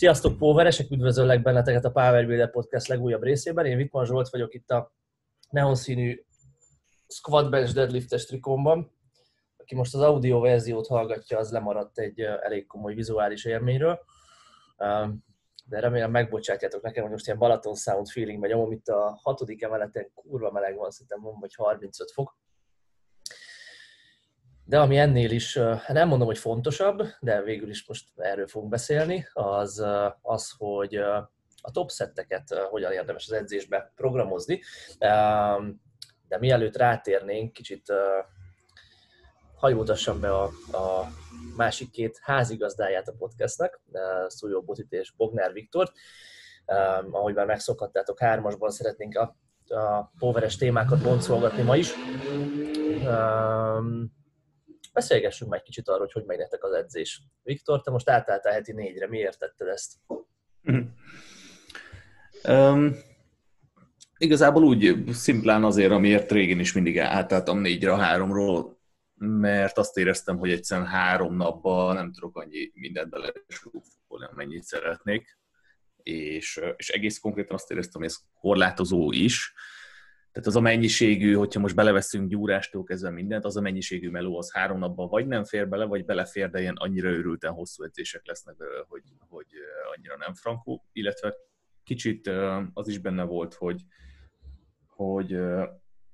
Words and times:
Sziasztok, 0.00 0.38
Poweresek! 0.38 0.90
Üdvözöllek 0.90 1.42
benneteket 1.42 1.84
a 1.84 1.90
Power 1.90 2.26
Builder 2.26 2.50
Podcast 2.50 2.86
legújabb 2.88 3.22
részében. 3.22 3.66
Én 3.66 3.76
Vitman 3.76 4.04
Zsolt 4.04 4.28
vagyok 4.28 4.54
itt 4.54 4.70
a 4.70 4.92
neon 5.50 5.74
színű 5.74 6.24
Squat 7.06 7.50
Bench 7.50 7.74
Deadliftes 7.74 8.26
trikomban. 8.26 8.92
Aki 9.56 9.74
most 9.74 9.94
az 9.94 10.00
audio 10.00 10.40
verziót 10.40 10.86
hallgatja, 10.86 11.38
az 11.38 11.50
lemaradt 11.50 11.98
egy 11.98 12.20
elég 12.20 12.66
komoly 12.66 12.94
vizuális 12.94 13.44
élményről. 13.44 14.00
De 15.64 15.80
remélem 15.80 16.10
megbocsátjátok 16.10 16.82
nekem, 16.82 17.02
hogy 17.02 17.12
most 17.12 17.26
ilyen 17.26 17.38
Balaton 17.38 17.74
Sound 17.74 18.08
feeling 18.08 18.40
megy, 18.40 18.52
amit 18.52 18.88
a 18.88 19.18
hatodik 19.22 19.62
emeleten 19.62 20.10
kurva 20.14 20.50
meleg 20.50 20.76
van, 20.76 20.90
szerintem 20.90 21.20
van, 21.20 21.36
vagy 21.40 21.54
35 21.54 22.10
fok. 22.10 22.36
De 24.70 24.78
ami 24.78 24.98
ennél 24.98 25.30
is, 25.30 25.58
nem 25.88 26.08
mondom, 26.08 26.26
hogy 26.26 26.38
fontosabb, 26.38 27.02
de 27.20 27.42
végül 27.42 27.68
is 27.68 27.86
most 27.86 28.08
erről 28.16 28.46
fogunk 28.46 28.70
beszélni, 28.70 29.26
az 29.32 29.84
az, 30.22 30.54
hogy 30.58 30.94
a 31.62 31.70
top 31.72 31.90
szetteket 31.90 32.54
hogyan 32.54 32.92
érdemes 32.92 33.26
az 33.26 33.32
edzésbe 33.32 33.92
programozni. 33.96 34.60
De 36.28 36.38
mielőtt 36.38 36.76
rátérnénk, 36.76 37.52
kicsit 37.52 37.92
hajótassam 39.54 40.20
be 40.20 40.34
a, 40.34 40.44
a 40.72 41.06
másik 41.56 41.90
két 41.90 42.18
házigazdáját 42.22 43.08
a 43.08 43.14
podcastnak, 43.18 43.80
Szújó 44.26 44.62
Botit 44.62 44.92
és 44.92 45.12
Bognár 45.16 45.52
Viktort. 45.52 45.92
Ahogy 47.10 47.34
már 47.34 47.46
megszokhattátok, 47.46 48.20
hármasban 48.20 48.70
szeretnénk 48.70 49.16
a, 49.16 49.36
a 49.74 50.12
poveres 50.18 50.56
témákat 50.56 51.02
boncolgatni 51.02 51.62
ma 51.62 51.76
is 51.76 51.92
beszélgessünk 54.92 55.50
meg 55.50 55.62
kicsit 55.62 55.88
arról, 55.88 56.00
hogy 56.00 56.12
hogy 56.12 56.24
megy 56.24 56.38
nektek 56.38 56.64
az 56.64 56.72
edzés. 56.72 57.22
Viktor, 57.42 57.80
te 57.80 57.90
most 57.90 58.08
átálltál 58.08 58.52
heti 58.52 58.72
négyre, 58.72 59.08
miért 59.08 59.38
tetted 59.38 59.68
ezt? 59.68 59.92
Um, 62.48 62.96
igazából 64.18 64.62
úgy 64.62 65.04
szimplán 65.12 65.64
azért, 65.64 65.90
amiért 65.90 66.32
régen 66.32 66.58
is 66.58 66.72
mindig 66.72 66.98
átálltam 66.98 67.58
négyre 67.58 67.92
a 67.92 67.96
háromról, 67.96 68.78
mert 69.14 69.78
azt 69.78 69.96
éreztem, 69.96 70.38
hogy 70.38 70.50
egyszerűen 70.50 70.86
három 70.86 71.36
napban 71.36 71.94
nem 71.94 72.12
tudok 72.12 72.36
annyi 72.36 72.70
mindent 72.74 73.10
belesúfolni, 73.10 74.26
amennyit 74.30 74.62
szeretnék. 74.62 75.38
És, 76.02 76.60
és 76.76 76.88
egész 76.88 77.18
konkrétan 77.18 77.54
azt 77.54 77.70
éreztem, 77.70 78.00
hogy 78.00 78.10
ez 78.10 78.18
korlátozó 78.40 79.12
is, 79.12 79.52
tehát 80.32 80.48
az 80.48 80.56
a 80.56 80.60
mennyiségű, 80.60 81.34
hogyha 81.34 81.60
most 81.60 81.74
beleveszünk 81.74 82.28
gyúrástól 82.28 82.84
kezdve 82.84 83.10
mindent, 83.10 83.44
az 83.44 83.56
a 83.56 83.60
mennyiségű 83.60 84.10
meló 84.10 84.38
az 84.38 84.52
három 84.52 84.78
napban 84.78 85.08
vagy 85.08 85.26
nem 85.26 85.44
fér 85.44 85.68
bele, 85.68 85.84
vagy 85.84 86.04
belefér, 86.04 86.50
de 86.50 86.60
ilyen 86.60 86.76
annyira 86.76 87.08
őrülten 87.08 87.52
hosszú 87.52 87.84
edzések 87.84 88.26
lesznek 88.26 88.56
belőle, 88.56 88.84
hogy, 88.88 89.02
hogy 89.28 89.46
annyira 89.96 90.16
nem 90.16 90.34
frankó. 90.34 90.86
Illetve 90.92 91.34
kicsit 91.82 92.30
az 92.72 92.88
is 92.88 92.98
benne 92.98 93.22
volt, 93.22 93.54
hogy, 93.54 93.82
hogy 94.86 95.38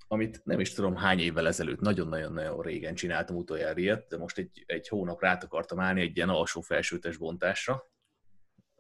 amit 0.09 0.45
nem 0.45 0.61
is 0.61 0.73
tudom 0.73 0.97
hány 0.97 1.19
évvel 1.19 1.47
ezelőtt, 1.47 1.81
nagyon-nagyon-nagyon 1.81 2.63
régen 2.63 2.95
csináltam 2.95 3.37
utoljára 3.37 3.79
ilyet, 3.79 4.09
de 4.09 4.17
most 4.17 4.39
egy, 4.39 4.65
egy 4.67 4.89
hónap 4.89 5.21
rá 5.21 5.39
akartam 5.43 5.81
állni 5.81 6.01
egy 6.01 6.17
ilyen 6.17 6.29
alsó-felsőtes 6.29 7.17
bontásra. 7.17 7.91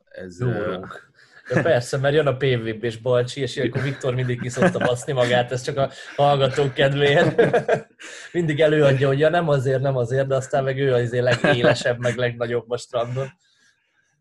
Ez, 0.04 0.40
Jórók. 0.40 1.10
Ja, 1.50 1.62
persze, 1.62 1.98
mert 1.98 2.14
jön 2.14 2.26
a 2.26 2.36
PVB 2.36 2.84
és 2.84 2.96
Balcsi, 2.96 3.40
és 3.40 3.56
akkor 3.56 3.82
Viktor 3.82 4.14
mindig 4.14 4.40
ki 4.40 4.48
szokta 4.48 4.78
baszni 4.78 5.12
magát, 5.12 5.52
ez 5.52 5.62
csak 5.62 5.76
a 5.76 5.90
hallgatók 6.16 6.74
kedvéért. 6.74 7.42
mindig 8.32 8.60
előadja, 8.60 9.08
hogy 9.08 9.18
ja, 9.18 9.28
nem 9.28 9.48
azért, 9.48 9.80
nem 9.80 9.96
azért, 9.96 10.26
de 10.26 10.34
aztán 10.34 10.64
meg 10.64 10.78
ő 10.78 10.92
az 10.92 11.12
legélesebb, 11.12 11.98
meg 11.98 12.16
legnagyobb 12.16 12.70
a 12.70 12.76
strandon. 12.76 13.26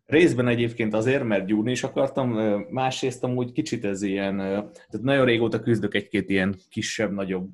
Részben 0.06 0.48
egyébként 0.48 0.94
azért, 0.94 1.24
mert 1.24 1.46
gyúrni 1.46 1.70
is 1.70 1.82
akartam, 1.82 2.30
másrészt 2.70 3.24
amúgy 3.24 3.52
kicsit 3.52 3.84
ez 3.84 4.02
ilyen, 4.02 4.36
tehát 4.36 5.00
nagyon 5.02 5.24
régóta 5.24 5.60
küzdök 5.60 5.94
egy-két 5.94 6.30
ilyen 6.30 6.56
kisebb-nagyobb 6.70 7.50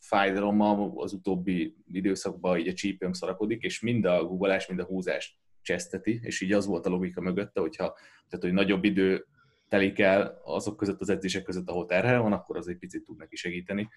fájdalommal, 0.00 0.92
az 0.96 1.12
utóbbi 1.12 1.76
időszakban 1.92 2.58
így 2.58 2.68
a 2.68 2.72
csípőm 2.72 3.12
szarakodik, 3.12 3.62
és 3.62 3.80
mind 3.80 4.04
a 4.04 4.24
googolás, 4.24 4.66
mind 4.66 4.80
a 4.80 4.84
húzás 4.84 5.40
cseszteti, 5.62 6.20
és 6.22 6.40
így 6.40 6.52
az 6.52 6.66
volt 6.66 6.86
a 6.86 6.90
logika 6.90 7.20
mögötte, 7.20 7.60
hogyha 7.60 7.96
tehát, 8.28 8.44
hogy 8.44 8.52
nagyobb 8.52 8.84
idő 8.84 9.26
telik 9.68 9.98
el 9.98 10.40
azok 10.44 10.76
között 10.76 11.00
az 11.00 11.08
edzések 11.08 11.42
között, 11.42 11.68
ahol 11.68 11.86
terhel 11.86 12.20
van, 12.20 12.32
akkor 12.32 12.56
az 12.56 12.68
egy 12.68 12.76
picit 12.76 13.04
tud 13.04 13.18
neki 13.18 13.36
segíteni. 13.36 13.88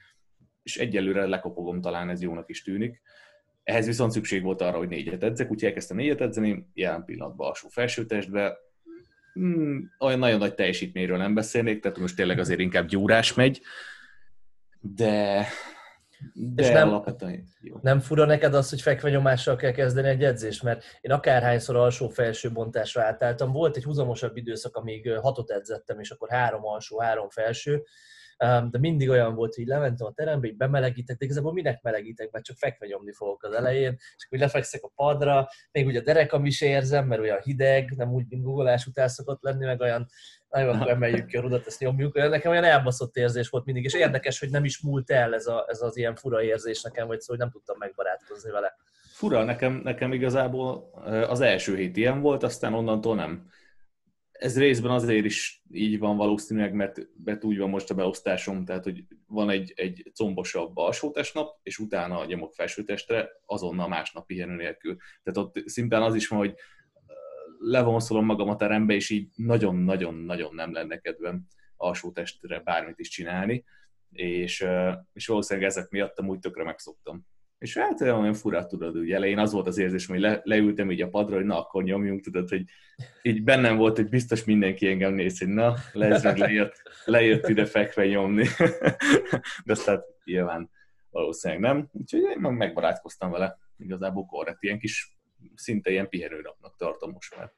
És 0.64 0.78
egyelőre 0.78 1.26
lekopogom, 1.26 1.81
talán 1.81 2.09
ez 2.09 2.22
jónak 2.22 2.50
is 2.50 2.64
tűnik. 2.64 3.02
Ehhez 3.64 3.86
viszont 3.86 4.12
szükség 4.12 4.44
volt 4.44 4.62
arra, 4.62 4.78
hogy 4.78 4.88
négyet 4.88 5.24
edzek, 5.24 5.52
úgyhogy 5.52 5.68
elkezdtem 5.68 5.98
négyet 5.98 6.22
edzeni, 6.22 6.68
jelen 6.74 7.06
pillanatban 7.06 7.48
alsó 7.48 7.68
felsőtestbe. 7.68 8.58
Hmm, 9.34 9.92
olyan 10.00 10.20
nagyon 10.20 10.40
nagy 10.40 10.56
teljesítményről 10.56 11.18
nem 11.18 11.34
beszélnék, 11.34 11.82
tehát 11.82 11.97
most 11.97 12.16
tényleg 12.16 12.40
azért 12.40 12.59
inkább 12.59 12.88
gyúrás 12.88 13.34
megy, 13.34 13.62
de 14.80 15.46
de 16.34 16.63
és 16.63 16.69
nem, 16.69 17.03
jó. 17.62 17.75
nem 17.81 18.00
fura 18.00 18.25
neked 18.25 18.53
az, 18.53 18.69
hogy 18.69 18.81
fekvenyomással 18.81 19.56
kell 19.56 19.72
kezdeni 19.72 20.08
egy 20.08 20.24
edzést? 20.24 20.63
Mert 20.63 20.84
én 21.02 21.12
akárhányszor 21.12 21.75
alsó-felső 21.75 22.52
bontásra 22.52 23.03
átálltam, 23.03 23.52
volt 23.52 23.75
egy 23.75 23.84
húzamosabb 23.84 24.38
időszak, 24.38 24.75
amíg 24.75 25.12
hatot 25.12 25.52
edzettem, 25.52 26.00
és 26.00 26.12
akkor 26.12 26.30
három 26.30 26.66
alsó, 26.66 27.00
három 27.00 27.30
felső, 27.30 27.84
de 28.69 28.80
mindig 28.80 29.09
olyan 29.09 29.35
volt, 29.35 29.56
hogy 29.56 29.66
lementem 29.66 30.08
a 30.08 30.14
terembe, 30.14 30.47
így 30.47 30.58
bemelegítek, 30.58 31.18
de 31.18 31.25
igazából 31.25 31.53
minek 31.53 31.81
melegítek, 31.81 32.31
mert 32.31 32.46
csak 32.46 32.58
fekve 32.58 32.85
nyomni 32.85 33.14
fogok 33.14 33.44
az 33.44 33.53
elején, 33.53 33.96
és 33.97 34.25
akkor 34.25 34.40
lefekszek 34.40 34.84
a 34.84 34.91
padra, 34.96 35.47
még 35.72 35.85
ugye 35.85 36.00
a 36.00 36.03
derekam 36.03 36.46
is 36.46 36.62
érzem, 36.62 37.08
mert 37.08 37.22
olyan 37.22 37.41
hideg, 37.41 37.94
nem 37.96 38.14
úgy, 38.14 38.25
mint 38.30 38.44
googolás 38.44 38.85
után 38.85 39.08
szokott 39.08 39.41
lenni, 39.41 39.66
meg 39.66 39.80
olyan 39.80 40.08
nagyon 40.50 40.70
akkor 40.76 40.90
emeljük 40.90 41.26
ki 41.26 41.38
a 41.38 41.42
rudat, 41.42 41.68
ezt 41.68 41.80
nyomjuk. 41.80 42.16
Nekem 42.16 42.52
olyan 42.52 42.64
elbaszott 42.64 43.16
érzés 43.16 43.50
volt 43.50 43.66
mindig, 43.66 43.84
és 43.84 43.94
érdekes, 43.94 44.40
hogy 44.40 44.50
nem 44.50 44.64
is 44.64 44.82
múlt 44.82 45.12
el 45.12 45.34
ez, 45.34 45.48
a, 45.48 45.66
ez 45.68 45.82
az 45.82 45.98
ilyen 45.98 46.16
fura 46.16 46.44
érzés 46.44 46.82
nekem, 46.82 47.08
vagy 47.08 47.20
szóval 47.20 47.36
hogy 47.36 47.46
nem 47.46 47.50
tudtam 47.50 47.78
megbarátkozni 47.78 48.52
vele. 48.52 48.78
Fura, 49.14 49.44
nekem, 49.44 49.82
nekem 49.84 50.14
igazából 50.14 50.90
az 51.28 51.42
első 51.42 51.76
hét 51.76 51.98
ilyen 51.98 52.22
volt, 52.22 52.44
aztán 52.44 52.74
onnantól 52.74 53.16
nem 53.16 53.48
ez 54.40 54.58
részben 54.58 54.92
azért 54.92 55.26
is 55.26 55.64
így 55.72 56.00
van 56.00 56.18
valószínűleg, 56.18 56.74
mert, 56.74 57.08
mert 57.24 57.44
úgy 57.44 57.58
van 57.58 57.70
most 57.70 57.90
a 57.90 57.94
beosztásom, 57.94 58.66
tehát 58.66 58.84
hogy 58.84 59.04
van 59.28 59.50
egy, 59.50 59.74
egy 59.76 60.12
combosabb 60.16 60.78
alsótestnap, 60.78 61.60
és 61.64 61.78
utána 61.80 62.26
nyomok 62.26 62.54
felsőtestre, 62.54 63.30
azonnal 63.46 63.88
másnap 63.88 64.26
pihenő 64.26 64.56
nélkül. 64.56 64.98
Tehát 65.24 65.48
ott 65.48 65.68
szimplán 65.68 66.02
az 66.02 66.16
is 66.16 66.28
van, 66.28 66.40
hogy 66.40 66.56
levonszolom 67.66 68.26
magam 68.26 68.50
a 68.50 68.56
terembe, 68.56 68.94
és 68.94 69.09
így 69.09 69.28
nagyon-nagyon-nagyon 69.36 70.56
nem 70.56 70.74
lenne 70.74 70.98
kedvem 70.98 71.48
alsótestre 71.76 72.59
bármit 72.59 73.00
is 73.00 73.09
csinálni, 73.09 73.64
és, 74.12 74.66
és 75.14 75.28
valószínűleg 75.28 75.70
ezek 75.70 75.90
miatt 75.90 76.20
amúgy 76.20 76.40
tökre 76.40 76.64
megszoktam. 76.64 77.26
És 77.58 77.78
hát 77.78 78.02
olyan 78.02 78.34
fura, 78.34 78.66
tudod, 78.66 78.96
ugye 78.96 79.16
elején 79.16 79.38
az 79.38 79.52
volt 79.52 79.68
az 79.68 79.78
érzés, 79.78 80.06
hogy 80.06 80.20
le, 80.20 80.42
leültem 80.44 80.92
így 80.92 81.02
a 81.02 81.09
padra, 81.09 81.36
hogy 81.36 81.46
na, 81.46 81.59
akkor 81.59 81.84
nyomjunk, 81.84 82.22
tudod, 82.22 82.50
hogy 82.50 82.64
így 83.22 83.44
bennem 83.44 83.78
volt, 83.78 83.96
hogy 83.96 84.09
biztos 84.09 84.44
mindenki 84.44 84.88
engem 84.88 85.14
néz, 85.14 85.40
hogy 85.40 85.47
na, 85.47 85.76
lesz 85.94 86.24
meg 86.24 86.38
lejött, 86.38 86.82
lejött 87.06 87.47
ide 87.47 87.66
fekve 87.66 88.08
nyomni. 88.08 88.46
De 89.66 89.72
aztán 89.72 90.03
nyilván 90.24 90.70
valószínűleg 91.09 91.62
nem. 91.64 91.90
Úgyhogy 91.92 92.22
én 92.22 92.38
meg 92.40 92.58
megbarátkoztam 92.58 93.32
vele. 93.32 93.58
Igazából 93.78 94.26
korrekt, 94.26 94.64
ilyen 94.64 94.80
kis, 94.80 95.15
szinte 95.56 95.90
ilyen 95.90 96.10
pihenőnapnak 96.10 96.76
tartom 96.76 97.12
most 97.12 97.36
már. 97.36 97.54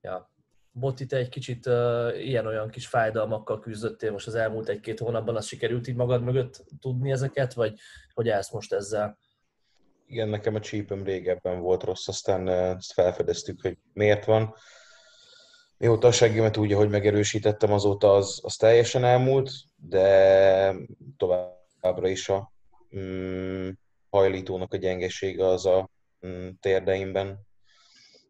Ja, 0.00 0.32
Botti, 0.72 1.06
te 1.06 1.16
egy 1.16 1.28
kicsit 1.28 1.66
uh, 1.66 2.24
ilyen-olyan 2.24 2.70
kis 2.70 2.86
fájdalmakkal 2.86 3.60
küzdöttél 3.60 4.10
most 4.10 4.26
az 4.26 4.34
elmúlt 4.34 4.68
egy-két 4.68 4.98
hónapban, 4.98 5.36
az 5.36 5.46
sikerült 5.46 5.88
így 5.88 5.96
magad 5.96 6.22
mögött 6.22 6.64
tudni 6.80 7.10
ezeket, 7.10 7.54
vagy 7.54 7.78
hogy 8.14 8.28
állsz 8.28 8.52
most 8.52 8.72
ezzel? 8.72 9.18
Igen, 10.06 10.28
nekem 10.28 10.54
a 10.54 10.60
csípőm 10.60 11.04
régebben 11.04 11.60
volt 11.60 11.82
rossz, 11.82 12.08
aztán 12.08 12.48
ezt 12.48 12.92
felfedeztük, 12.92 13.60
hogy 13.60 13.78
miért 13.92 14.24
van. 14.24 14.54
Mióta 15.76 16.06
a 16.06 16.12
seggemet 16.12 16.56
úgy, 16.56 16.72
ahogy 16.72 16.88
megerősítettem, 16.88 17.72
azóta 17.72 18.14
az, 18.14 18.40
az 18.42 18.56
teljesen 18.56 19.04
elmúlt, 19.04 19.50
de 19.76 20.74
továbbra 21.16 22.08
is 22.08 22.28
a 22.28 22.52
mm, 22.96 23.68
hajlítónak 24.10 24.72
a 24.72 24.76
gyengesége 24.76 25.46
az 25.46 25.66
a 25.66 25.90
mm, 26.26 26.48
térdeimben 26.60 27.46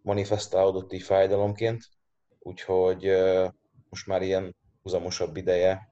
manifestálódott 0.02 0.92
így 0.92 1.02
fájdalomként 1.02 1.88
úgyhogy 2.48 3.16
most 3.88 4.06
már 4.06 4.22
ilyen 4.22 4.56
húzamosabb 4.82 5.36
ideje 5.36 5.90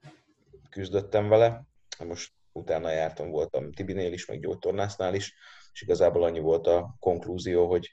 küzdöttem 0.70 1.28
vele. 1.28 1.62
Most 2.04 2.32
utána 2.52 2.90
jártam, 2.90 3.30
voltam 3.30 3.72
Tibinél 3.72 4.12
is, 4.12 4.26
meg 4.26 4.40
gyógytornásznál 4.40 5.14
is, 5.14 5.34
és 5.72 5.82
igazából 5.82 6.22
annyi 6.22 6.40
volt 6.40 6.66
a 6.66 6.96
konklúzió, 6.98 7.68
hogy 7.68 7.90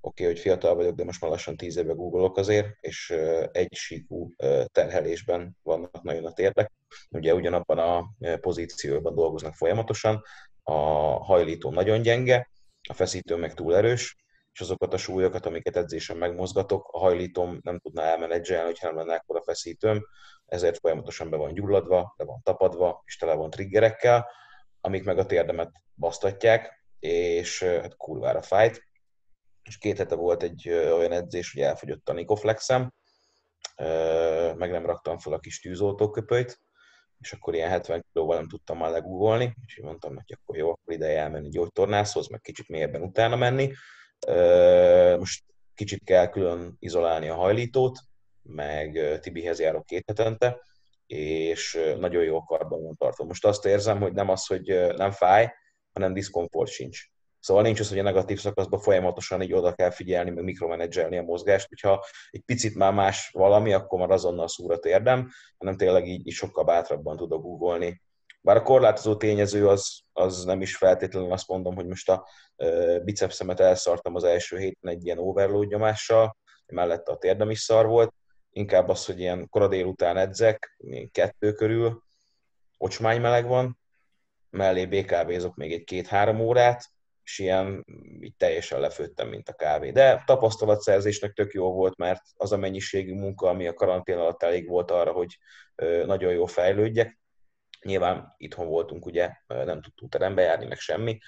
oké, 0.00 0.22
okay, 0.22 0.34
hogy 0.34 0.42
fiatal 0.42 0.74
vagyok, 0.74 0.94
de 0.94 1.04
most 1.04 1.20
már 1.20 1.30
lassan 1.30 1.56
tíz 1.56 1.76
éve 1.76 1.92
googolok 1.92 2.36
azért, 2.36 2.76
és 2.80 3.10
egy 3.52 3.74
síkú 3.74 4.32
terhelésben 4.66 5.56
vannak 5.62 6.02
nagyon 6.02 6.24
a 6.24 6.32
térdek. 6.32 6.72
Ugye 7.10 7.34
ugyanabban 7.34 7.78
a 7.78 8.10
pozícióban 8.40 9.14
dolgoznak 9.14 9.54
folyamatosan, 9.54 10.22
a 10.62 10.78
hajlító 11.24 11.70
nagyon 11.70 12.02
gyenge, 12.02 12.50
a 12.88 12.92
feszítő 12.92 13.36
meg 13.36 13.54
túl 13.54 13.76
erős, 13.76 14.16
és 14.52 14.60
azokat 14.60 14.94
a 14.94 14.96
súlyokat, 14.96 15.46
amiket 15.46 15.76
edzésen 15.76 16.16
megmozgatok, 16.16 16.88
a 16.92 16.98
hajlítom 16.98 17.58
nem 17.62 17.78
tudná 17.78 18.02
elmenedzselni, 18.02 18.64
hogyha 18.64 18.86
nem 18.86 18.96
lenne 18.96 19.14
ekkora 19.14 19.42
feszítőm, 19.42 20.06
ezért 20.46 20.78
folyamatosan 20.78 21.30
be 21.30 21.36
van 21.36 21.54
gyulladva, 21.54 22.14
be 22.16 22.24
van 22.24 22.40
tapadva, 22.42 23.02
és 23.06 23.16
tele 23.16 23.34
van 23.34 23.50
triggerekkel, 23.50 24.30
amik 24.80 25.04
meg 25.04 25.18
a 25.18 25.26
térdemet 25.26 25.70
basztatják, 25.94 26.84
és 26.98 27.62
hát 27.62 27.96
kurvára 27.96 28.42
fájt. 28.42 28.82
És 29.62 29.78
két 29.78 29.98
hete 29.98 30.14
volt 30.14 30.42
egy 30.42 30.68
olyan 30.68 31.12
edzés, 31.12 31.52
hogy 31.52 31.62
elfogyott 31.62 32.08
a 32.08 32.12
Nikoflexem, 32.12 32.94
meg 34.56 34.70
nem 34.70 34.86
raktam 34.86 35.18
fel 35.18 35.32
a 35.32 35.38
kis 35.38 35.60
tűzoltóköpőt, 35.60 36.60
és 37.20 37.32
akkor 37.32 37.54
ilyen 37.54 37.68
70 37.68 38.04
kilóval 38.12 38.36
nem 38.36 38.48
tudtam 38.48 38.78
már 38.78 38.90
legúvolni, 38.90 39.54
és 39.66 39.78
így 39.78 39.84
mondtam 39.84 40.14
hogy 40.14 40.38
akkor 40.40 40.56
jó, 40.56 40.70
akkor 40.70 40.94
ideje 40.94 41.20
elmenni 41.20 41.48
gyógytornászhoz, 41.48 42.28
meg 42.28 42.40
kicsit 42.40 42.68
mélyebben 42.68 43.02
utána 43.02 43.36
menni. 43.36 43.72
Most 45.18 45.44
kicsit 45.74 46.04
kell 46.04 46.26
külön 46.26 46.76
izolálni 46.78 47.28
a 47.28 47.34
hajlítót, 47.34 47.98
meg 48.42 49.18
Tibihez 49.20 49.60
járok 49.60 49.86
két 49.86 50.04
hetente, 50.06 50.60
és 51.06 51.78
nagyon 51.98 52.24
jó 52.24 52.42
karban 52.42 52.96
tartom. 52.96 53.26
Most 53.26 53.44
azt 53.44 53.66
érzem, 53.66 54.00
hogy 54.00 54.12
nem 54.12 54.28
az, 54.28 54.46
hogy 54.46 54.94
nem 54.96 55.10
fáj, 55.10 55.52
hanem 55.92 56.12
diszkomfort 56.12 56.70
sincs. 56.70 57.06
Szóval 57.40 57.62
nincs 57.62 57.80
az, 57.80 57.88
hogy 57.88 57.98
a 57.98 58.02
negatív 58.02 58.38
szakaszban 58.38 58.80
folyamatosan 58.80 59.42
így 59.42 59.52
oda 59.52 59.72
kell 59.72 59.90
figyelni, 59.90 60.30
meg 60.30 60.44
mikromenedzselni 60.44 61.18
a 61.18 61.22
mozgást, 61.22 61.68
hogyha 61.68 62.04
egy 62.30 62.40
picit 62.40 62.74
már 62.74 62.92
más 62.92 63.30
valami, 63.32 63.72
akkor 63.72 63.98
már 63.98 64.10
azonnal 64.10 64.48
szúrat 64.48 64.84
érdem, 64.84 65.30
hanem 65.58 65.76
tényleg 65.76 66.06
így, 66.06 66.26
így 66.26 66.32
sokkal 66.32 66.64
bátrabban 66.64 67.16
tudok 67.16 67.42
googolni. 67.42 68.02
Bár 68.40 68.56
a 68.56 68.62
korlátozó 68.62 69.16
tényező 69.16 69.68
az, 69.68 70.00
az 70.12 70.44
nem 70.44 70.60
is 70.60 70.76
feltétlenül 70.76 71.32
azt 71.32 71.48
mondom, 71.48 71.74
hogy 71.74 71.86
most 71.86 72.10
a 72.10 72.28
bicepszemet 73.04 73.60
elszartam 73.60 74.14
az 74.14 74.24
első 74.24 74.58
héten 74.58 74.90
egy 74.90 75.04
ilyen 75.04 75.18
overload 75.18 75.68
nyomással, 75.68 76.36
mellette 76.66 77.12
a 77.12 77.16
térdem 77.16 77.50
is 77.50 77.60
szar 77.60 77.86
volt, 77.86 78.12
inkább 78.50 78.88
az, 78.88 79.06
hogy 79.06 79.20
ilyen 79.20 79.48
kora 79.48 79.68
délután 79.68 80.16
edzek, 80.16 80.78
kettő 81.12 81.52
körül, 81.52 82.02
ocsmány 82.78 83.20
meleg 83.20 83.46
van, 83.46 83.78
mellé 84.50 84.86
BKB-zok 84.86 85.56
még 85.56 85.72
egy 85.72 85.84
két-három 85.84 86.40
órát, 86.40 86.84
és 87.30 87.38
ilyen 87.38 87.84
így 88.20 88.36
teljesen 88.36 88.80
lefőttem, 88.80 89.28
mint 89.28 89.48
a 89.48 89.52
kávé. 89.52 89.90
De 89.90 90.22
tapasztalatszerzésnek 90.26 91.32
tök 91.32 91.52
jó 91.52 91.72
volt, 91.72 91.96
mert 91.96 92.22
az 92.36 92.52
a 92.52 92.56
mennyiségű 92.56 93.14
munka, 93.14 93.48
ami 93.48 93.66
a 93.66 93.74
karantén 93.74 94.16
alatt 94.16 94.42
elég 94.42 94.68
volt 94.68 94.90
arra, 94.90 95.12
hogy 95.12 95.38
nagyon 96.06 96.32
jó 96.32 96.46
fejlődjek. 96.46 97.18
Nyilván 97.82 98.34
itthon 98.36 98.66
voltunk, 98.66 99.06
ugye, 99.06 99.30
nem 99.46 99.82
tudtunk 99.82 100.12
terembe 100.12 100.42
járni, 100.42 100.66
meg 100.66 100.78
semmi. 100.78 101.18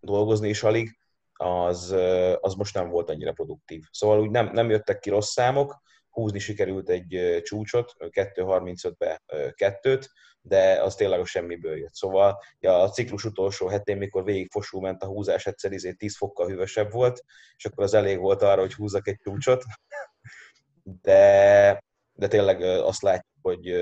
Dolgozni 0.00 0.48
is 0.48 0.62
alig, 0.62 0.98
az, 1.32 1.96
az 2.40 2.54
most 2.54 2.74
nem 2.74 2.88
volt 2.88 3.10
annyira 3.10 3.32
produktív. 3.32 3.82
Szóval 3.90 4.20
úgy 4.20 4.30
nem, 4.30 4.50
nem 4.52 4.70
jöttek 4.70 4.98
ki 4.98 5.10
rossz 5.10 5.30
számok, 5.30 5.82
húzni 6.18 6.38
sikerült 6.38 6.88
egy 6.88 7.40
csúcsot, 7.42 7.94
2.35-be 7.98 9.22
kettőt, 9.54 10.10
de 10.40 10.82
az 10.82 10.94
tényleg 10.94 11.20
a 11.20 11.24
semmiből 11.24 11.76
jött. 11.76 11.94
Szóval 11.94 12.42
ja, 12.58 12.80
a 12.80 12.90
ciklus 12.90 13.24
utolsó 13.24 13.66
hetén, 13.66 13.96
mikor 13.96 14.24
végig 14.24 14.50
fosul 14.50 14.80
ment 14.80 15.02
a 15.02 15.06
húzás, 15.06 15.46
egyszer 15.46 15.70
10 15.70 15.84
izé 15.84 16.08
fokkal 16.16 16.46
hűvösebb 16.46 16.92
volt, 16.92 17.24
és 17.56 17.64
akkor 17.64 17.84
az 17.84 17.94
elég 17.94 18.18
volt 18.18 18.42
arra, 18.42 18.60
hogy 18.60 18.74
húzzak 18.74 19.08
egy 19.08 19.18
csúcsot. 19.22 19.62
De, 21.02 21.84
de 22.12 22.28
tényleg 22.28 22.62
azt 22.62 23.02
látjuk, 23.02 23.34
hogy 23.42 23.72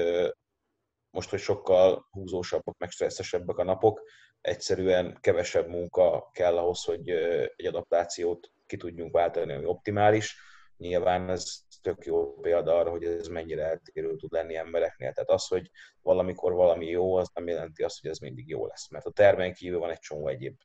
most, 1.11 1.31
hogy 1.31 1.39
sokkal 1.39 2.07
húzósabbak, 2.11 2.79
meg 2.79 2.91
stresszesebbek 2.91 3.57
a 3.57 3.65
napok, 3.65 4.03
egyszerűen 4.41 5.19
kevesebb 5.21 5.69
munka 5.69 6.31
kell 6.33 6.59
ahhoz, 6.59 6.85
hogy 6.85 7.09
egy 7.57 7.67
adaptációt 7.67 8.51
ki 8.67 8.77
tudjunk 8.77 9.13
váltani, 9.13 9.53
ami 9.53 9.65
optimális. 9.65 10.39
Nyilván 10.77 11.31
ez 11.31 11.59
tök 11.83 12.05
jó 12.05 12.35
példa 12.35 12.79
arra, 12.79 12.91
hogy 12.91 13.05
ez 13.05 13.29
mennyire 13.29 13.65
eltérő 13.65 14.17
tud 14.17 14.33
lenni 14.33 14.57
embereknél. 14.57 15.13
Tehát 15.13 15.31
az, 15.31 15.47
hogy 15.47 15.71
valamikor 16.03 16.53
valami 16.53 16.87
jó, 16.87 17.15
az 17.15 17.31
nem 17.35 17.49
jelenti 17.49 17.83
azt, 17.83 18.01
hogy 18.01 18.11
ez 18.11 18.19
mindig 18.19 18.49
jó 18.49 18.67
lesz. 18.67 18.91
Mert 18.91 19.07
a 19.07 19.11
termen 19.11 19.53
kívül 19.53 19.79
van 19.79 19.91
egy 19.91 19.99
csomó 19.99 20.29
egyéb 20.29 20.57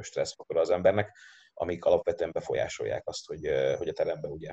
stresszfaktor 0.00 0.56
az 0.56 0.70
embernek, 0.70 1.16
amik 1.54 1.84
alapvetően 1.84 2.32
befolyásolják 2.32 3.08
azt, 3.08 3.26
hogy, 3.26 3.50
hogy 3.78 3.88
a 3.88 3.92
teremben 3.92 4.30
ugye 4.30 4.52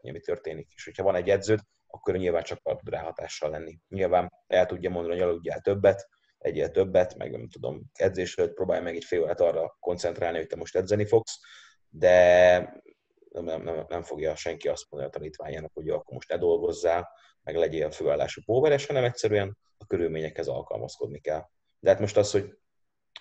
mi 0.00 0.20
történik. 0.20 0.72
És 0.74 0.84
hogyha 0.84 1.02
van 1.02 1.14
egy 1.14 1.30
edződ, 1.30 1.60
akkor 1.86 2.16
nyilván 2.16 2.42
csak 2.42 2.58
tud 2.62 2.88
ráhatással 2.88 3.50
lenni. 3.50 3.78
Nyilván 3.88 4.32
el 4.46 4.66
tudja 4.66 4.90
mondani, 4.90 5.14
hogy 5.14 5.28
aludjál 5.28 5.60
többet, 5.60 6.08
egyel 6.38 6.70
többet, 6.70 7.16
meg 7.16 7.30
nem 7.30 7.48
tudom, 7.48 7.82
edzés 7.92 8.36
előtt 8.36 8.54
próbálj 8.54 8.82
meg 8.82 8.96
egy 8.96 9.04
fél 9.04 9.22
órát 9.22 9.40
arra 9.40 9.76
koncentrálni, 9.80 10.38
hogy 10.38 10.46
te 10.46 10.56
most 10.56 10.76
edzeni 10.76 11.06
fogsz, 11.06 11.38
de 11.88 12.82
nem, 13.30 13.62
nem, 13.62 13.84
nem 13.88 14.02
fogja 14.02 14.36
senki 14.36 14.68
azt 14.68 14.86
mondani 14.90 15.12
a 15.12 15.16
tanítványának, 15.18 15.70
hogy 15.74 15.88
akkor 15.88 16.14
most 16.14 16.28
ne 16.28 16.38
dolgozzál, 16.38 17.08
meg 17.42 17.56
legyél 17.56 17.90
főállású 17.90 18.40
póveres, 18.44 18.86
hanem 18.86 19.04
egyszerűen 19.04 19.58
a 19.78 19.86
körülményekhez 19.86 20.48
alkalmazkodni 20.48 21.20
kell. 21.20 21.44
De 21.78 21.90
hát 21.90 22.00
most 22.00 22.16
az, 22.16 22.30
hogy 22.30 22.58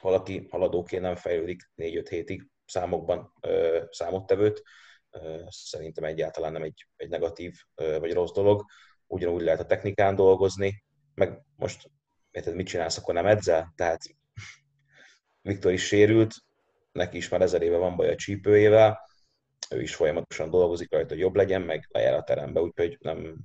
valaki 0.02 0.48
haladóként 0.50 1.02
nem 1.02 1.16
fejlődik 1.16 1.72
4-5 1.76 2.06
hétig 2.10 2.48
számokban 2.66 3.34
ö, 3.42 3.84
számottevőt, 3.90 4.62
ö, 5.10 5.42
szerintem 5.50 6.04
egyáltalán 6.04 6.52
nem 6.52 6.64
egy, 6.64 6.88
egy 6.96 7.10
negatív 7.10 7.54
ö, 7.76 8.00
vagy 8.00 8.14
rossz 8.14 8.32
dolog. 8.32 8.66
Ugyanúgy 9.08 9.42
lehet 9.42 9.60
a 9.60 9.66
technikán 9.66 10.16
dolgozni, 10.16 10.84
meg 11.14 11.42
most 11.56 11.90
érted, 12.32 12.56
mit 12.56 12.68
csinálsz, 12.68 12.98
akkor 12.98 13.14
nem 13.14 13.26
edzel? 13.26 13.74
Tehát 13.76 14.02
Viktor 15.42 15.72
is 15.72 15.86
sérült, 15.86 16.36
neki 16.92 17.18
is 17.18 17.30
már 17.30 17.42
ezer 17.42 17.62
éve 17.62 17.78
van 17.78 17.96
baj 17.96 18.10
a 18.10 18.16
csípőjével, 18.16 19.00
ő 19.70 19.82
is 19.82 19.96
folyamatosan 19.96 20.50
dolgozik 20.50 20.92
rajta, 20.92 21.10
hogy 21.10 21.20
jobb 21.20 21.36
legyen, 21.36 21.62
meg 21.62 21.88
lejár 21.92 22.14
a 22.14 22.24
terembe, 22.24 22.62
úgyhogy 22.62 22.98
nem, 23.00 23.38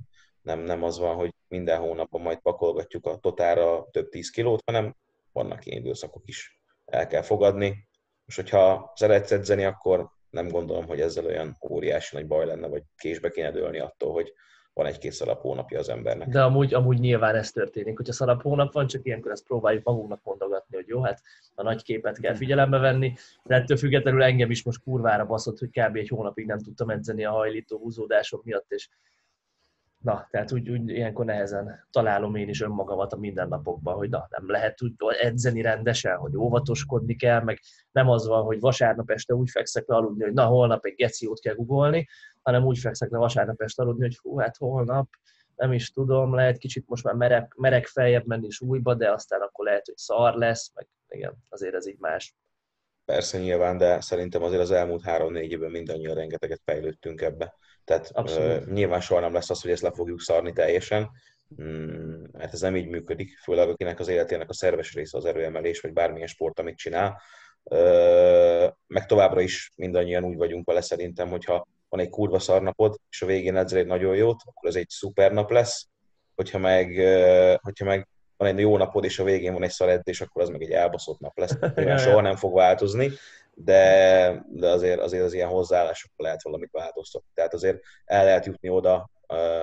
nem, 0.43 0.61
nem 0.61 0.83
az 0.83 0.99
van, 0.99 1.17
hogy 1.17 1.35
minden 1.49 1.79
hónapban 1.79 2.21
majd 2.21 2.39
pakolgatjuk 2.39 3.07
a 3.07 3.17
totára 3.17 3.89
több 3.91 4.09
tíz 4.09 4.31
kilót, 4.31 4.63
hanem 4.67 4.97
vannak 5.33 5.67
ilyen 5.67 5.81
időszakok 5.81 6.23
is, 6.27 6.61
el 6.85 7.07
kell 7.07 7.23
fogadni. 7.23 7.89
Most, 8.25 8.39
hogyha 8.39 8.93
szeretsz 8.95 9.31
edzeni, 9.31 9.65
akkor 9.65 10.11
nem 10.31 10.49
gondolom, 10.49 10.87
hogy 10.87 11.01
ezzel 11.01 11.25
olyan 11.25 11.57
óriási 11.71 12.17
nagy 12.17 12.27
baj 12.27 12.47
lenne, 12.47 12.67
vagy 12.67 12.83
késbe 12.97 13.31
kéne 13.31 13.51
dőlni 13.51 13.79
attól, 13.79 14.13
hogy 14.13 14.33
van 14.75 14.87
egy-két 14.87 15.13
szalap 15.13 15.41
hónapja 15.41 15.79
az 15.79 15.89
embernek. 15.89 16.29
De 16.29 16.43
amúgy, 16.43 16.75
amúgy 16.75 16.99
nyilván 16.99 17.35
ez 17.35 17.51
történik, 17.51 17.97
hogyha 17.97 18.13
szalap 18.13 18.43
hónap 18.43 18.73
van, 18.73 18.87
csak 18.87 19.05
ilyenkor 19.07 19.31
ezt 19.31 19.45
próbáljuk 19.45 19.85
magunknak 19.85 20.21
mondogatni, 20.23 20.77
hogy 20.77 20.89
jó, 20.89 21.03
hát 21.03 21.23
a 21.55 21.63
nagy 21.63 21.83
képet 21.83 22.21
kell 22.21 22.35
figyelembe 22.35 22.79
venni, 22.79 23.13
de 23.45 23.55
ettől 23.55 23.77
függetlenül 23.77 24.23
engem 24.23 24.51
is 24.51 24.63
most 24.63 24.83
kurvára 24.83 25.27
baszott, 25.27 25.59
hogy 25.59 25.69
kb. 25.71 25.97
egy 25.97 26.09
hónapig 26.09 26.47
nem 26.47 26.59
tudtam 26.59 26.91
edzeni 26.91 27.25
a 27.25 27.31
hajlító 27.31 27.79
húzódások 27.79 28.45
miatt, 28.45 28.73
és 28.73 28.89
Na, 30.05 30.29
tehát 30.31 30.53
úgy, 30.53 30.71
úgy 30.71 30.89
ilyenkor 30.89 31.25
nehezen 31.25 31.87
találom 31.91 32.35
én 32.35 32.49
is 32.49 32.61
önmagamat 32.61 33.13
a 33.13 33.17
mindennapokban, 33.17 33.95
hogy 33.95 34.09
na, 34.11 34.27
nem 34.31 34.51
lehet 34.51 34.83
úgy 34.83 34.95
edzeni 35.21 35.61
rendesen, 35.61 36.17
hogy 36.17 36.37
óvatoskodni 36.37 37.17
kell, 37.17 37.43
meg 37.43 37.61
nem 37.93 38.09
az 38.09 38.27
van, 38.27 38.43
hogy 38.43 38.61
vasárnap 38.61 39.11
este 39.11 39.35
úgy 39.35 39.51
fekszek 39.51 39.89
le 39.89 39.97
aludni, 39.97 40.25
hogy 40.25 40.33
na, 40.33 40.45
holnap 40.45 40.85
egy 40.85 40.95
geciót 40.95 41.41
kell 41.41 41.55
googolni, 41.55 42.09
hanem 42.43 42.65
úgy 42.65 42.79
fekszek 42.79 43.11
le 43.11 43.19
vasárnap 43.19 43.61
este 43.61 43.83
aludni, 43.83 44.03
hogy 44.03 44.17
hú, 44.17 44.39
hát 44.39 44.57
holnap 44.57 45.09
nem 45.57 45.73
is 45.73 45.91
tudom, 45.91 46.35
lehet 46.35 46.59
kicsit 46.59 46.89
most 46.89 47.05
már 47.05 47.15
merek, 47.15 47.55
merek 47.57 47.87
feljebb 47.87 48.27
menni 48.27 48.51
súlyba, 48.51 48.95
de 48.95 49.13
aztán 49.13 49.41
akkor 49.41 49.65
lehet, 49.65 49.87
hogy 49.87 49.97
szar 49.97 50.35
lesz, 50.35 50.71
meg 50.75 50.89
igen, 51.09 51.35
azért 51.49 51.75
ez 51.75 51.87
így 51.89 51.99
más. 51.99 52.35
Persze 53.05 53.39
nyilván, 53.39 53.77
de 53.77 54.01
szerintem 54.01 54.43
azért 54.43 54.63
az 54.63 54.71
elmúlt 54.71 55.03
három-négy 55.03 55.51
évben 55.51 55.71
mindannyian 55.71 56.15
rengeteget 56.15 56.61
fejlődtünk 56.65 57.21
ebbe. 57.21 57.55
Tehát 57.85 58.13
uh, 58.15 58.67
nyilván 58.73 59.01
soha 59.01 59.21
nem 59.21 59.33
lesz 59.33 59.51
az, 59.51 59.63
hogy 59.63 59.71
ezt 59.71 59.83
le 59.83 59.91
fogjuk 59.91 60.21
szarni 60.21 60.53
teljesen, 60.53 61.11
mm, 61.63 62.25
mert 62.33 62.53
ez 62.53 62.61
nem 62.61 62.77
így 62.77 62.87
működik, 62.87 63.39
főleg 63.39 63.69
akinek 63.69 64.01
az 64.01 64.09
életének 64.09 64.49
a 64.49 64.55
szerves 64.55 64.95
része 64.95 65.17
az 65.17 65.25
erőemelés, 65.25 65.81
vagy 65.81 65.93
bármilyen 65.93 66.27
sport, 66.27 66.59
amit 66.59 66.77
csinál. 66.77 67.23
Uh, 67.63 68.73
meg 68.87 69.07
továbbra 69.07 69.41
is 69.41 69.73
mindannyian 69.77 70.25
úgy 70.25 70.37
vagyunk 70.37 70.67
vele 70.67 70.81
szerintem, 70.81 71.29
hogyha 71.29 71.67
van 71.89 72.01
egy 72.01 72.11
kurva 72.11 72.39
szarnapod, 72.39 72.97
és 73.11 73.23
a 73.23 73.27
végén 73.27 73.57
edzel 73.57 73.79
egy 73.79 73.87
nagyon 73.87 74.17
jót, 74.17 74.43
akkor 74.45 74.69
ez 74.69 74.77
egy 74.77 74.89
szuper 74.89 75.33
nap 75.33 75.51
lesz, 75.51 75.89
hogyha 76.35 76.59
meg, 76.59 76.91
uh, 76.91 77.55
hogyha 77.55 77.85
meg 77.85 78.09
van 78.37 78.49
egy 78.49 78.59
jó 78.59 78.77
napod, 78.77 79.05
és 79.05 79.19
a 79.19 79.25
végén 79.25 79.53
van 79.53 79.63
egy 79.63 79.71
szar 79.71 80.01
és 80.05 80.21
akkor 80.21 80.43
az 80.43 80.49
meg 80.49 80.63
egy 80.63 80.71
elbaszott 80.71 81.21
nap 81.21 81.39
lesz. 81.39 81.57
Nyilván 81.75 81.99
soha 81.99 82.21
nem 82.21 82.37
fog 82.37 82.55
változni, 82.55 83.11
de, 83.55 84.45
de 84.49 84.69
azért, 84.69 85.01
azért 85.01 85.25
az 85.25 85.33
ilyen 85.33 85.49
hozzáállásokkal 85.49 86.27
lehet 86.27 86.43
valamit 86.43 86.71
változtatni. 86.71 87.29
Tehát 87.35 87.55
azért 87.55 87.83
el 88.05 88.25
lehet 88.25 88.47
jutni 88.47 88.69
oda, 88.69 89.11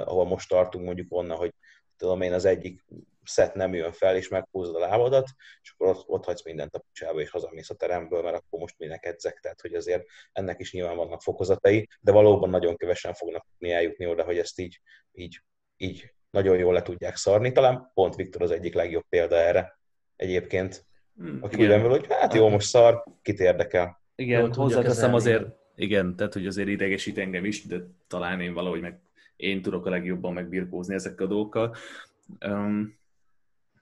ahol 0.04 0.26
most 0.26 0.50
tartunk, 0.50 0.86
mondjuk 0.86 1.08
onnan, 1.10 1.38
hogy 1.38 1.54
tudom 1.98 2.22
én 2.22 2.34
az 2.34 2.46
egyik 2.46 2.86
szett 3.24 3.54
nem 3.54 3.74
jön 3.74 3.92
fel, 3.92 4.16
és 4.16 4.28
meghúzod 4.28 4.76
a 4.76 4.80
lábadat, 4.80 5.28
és 5.62 5.72
akkor 5.72 5.88
ott, 5.88 6.08
ott 6.08 6.26
hagysz 6.26 6.44
mindent 6.44 6.76
a 6.76 6.80
picsába, 6.80 7.20
és 7.20 7.30
hazamész 7.30 7.70
a 7.70 7.76
teremből, 7.76 8.22
mert 8.22 8.36
akkor 8.36 8.60
most 8.60 8.76
minek 8.78 9.06
edzek. 9.06 9.40
Tehát, 9.40 9.62
hogy 9.62 9.74
azért 9.74 10.06
ennek 10.32 10.60
is 10.60 10.74
nyilván 10.74 10.96
vannak 10.96 11.22
fokozatai, 11.22 11.88
de 12.00 12.12
valóban 12.12 12.50
nagyon 12.50 12.76
kevesen 12.76 13.14
fognak 13.14 13.46
tudni 13.52 13.74
eljutni 13.74 14.06
oda, 14.06 14.24
hogy 14.24 14.38
ezt 14.38 14.60
így, 14.60 14.82
így, 15.12 15.42
így 15.78 16.14
nagyon 16.30 16.58
jól 16.58 16.74
le 16.74 16.82
tudják 16.82 17.16
szarni. 17.16 17.52
Talán 17.52 17.92
pont 17.94 18.16
Viktor 18.16 18.42
az 18.42 18.52
egyik 18.52 18.74
legjobb 18.74 19.06
példa 19.10 19.36
erre 19.36 19.80
egyébként, 20.16 20.86
Hmm, 21.18 21.38
aki 21.42 21.68
úgy 21.68 21.82
hogy 21.82 22.06
hát 22.10 22.34
jó, 22.34 22.50
most 22.50 22.68
szar, 22.68 23.04
kit 23.22 23.40
érdekel. 23.40 24.02
Igen, 24.16 24.54
hozzáteszem 24.54 25.14
azért, 25.14 25.46
igen, 25.76 26.16
tehát 26.16 26.34
hogy 26.34 26.48
azért 26.48 26.68
idegesít 26.68 27.18
engem 27.18 27.46
is, 27.46 27.66
de 27.66 27.78
talán 28.08 28.42
én 28.42 28.54
valahogy 28.54 28.82
meg 28.82 29.00
én 29.36 29.62
tudok 29.62 29.86
a 29.86 29.90
legjobban 29.90 30.34
megbirkózni 30.34 30.94
ezekkel 30.94 31.26
a 31.26 31.30
dolgokkal. 31.30 31.76
Um, 32.46 33.00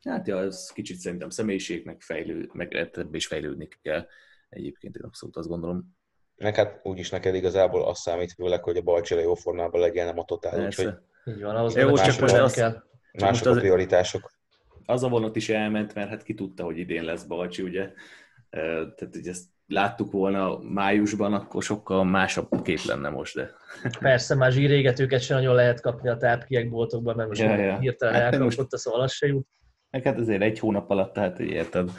hát 0.03 0.27
ja, 0.27 0.41
ez 0.41 0.71
kicsit 0.71 0.97
szerintem 0.97 1.29
személyiség, 1.29 1.85
meg, 1.85 2.01
fejlő, 2.01 2.49
meg 2.53 2.73
ebbe 2.73 3.17
is 3.17 3.27
fejlődni 3.27 3.67
kell. 3.81 4.07
Egyébként 4.49 4.95
én 4.95 5.03
abszolút 5.03 5.35
azt 5.35 5.47
gondolom. 5.47 5.97
Meg 6.35 6.55
hát 6.55 6.79
úgyis 6.83 7.09
neked 7.09 7.35
igazából 7.35 7.87
azt 7.87 8.01
számít 8.01 8.33
főleg, 8.33 8.63
hogy 8.63 8.77
a 8.77 8.81
Balcsira 8.81 9.21
jó 9.21 9.33
formában 9.33 9.81
legyen, 9.81 10.05
nem 10.05 10.19
a 10.19 10.25
totál. 10.25 10.65
Úgyhogy 10.65 10.93
Így 11.25 11.41
van, 11.41 11.55
ahhoz 11.55 11.75
jó, 11.75 11.95
csak 11.95 12.19
most 12.19 12.33
az, 12.33 12.53
kell. 12.53 12.83
Mások 13.11 13.55
a 13.55 13.59
prioritások. 13.59 14.31
Az 14.89 15.03
a 15.03 15.09
vonat 15.09 15.35
is 15.35 15.49
elment, 15.49 15.93
mert 15.93 16.09
hát 16.09 16.23
ki 16.23 16.33
tudta, 16.33 16.63
hogy 16.63 16.77
idén 16.77 17.03
lesz 17.03 17.23
Balcsi, 17.23 17.61
ugye? 17.61 17.91
Tehát 18.49 19.15
ugye 19.15 19.29
ezt 19.29 19.45
láttuk 19.67 20.11
volna 20.11 20.57
májusban, 20.57 21.33
akkor 21.33 21.63
sokkal 21.63 22.03
másabb 22.03 22.61
kép 22.63 22.79
lenne 22.83 23.09
most, 23.09 23.35
de... 23.35 23.49
Persze, 23.99 24.35
már 24.35 24.51
zsírégetőket 24.51 25.21
sem 25.21 25.37
nagyon 25.37 25.55
lehet 25.55 25.81
kapni 25.81 26.09
a 26.09 26.17
tápkiek 26.17 26.69
boltokban, 26.69 27.15
mert 27.15 27.27
most 27.27 27.41
ja, 27.41 27.55
ja. 27.55 27.79
hirtelen 27.79 28.13
hát 28.13 28.23
elkapott, 28.23 28.57
most... 28.57 28.77
szóval 28.77 29.01
az 29.01 29.11
se 29.11 29.27
jut. 29.27 29.47
Meg 29.89 30.03
hát 30.03 30.19
azért 30.19 30.41
egy 30.41 30.59
hónap 30.59 30.89
alatt, 30.89 31.13
tehát 31.13 31.39
érted, 31.39 31.89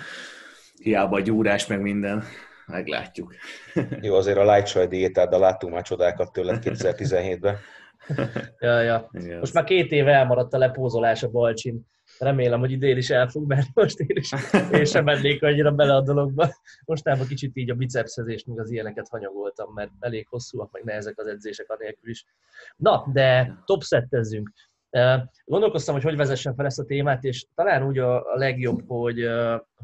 hiába 0.82 1.16
a 1.16 1.20
gyúrás, 1.20 1.66
meg 1.66 1.80
minden, 1.80 2.24
meglátjuk. 2.66 3.34
Jó, 4.02 4.14
azért 4.14 4.38
a 4.38 4.54
light 4.54 4.66
soy 4.66 4.86
diétáddal 4.86 5.40
láttunk 5.40 5.72
már 5.72 5.82
csodákat 5.82 6.32
tőled 6.32 6.62
2017-ben. 6.64 7.56
ja, 8.58 8.80
ja. 8.80 9.08
Most 9.38 9.54
már 9.54 9.64
két 9.64 9.92
éve 9.92 10.12
elmaradt 10.12 10.54
a 10.54 10.58
lepózolás 10.58 11.22
a 11.22 11.30
Balcsin 11.30 11.88
remélem, 12.20 12.60
hogy 12.60 12.70
idén 12.70 12.96
is 12.96 13.10
el 13.10 13.28
fog 13.28 13.46
menni, 13.46 13.66
most 13.74 14.00
én 14.00 14.16
is 14.16 14.32
én 14.72 14.84
sem 14.84 15.04
mennék 15.04 15.42
annyira 15.42 15.72
bele 15.72 15.94
a 15.94 16.00
dologba. 16.00 16.54
Mostában 16.84 17.26
kicsit 17.26 17.56
így 17.56 17.70
a 17.70 17.74
bicepszezést, 17.74 18.46
még 18.46 18.60
az 18.60 18.70
ilyeneket 18.70 19.08
hanyagoltam, 19.08 19.72
mert 19.72 19.90
elég 19.98 20.26
hosszúak, 20.28 20.70
meg 20.72 20.84
nehezek 20.84 21.18
az 21.18 21.26
edzések 21.26 21.70
anélkül 21.70 22.10
is. 22.10 22.24
Na, 22.76 23.06
de 23.12 23.58
top 23.64 23.82
szettezzünk. 23.82 24.52
Gondolkoztam, 25.44 25.94
hogy 25.94 26.04
hogy 26.04 26.16
vezessen 26.16 26.54
fel 26.54 26.66
ezt 26.66 26.78
a 26.78 26.84
témát, 26.84 27.24
és 27.24 27.46
talán 27.54 27.86
úgy 27.86 27.98
a, 27.98 28.24
legjobb, 28.34 28.82
hogy, 28.86 29.28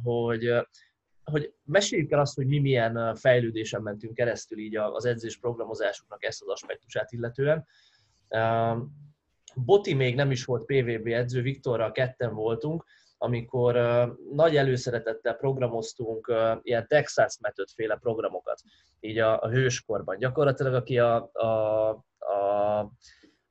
hogy, 0.02 0.52
hogy 1.24 1.52
meséljük 1.64 2.10
el 2.10 2.20
azt, 2.20 2.34
hogy 2.36 2.46
mi 2.46 2.58
milyen 2.58 3.14
fejlődésen 3.14 3.82
mentünk 3.82 4.14
keresztül 4.14 4.58
így 4.58 4.76
az 4.76 5.04
edzés 5.04 5.38
programozásunknak 5.38 6.24
ezt 6.24 6.42
az 6.42 6.48
aspektusát 6.48 7.12
illetően. 7.12 7.66
Boti 9.64 9.94
még 9.94 10.14
nem 10.14 10.30
is 10.30 10.44
volt 10.44 10.64
PVB 10.64 11.06
edző, 11.06 11.42
Viktorral 11.42 11.92
ketten 11.92 12.34
voltunk, 12.34 12.84
amikor 13.18 13.74
nagy 14.32 14.56
előszeretettel 14.56 15.34
programoztunk 15.34 16.32
ilyen 16.62 16.86
Texas 16.86 17.38
Method 17.40 17.68
féle 17.74 17.96
programokat, 17.96 18.60
így 19.00 19.18
a, 19.18 19.42
a 19.42 19.48
hőskorban. 19.48 20.18
Gyakorlatilag 20.18 20.74
aki 20.74 20.98
a, 20.98 21.30
a, 21.32 21.88
a 22.18 22.92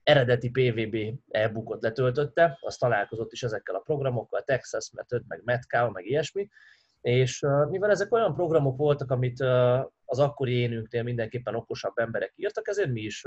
eredeti 0.04 0.50
PVB 0.50 1.20
e-bookot 1.28 1.82
letöltötte, 1.82 2.58
az 2.62 2.76
találkozott 2.78 3.32
is 3.32 3.44
ezekkel 3.44 3.76
a 3.76 3.80
programokkal, 3.80 4.42
Texas 4.42 4.92
Method, 4.92 5.24
meg 5.28 5.42
Metcow, 5.44 5.92
meg 5.92 6.06
ilyesmi, 6.06 6.50
és 7.02 7.46
mivel 7.70 7.90
ezek 7.90 8.14
olyan 8.14 8.34
programok 8.34 8.78
voltak, 8.78 9.12
amit 9.12 9.40
az 10.06 10.20
akkori 10.20 10.54
énünknél 10.54 11.04
mindenképpen 11.04 11.56
okosabb 11.56 11.98
emberek 11.98 12.34
írtak, 12.36 12.68
ezért 12.68 12.92
mi 12.92 13.02
is 13.02 13.24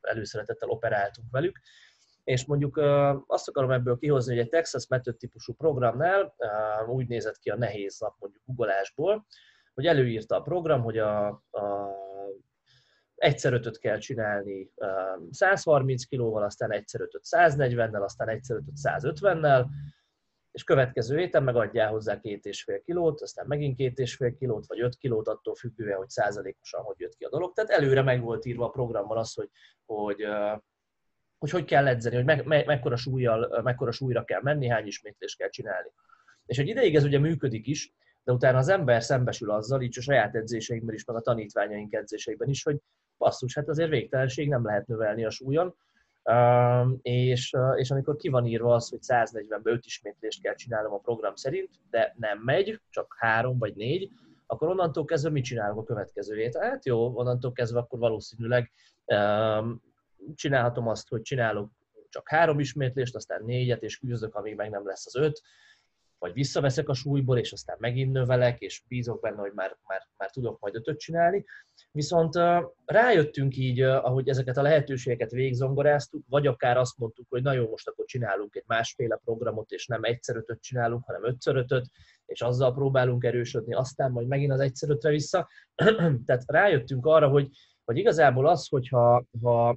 előszeretettel 0.00 0.68
operáltunk 0.68 1.30
velük, 1.30 1.60
és 2.24 2.44
mondjuk 2.44 2.76
azt 3.26 3.48
akarom 3.48 3.70
ebből 3.70 3.98
kihozni, 3.98 4.34
hogy 4.34 4.42
egy 4.42 4.48
Texas 4.48 4.86
Method 4.88 5.16
típusú 5.16 5.54
programnál 5.54 6.34
úgy 6.86 7.08
nézett 7.08 7.38
ki 7.38 7.50
a 7.50 7.56
nehéz 7.56 7.98
nap 7.98 8.16
mondjuk 8.18 8.42
googolásból, 8.46 9.26
hogy 9.74 9.86
előírta 9.86 10.36
a 10.36 10.42
program, 10.42 10.82
hogy 10.82 10.98
a, 10.98 11.26
a 11.28 11.92
egyszer 13.14 13.52
ötöt 13.52 13.78
kell 13.78 13.98
csinálni 13.98 14.70
130 15.30 16.04
kilóval, 16.04 16.42
aztán 16.42 16.72
egyszer 16.72 17.00
ötöt 17.00 17.22
140-nel, 17.30 18.02
aztán 18.02 18.28
egyszer 18.28 18.56
ötöt 18.56 18.74
150-nel, 18.82 19.66
és 20.50 20.64
következő 20.64 21.18
héten 21.18 21.42
megadjál 21.42 21.90
hozzá 21.90 22.20
két 22.20 22.44
és 22.44 22.62
fél 22.62 22.82
kilót, 22.82 23.20
aztán 23.20 23.46
megint 23.46 23.76
két 23.76 23.98
és 23.98 24.16
fél 24.16 24.34
kilót, 24.34 24.66
vagy 24.66 24.80
öt 24.80 24.96
kilót, 24.96 25.28
attól 25.28 25.54
függően, 25.54 25.96
hogy 25.96 26.08
százalékosan 26.08 26.82
hogy 26.82 26.96
jött 26.98 27.14
ki 27.14 27.24
a 27.24 27.28
dolog. 27.28 27.52
Tehát 27.52 27.70
előre 27.70 28.02
meg 28.02 28.22
volt 28.22 28.44
írva 28.44 28.64
a 28.64 28.70
programban 28.70 29.18
az, 29.18 29.34
hogy, 29.34 29.50
hogy 29.84 30.26
hogy 31.50 31.60
hogy 31.60 31.70
kell 31.70 31.86
edzeni, 31.86 32.14
hogy 32.14 32.24
me, 32.24 32.42
me, 32.44 32.62
mekkora, 32.66 32.96
súlyjal, 32.96 33.60
mekkora 33.62 33.92
súlyra 33.92 34.24
kell 34.24 34.40
menni, 34.42 34.68
hány 34.68 34.86
ismétlést 34.86 35.38
kell 35.38 35.48
csinálni. 35.48 35.88
És 36.46 36.58
egy 36.58 36.68
ideig 36.68 36.94
ez 36.94 37.04
ugye 37.04 37.18
működik 37.18 37.66
is, 37.66 37.92
de 38.24 38.32
utána 38.32 38.58
az 38.58 38.68
ember 38.68 39.02
szembesül 39.02 39.50
azzal, 39.50 39.82
így 39.82 39.98
a 39.98 40.00
saját 40.00 40.34
edzéseinkben 40.34 40.94
is, 40.94 41.04
meg 41.04 41.16
a 41.16 41.20
tanítványaink 41.20 41.92
edzéseiben 41.92 42.48
is, 42.48 42.62
hogy 42.62 42.76
basszus, 43.18 43.54
hát 43.54 43.68
azért 43.68 43.90
végtelenség 43.90 44.48
nem 44.48 44.64
lehet 44.64 44.86
növelni 44.86 45.24
a 45.24 45.30
súlyon, 45.30 45.76
és, 47.02 47.56
és 47.76 47.90
amikor 47.90 48.16
ki 48.16 48.28
van 48.28 48.46
írva 48.46 48.74
az, 48.74 48.88
hogy 48.88 48.98
140-ben 49.02 49.74
5 49.74 49.84
ismétlést 49.84 50.42
kell 50.42 50.54
csinálnom 50.54 50.92
a 50.92 50.98
program 50.98 51.34
szerint, 51.34 51.70
de 51.90 52.14
nem 52.16 52.38
megy, 52.38 52.80
csak 52.90 53.14
három 53.18 53.58
vagy 53.58 53.74
négy, 53.74 54.10
akkor 54.46 54.68
onnantól 54.68 55.04
kezdve 55.04 55.30
mit 55.30 55.44
csinálok 55.44 55.78
a 55.78 55.84
következő 55.84 56.36
hét? 56.36 56.56
Hát 56.56 56.86
jó, 56.86 57.18
onnantól 57.18 57.52
kezdve 57.52 57.78
akkor 57.78 57.98
valószínűleg 57.98 58.70
csinálhatom 60.34 60.88
azt, 60.88 61.08
hogy 61.08 61.22
csinálok 61.22 61.70
csak 62.08 62.28
három 62.28 62.60
ismétlést, 62.60 63.14
aztán 63.14 63.44
négyet, 63.44 63.82
és 63.82 63.98
küzdök, 63.98 64.34
amíg 64.34 64.54
meg 64.54 64.70
nem 64.70 64.86
lesz 64.86 65.06
az 65.06 65.16
öt, 65.16 65.42
vagy 66.24 66.32
visszaveszek 66.32 66.88
a 66.88 66.94
súlyból, 66.94 67.38
és 67.38 67.52
aztán 67.52 67.76
megint 67.80 68.12
növelek, 68.12 68.60
és 68.60 68.82
bízok 68.88 69.20
benne, 69.20 69.40
hogy 69.40 69.52
már, 69.54 69.76
már, 69.86 70.08
már 70.16 70.30
tudok 70.30 70.60
majd 70.60 70.74
ötöt 70.74 70.98
csinálni. 70.98 71.44
Viszont 71.90 72.34
rájöttünk 72.84 73.56
így, 73.56 73.80
ahogy 73.80 74.28
ezeket 74.28 74.56
a 74.56 74.62
lehetőségeket 74.62 75.30
végzongoráztuk, 75.30 76.24
vagy 76.28 76.46
akár 76.46 76.76
azt 76.76 76.98
mondtuk, 76.98 77.26
hogy 77.28 77.42
nagyon 77.42 77.68
most 77.68 77.88
akkor 77.88 78.04
csinálunk 78.04 78.54
egy 78.54 78.64
másféle 78.66 79.20
programot, 79.24 79.70
és 79.70 79.86
nem 79.86 80.02
egyszer 80.02 80.36
ötöt 80.36 80.62
csinálunk, 80.62 81.04
hanem 81.04 81.24
ötször 81.24 81.56
ötöt, 81.56 81.86
és 82.26 82.40
azzal 82.40 82.74
próbálunk 82.74 83.24
erősödni, 83.24 83.74
aztán 83.74 84.10
majd 84.10 84.26
megint 84.26 84.52
az 84.52 84.60
egyszer 84.60 84.90
ötre 84.90 85.10
vissza. 85.10 85.48
Tehát 86.26 86.42
rájöttünk 86.46 87.06
arra, 87.06 87.28
hogy, 87.28 87.48
hogy 87.84 87.96
igazából 87.96 88.48
az, 88.48 88.68
hogyha 88.68 89.24
ha 89.42 89.76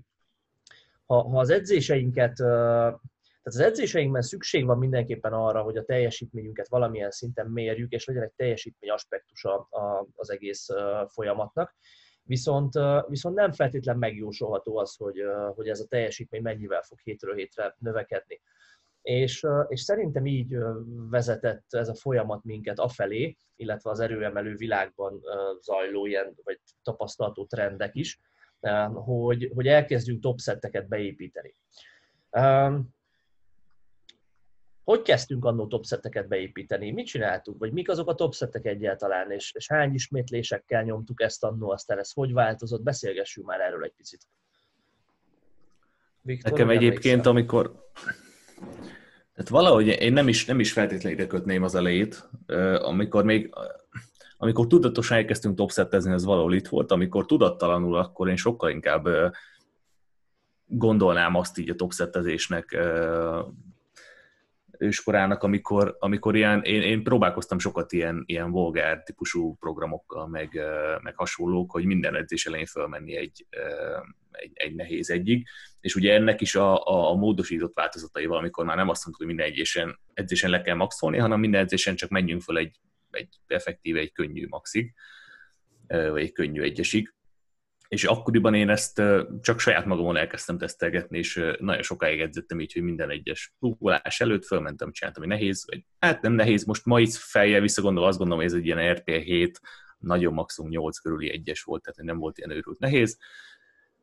ha, 1.07 1.21
ha 1.21 1.39
az 1.39 1.49
edzéseinket, 1.49 2.35
tehát 3.47 3.59
az 3.59 3.59
edzéseinkben 3.59 4.21
szükség 4.21 4.65
van 4.65 4.77
mindenképpen 4.77 5.33
arra, 5.33 5.61
hogy 5.61 5.77
a 5.77 5.83
teljesítményünket 5.83 6.67
valamilyen 6.67 7.11
szinten 7.11 7.47
mérjük, 7.47 7.91
és 7.91 8.05
legyen 8.05 8.23
egy 8.23 8.33
teljesítmény 8.35 8.89
aspektusa 8.89 9.67
az 10.15 10.29
egész 10.29 10.67
folyamatnak. 11.07 11.75
Viszont, 12.23 12.73
viszont 13.07 13.35
nem 13.35 13.51
feltétlen 13.51 13.97
megjósolható 13.97 14.77
az, 14.77 14.95
hogy, 14.95 15.21
hogy 15.55 15.67
ez 15.67 15.79
a 15.79 15.87
teljesítmény 15.87 16.41
mennyivel 16.41 16.81
fog 16.81 16.99
hétről 16.99 17.35
hétre 17.35 17.75
növekedni. 17.79 18.41
És, 19.01 19.47
és 19.67 19.81
szerintem 19.81 20.25
így 20.25 20.57
vezetett 21.09 21.65
ez 21.69 21.89
a 21.89 21.95
folyamat 21.95 22.43
minket 22.43 22.79
afelé, 22.79 23.37
illetve 23.55 23.89
az 23.89 23.99
erőemelő 23.99 24.55
világban 24.55 25.21
zajló 25.61 26.05
ilyen, 26.05 26.35
vagy 26.43 26.59
tapasztalható 26.83 27.45
trendek 27.45 27.95
is, 27.95 28.19
hogy, 28.93 29.51
hogy 29.55 29.67
elkezdjünk 29.67 30.21
topsetteket 30.21 30.87
beépíteni. 30.87 31.55
Hogy 34.83 35.01
kezdtünk 35.01 35.45
annó 35.45 35.67
topsetteket 35.67 36.27
beépíteni? 36.27 36.91
Mit 36.91 37.05
csináltuk? 37.05 37.57
Vagy 37.57 37.71
mik 37.71 37.89
azok 37.89 38.09
a 38.09 38.15
topsettek 38.15 38.65
egyáltalán? 38.65 39.31
És, 39.31 39.51
és 39.55 39.67
hány 39.67 39.93
ismétlésekkel 39.93 40.83
nyomtuk 40.83 41.21
ezt 41.21 41.43
annó, 41.43 41.71
aztán 41.71 41.99
ez 41.99 42.11
hogy 42.11 42.33
változott? 42.33 42.81
Beszélgessünk 42.81 43.47
már 43.47 43.59
erről 43.59 43.83
egy 43.83 43.93
picit. 43.97 44.27
Viktor, 46.21 46.51
Nekem 46.51 46.69
egyébként, 46.69 47.25
amikor... 47.25 47.91
Tehát 49.33 49.49
valahogy 49.49 49.87
én 49.87 50.13
nem 50.13 50.27
is, 50.27 50.45
nem 50.45 50.59
is 50.59 50.71
feltétlenül 50.71 51.19
ide 51.19 51.27
kötném 51.27 51.63
az 51.63 51.75
elejét, 51.75 52.29
amikor 52.81 53.23
még 53.23 53.53
amikor 54.38 54.67
tudatosan 54.67 55.17
elkezdtünk 55.17 55.56
topsettezni, 55.56 56.13
ez 56.13 56.25
valahol 56.25 56.53
itt 56.53 56.67
volt, 56.67 56.91
amikor 56.91 57.25
tudattalanul, 57.25 57.96
akkor 57.96 58.29
én 58.29 58.36
sokkal 58.36 58.70
inkább 58.70 59.08
gondolnám 60.65 61.36
azt 61.36 61.58
így 61.58 61.70
a 61.70 61.75
topsettezésnek 61.75 62.77
őskorának, 64.77 65.44
amikor, 65.44 65.96
amikor 66.00 66.36
ilyen, 66.36 66.62
én, 66.62 66.82
én 66.82 67.03
próbálkoztam 67.03 67.60
sokat 67.60 67.91
ilyen, 67.91 68.24
ilyen 68.25 68.51
volgár 68.51 69.03
típusú 69.03 69.56
programokkal, 69.60 70.27
meg, 70.27 70.62
meg 71.01 71.15
hasonlók, 71.15 71.72
hogy 71.72 71.86
minden 71.86 72.15
edzés 72.15 72.46
elején 72.46 72.65
fölmenni 72.65 73.15
egy, 73.15 73.46
egy, 74.32 74.51
egy 74.53 74.75
nehéz 74.75 75.10
egyig, 75.10 75.48
és 75.79 75.96
ugye 75.96 76.13
ennek 76.13 76.41
is 76.41 76.56
a, 76.56 76.84
a, 76.86 77.10
a 77.10 77.15
módosított 77.15 77.74
változataival, 77.75 78.38
amikor 78.38 78.65
már 78.65 78.75
nem 78.75 78.89
azt 78.89 79.06
mondtuk, 79.06 79.27
hogy 79.27 79.36
minden 79.36 79.51
edzésen, 79.51 80.00
edzésen 80.13 80.50
le 80.50 80.62
kell 80.62 80.75
maxolni, 80.75 81.17
hanem 81.17 81.39
minden 81.39 81.62
edzésen 81.62 81.96
csak 81.96 82.10
menjünk 82.10 82.41
föl 82.41 82.58
egy 82.58 82.79
egy 83.17 83.39
effektíve 83.47 84.00
egy 84.00 84.12
könnyű 84.12 84.47
maxig, 84.47 84.93
vagy 85.88 86.21
egy 86.21 86.31
könnyű 86.31 86.62
egyesig. 86.62 87.13
És 87.88 88.03
akkoriban 88.03 88.53
én 88.53 88.69
ezt 88.69 89.01
csak 89.41 89.59
saját 89.59 89.86
magamon 89.86 90.17
elkezdtem 90.17 90.57
tesztelgetni, 90.57 91.17
és 91.17 91.43
nagyon 91.59 91.81
sokáig 91.81 92.19
edzettem 92.19 92.59
így, 92.59 92.74
hogy 92.74 92.81
minden 92.81 93.09
egyes 93.09 93.53
rúgolás 93.59 94.21
előtt 94.21 94.45
fölmentem, 94.45 94.91
csináltam, 94.91 95.24
hogy 95.24 95.31
nehéz, 95.31 95.65
vagy 95.67 95.83
hát 96.00 96.21
nem 96.21 96.33
nehéz, 96.33 96.65
most 96.65 96.86
ma 96.86 97.00
itt 97.00 97.13
feljel 97.13 97.62
visszagondolva 97.62 98.09
azt 98.09 98.17
gondolom, 98.17 98.43
hogy 98.43 98.53
ez 98.53 98.57
egy 98.59 98.65
ilyen 98.65 98.97
RP7, 98.97 99.53
nagyon 99.97 100.33
maximum 100.33 100.69
8 100.69 100.97
körüli 100.97 101.31
egyes 101.31 101.62
volt, 101.62 101.81
tehát 101.81 102.01
nem 102.01 102.17
volt 102.17 102.38
ilyen 102.38 102.51
őrült 102.51 102.79
nehéz. 102.79 103.17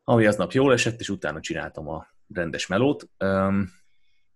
Ami 0.03 0.25
aznap 0.25 0.51
jól 0.51 0.73
esett, 0.73 0.99
és 0.99 1.09
utána 1.09 1.39
csináltam 1.39 1.87
a 1.87 2.07
rendes 2.33 2.67
melót. 2.67 3.09
Um, 3.19 3.71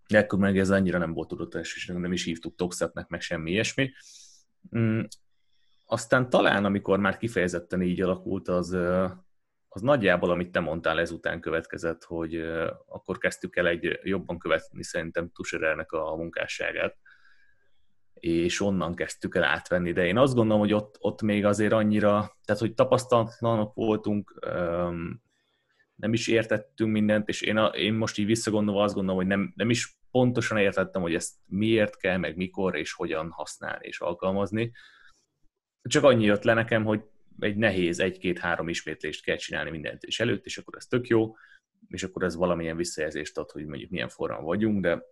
ekkor 0.06 0.38
meg 0.38 0.58
ez 0.58 0.70
annyira 0.70 0.98
nem 0.98 1.12
volt 1.12 1.28
tudatos, 1.28 1.74
és 1.76 1.86
nem 1.86 2.12
is 2.12 2.24
hívtuk 2.24 2.54
topsetnek, 2.54 3.08
meg 3.08 3.20
semmi 3.20 3.50
ilyesmi. 3.50 3.92
Um, 4.70 5.06
aztán 5.86 6.30
talán, 6.30 6.64
amikor 6.64 6.98
már 6.98 7.16
kifejezetten 7.16 7.82
így 7.82 8.00
alakult, 8.00 8.48
az, 8.48 8.76
az 9.68 9.80
nagyjából, 9.80 10.30
amit 10.30 10.52
te 10.52 10.60
mondtál, 10.60 11.00
ezután 11.00 11.40
következett, 11.40 12.04
hogy 12.04 12.36
akkor 12.86 13.18
kezdtük 13.18 13.56
el 13.56 13.66
egy 13.66 13.98
jobban 14.02 14.38
követni 14.38 14.82
szerintem 14.82 15.30
Tuserelnek 15.34 15.92
a 15.92 16.16
munkásságát, 16.16 16.96
és 18.14 18.60
onnan 18.60 18.94
kezdtük 18.94 19.34
el 19.34 19.44
átvenni, 19.44 19.92
de 19.92 20.06
én 20.06 20.18
azt 20.18 20.34
gondolom, 20.34 20.60
hogy 20.60 20.72
ott, 20.72 20.96
ott 21.00 21.22
még 21.22 21.44
azért 21.44 21.72
annyira, 21.72 22.38
tehát 22.44 22.60
hogy 22.60 22.74
tapasztalatlanok 22.74 23.74
voltunk, 23.74 24.38
nem 25.94 26.12
is 26.12 26.28
értettünk 26.28 26.92
mindent, 26.92 27.28
és 27.28 27.40
én, 27.40 27.56
a, 27.56 27.66
én 27.66 27.94
most 27.94 28.18
így 28.18 28.26
visszagondolva 28.26 28.82
azt 28.82 28.94
gondolom, 28.94 29.18
hogy 29.18 29.28
nem, 29.28 29.52
nem 29.56 29.70
is 29.70 29.99
pontosan 30.10 30.58
értettem, 30.58 31.02
hogy 31.02 31.14
ezt 31.14 31.34
miért 31.46 31.96
kell, 31.96 32.16
meg 32.16 32.36
mikor, 32.36 32.76
és 32.76 32.92
hogyan 32.92 33.30
használni 33.30 33.86
és 33.86 34.00
alkalmazni. 34.00 34.72
Csak 35.82 36.04
annyi 36.04 36.24
jött 36.24 36.42
le 36.42 36.54
nekem, 36.54 36.84
hogy 36.84 37.02
egy 37.38 37.56
nehéz 37.56 38.00
egy-két-három 38.00 38.68
ismétlést 38.68 39.24
kell 39.24 39.36
csinálni 39.36 39.70
mindent 39.70 40.02
és 40.02 40.20
előtt, 40.20 40.44
és 40.44 40.58
akkor 40.58 40.76
ez 40.76 40.86
tök 40.86 41.06
jó, 41.06 41.34
és 41.88 42.02
akkor 42.02 42.22
ez 42.22 42.36
valamilyen 42.36 42.76
visszajelzést 42.76 43.38
ad, 43.38 43.50
hogy 43.50 43.66
mondjuk 43.66 43.90
milyen 43.90 44.08
formán 44.08 44.42
vagyunk, 44.42 44.80
de 44.82 45.02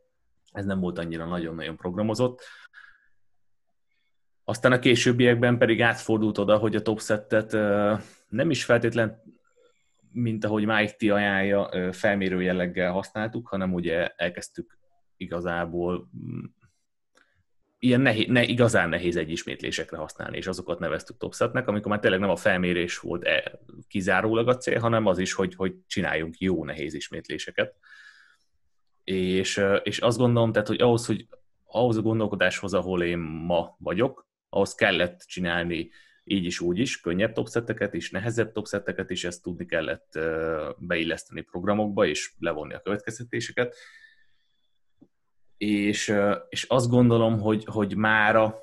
ez 0.52 0.64
nem 0.64 0.80
volt 0.80 0.98
annyira 0.98 1.26
nagyon-nagyon 1.26 1.76
programozott. 1.76 2.42
Aztán 4.44 4.72
a 4.72 4.78
későbbiekben 4.78 5.58
pedig 5.58 5.82
átfordult 5.82 6.38
oda, 6.38 6.56
hogy 6.56 6.76
a 6.76 6.82
topsettet 6.82 7.52
nem 8.28 8.50
is 8.50 8.64
feltétlen, 8.64 9.22
mint 10.12 10.44
ahogy 10.44 10.64
Mike 10.64 10.92
T 10.92 11.02
ajánlja, 11.02 11.92
felmérő 11.92 12.42
jelleggel 12.42 12.92
használtuk, 12.92 13.48
hanem 13.48 13.74
ugye 13.74 14.08
elkezdtük 14.08 14.77
igazából 15.18 16.10
mm, 16.16 16.44
ilyen 17.78 18.00
nehéz, 18.00 18.26
ne, 18.28 18.42
igazán 18.42 18.88
nehéz 18.88 19.16
egy 19.16 19.30
ismétlésekre 19.30 19.96
használni, 19.96 20.36
és 20.36 20.46
azokat 20.46 20.78
neveztük 20.78 21.16
topsetnek, 21.16 21.68
amikor 21.68 21.90
már 21.90 22.00
tényleg 22.00 22.20
nem 22.20 22.30
a 22.30 22.36
felmérés 22.36 22.98
volt 22.98 23.24
e, 23.24 23.60
kizárólag 23.88 24.48
a 24.48 24.56
cél, 24.56 24.78
hanem 24.78 25.06
az 25.06 25.18
is, 25.18 25.32
hogy, 25.32 25.54
hogy 25.54 25.74
csináljunk 25.86 26.38
jó 26.38 26.64
nehéz 26.64 26.94
ismétléseket. 26.94 27.74
És, 29.04 29.64
és 29.82 29.98
azt 29.98 30.18
gondolom, 30.18 30.52
tehát, 30.52 30.68
hogy 30.68 30.80
ahhoz, 30.80 31.06
hogy 31.06 31.26
ahhoz 31.64 31.96
a 31.96 32.02
gondolkodáshoz, 32.02 32.74
ahol 32.74 33.02
én 33.02 33.18
ma 33.18 33.76
vagyok, 33.78 34.28
ahhoz 34.48 34.74
kellett 34.74 35.24
csinálni 35.26 35.90
így 36.24 36.44
is, 36.44 36.60
úgy 36.60 36.78
is, 36.78 37.00
könnyebb 37.00 37.32
topszetteket 37.32 37.94
is, 37.94 38.10
nehezebb 38.10 38.52
topszetteket 38.52 39.10
is, 39.10 39.24
ezt 39.24 39.42
tudni 39.42 39.66
kellett 39.66 40.18
beilleszteni 40.78 41.40
programokba, 41.40 42.06
és 42.06 42.32
levonni 42.38 42.74
a 42.74 42.80
következtetéseket. 42.80 43.76
És, 45.58 46.14
és 46.48 46.62
azt 46.62 46.88
gondolom, 46.88 47.40
hogy, 47.40 47.64
hogy 47.64 47.96
mára, 47.96 48.58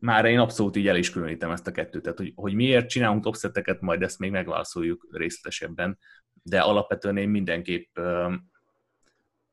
mára 0.00 0.28
én 0.28 0.38
abszolút 0.38 0.76
így 0.76 0.88
el 0.88 0.96
is 0.96 1.10
különítem 1.10 1.50
ezt 1.50 1.66
a 1.66 1.72
kettőt. 1.72 2.02
Tehát, 2.02 2.18
hogy, 2.18 2.32
hogy 2.34 2.54
miért 2.54 2.88
csinálunk 2.88 3.22
topszetteket, 3.22 3.80
majd 3.80 4.02
ezt 4.02 4.18
még 4.18 4.30
megválaszoljuk 4.30 5.06
részletesebben, 5.10 5.98
de 6.42 6.60
alapvetően 6.60 7.16
én 7.16 7.28
mindenképp 7.28 7.98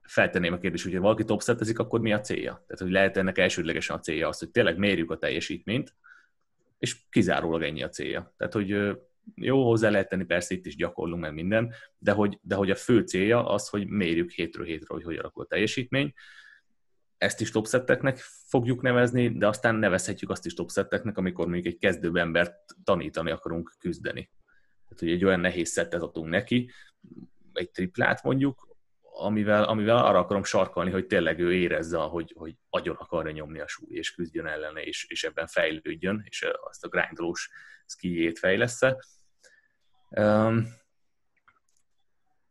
feltenném 0.01 0.53
a 0.53 0.57
kérdést, 0.57 0.83
hogy 0.83 0.93
ha 0.93 1.01
valaki 1.01 1.24
topszettezik, 1.24 1.79
akkor 1.79 2.00
mi 2.00 2.13
a 2.13 2.19
célja? 2.19 2.51
Tehát, 2.51 2.81
hogy 2.81 2.91
lehet 2.91 3.17
ennek 3.17 3.38
elsődlegesen 3.38 3.95
a 3.95 4.00
célja 4.00 4.27
az, 4.27 4.39
hogy 4.39 4.51
tényleg 4.51 4.77
mérjük 4.77 5.12
a 5.12 5.17
teljesítményt, 5.17 5.95
és 6.77 6.95
kizárólag 7.10 7.63
ennyi 7.63 7.83
a 7.83 7.89
célja. 7.89 8.33
Tehát, 8.38 8.53
hogy 8.53 8.98
jó, 9.36 9.68
hozzá 9.68 9.90
lehet 9.90 10.10
tenni, 10.10 10.24
persze 10.24 10.54
itt 10.54 10.66
is 10.66 10.75
gyakorlunk 10.75 11.22
meg 11.22 11.34
minden, 11.34 11.74
de 11.98 12.12
hogy, 12.12 12.40
de 12.42 12.56
hogy 12.56 12.72
a 12.72 12.75
fő 12.75 13.01
célja 13.01 13.48
az, 13.48 13.69
hogy 13.69 13.88
mérjük 13.88 14.32
hétről 14.32 14.65
hétre, 14.65 14.93
hogy 14.93 15.04
hogy 15.04 15.17
alakul 15.17 15.43
a 15.43 15.48
teljesítmény. 15.48 16.13
Ezt 17.17 17.41
is 17.41 17.52
topsetteknek 17.52 18.17
fogjuk 18.48 18.82
nevezni, 18.82 19.38
de 19.38 19.48
aztán 19.48 19.76
nevezhetjük 19.76 20.30
azt 20.30 20.45
is 20.45 20.54
topsetteknek, 20.54 21.17
amikor 21.17 21.45
mondjuk 21.45 21.74
egy 21.74 21.80
kezdőbb 21.80 22.15
embert 22.15 22.56
tanítani 22.84 23.32
akarunk 23.32 23.76
küzdeni. 23.80 24.30
Tehát, 24.84 25.00
hogy 25.00 25.12
egy 25.12 25.26
olyan 25.26 25.39
nehéz 25.39 25.69
szettet 25.69 26.02
adunk 26.02 26.30
neki, 26.30 26.72
egy 27.54 27.72
triplát 27.72 28.24
mondjuk, 28.24 28.72
amivel, 29.13 29.63
amivel 29.63 29.98
arra 29.98 30.19
akarom 30.19 30.43
sarkalni, 30.43 30.91
hogy 30.91 31.06
tényleg 31.06 31.39
ő 31.39 31.54
érezze, 31.54 31.98
hogy, 31.98 32.34
hogy 32.38 32.56
agyon 32.69 32.95
akarja 32.95 33.32
nyomni 33.32 33.60
a 33.60 33.67
súly, 33.67 33.93
és 33.95 34.12
küzdjön 34.12 34.45
ellene, 34.45 34.82
és, 34.82 35.06
és 35.10 35.24
ebben 35.24 35.48
fejlődjön, 35.48 36.24
és 36.30 36.48
azt 36.62 36.86
a 36.86 36.88
grindolós 36.88 37.50
skijét 37.86 38.39
fejlesz-e. 38.39 39.04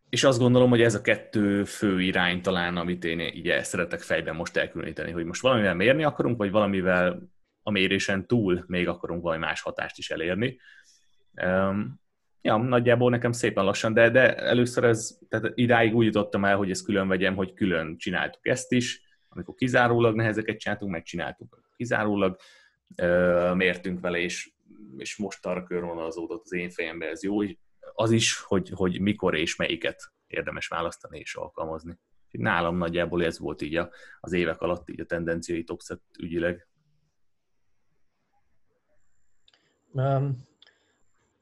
És 0.09 0.25
azt 0.25 0.39
gondolom, 0.39 0.71
hogy 0.71 0.83
ez 0.83 0.95
a 0.95 1.01
kettő 1.01 1.65
fő 1.65 2.01
irány 2.03 2.43
talán, 2.43 2.77
amit 2.77 3.05
én 3.05 3.21
így 3.21 3.65
szeretek 3.65 4.01
fejben 4.01 4.37
most 4.37 4.57
elkülöníteni, 4.57 5.11
hogy 5.11 5.25
most 5.25 5.43
valamivel 5.43 5.75
mérni 5.75 6.05
akarunk, 6.05 6.37
vagy 6.37 6.51
valamivel 6.51 7.23
a 7.63 7.71
mérésen 7.71 8.27
túl 8.27 8.65
még 8.67 8.89
akarunk 8.89 9.23
valami 9.23 9.41
más 9.41 9.61
hatást 9.61 9.99
is 9.99 10.11
elérni. 10.11 10.59
Ja, 12.43 12.57
nagyjából 12.57 13.11
nekem 13.11 13.33
szépen 13.33 13.65
lassan, 13.65 13.93
de, 13.93 14.11
de 14.11 14.37
először 14.37 14.85
ez, 14.85 15.19
tehát 15.29 15.53
idáig 15.55 15.95
úgy 15.95 16.05
jutottam 16.05 16.45
el, 16.45 16.57
hogy 16.57 16.71
ezt 16.71 16.85
külön 16.85 17.09
vegyem, 17.09 17.35
hogy 17.35 17.53
külön 17.53 17.97
csináltuk 17.99 18.47
ezt 18.47 18.73
is, 18.73 19.03
amikor 19.29 19.55
kizárólag 19.55 20.15
nehezeket 20.15 20.59
csináltunk, 20.59 20.93
megcsináltuk 20.93 21.61
kizárólag, 21.77 22.37
mértünk 23.55 24.01
vele, 24.01 24.19
és, 24.19 24.53
és 24.97 25.17
most 25.17 25.47
arra 25.47 25.65
körvonalazódott 25.65 26.43
az 26.45 26.53
én 26.53 26.71
fejembe 26.71 27.07
ez 27.07 27.23
jó, 27.23 27.37
az 27.95 28.11
is, 28.11 28.41
hogy, 28.41 28.71
hogy 28.75 29.01
mikor 29.01 29.35
és 29.35 29.57
melyiket 29.57 30.13
érdemes 30.27 30.69
választani 30.69 31.19
és 31.19 31.35
alkalmazni. 31.35 31.99
Nálam 32.31 32.77
nagyjából 32.77 33.25
ez 33.25 33.39
volt 33.39 33.63
így 33.63 33.81
az 34.21 34.33
évek 34.33 34.61
alatt 34.61 34.89
így 34.89 35.01
a 35.01 35.05
tendenciai 35.05 35.65
topset 35.65 36.01
ügyileg. 36.19 36.69
Um, 39.93 40.37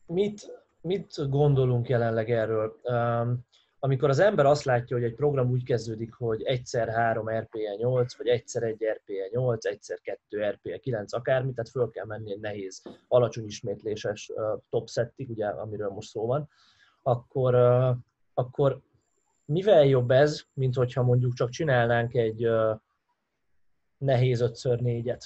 mit, 0.06 0.64
mit 0.80 1.28
gondolunk 1.28 1.88
jelenleg 1.88 2.30
erről? 2.30 2.80
Um, 2.82 3.46
amikor 3.78 4.08
az 4.08 4.18
ember 4.18 4.46
azt 4.46 4.64
látja, 4.64 4.96
hogy 4.96 5.04
egy 5.04 5.14
program 5.14 5.50
úgy 5.50 5.64
kezdődik, 5.64 6.14
hogy 6.14 6.42
egyszer 6.42 6.88
3 6.88 7.28
RPE 7.28 7.74
8, 7.76 8.16
vagy 8.16 8.26
egyszer 8.26 8.62
1 8.62 8.74
RPE 8.74 9.28
8, 9.30 9.64
egyszer 9.64 9.98
2 10.00 10.50
RPE 10.50 10.78
9, 10.78 11.12
akármi, 11.12 11.52
tehát 11.52 11.70
föl 11.70 11.90
kell 11.90 12.04
menni 12.06 12.32
egy 12.32 12.40
nehéz, 12.40 12.82
alacsony 13.08 13.44
ismétléses 13.44 14.32
top 14.70 14.88
settig, 14.88 15.30
ugye, 15.30 15.46
amiről 15.46 15.88
most 15.88 16.08
szó 16.08 16.26
van, 16.26 16.48
akkor, 17.02 17.54
akkor 18.34 18.80
mivel 19.44 19.84
jobb 19.84 20.10
ez, 20.10 20.42
mint 20.52 20.74
hogyha 20.74 21.02
mondjuk 21.02 21.32
csak 21.32 21.50
csinálnánk 21.50 22.14
egy 22.14 22.48
nehéz 23.98 24.42
5x4-et? 24.44 25.20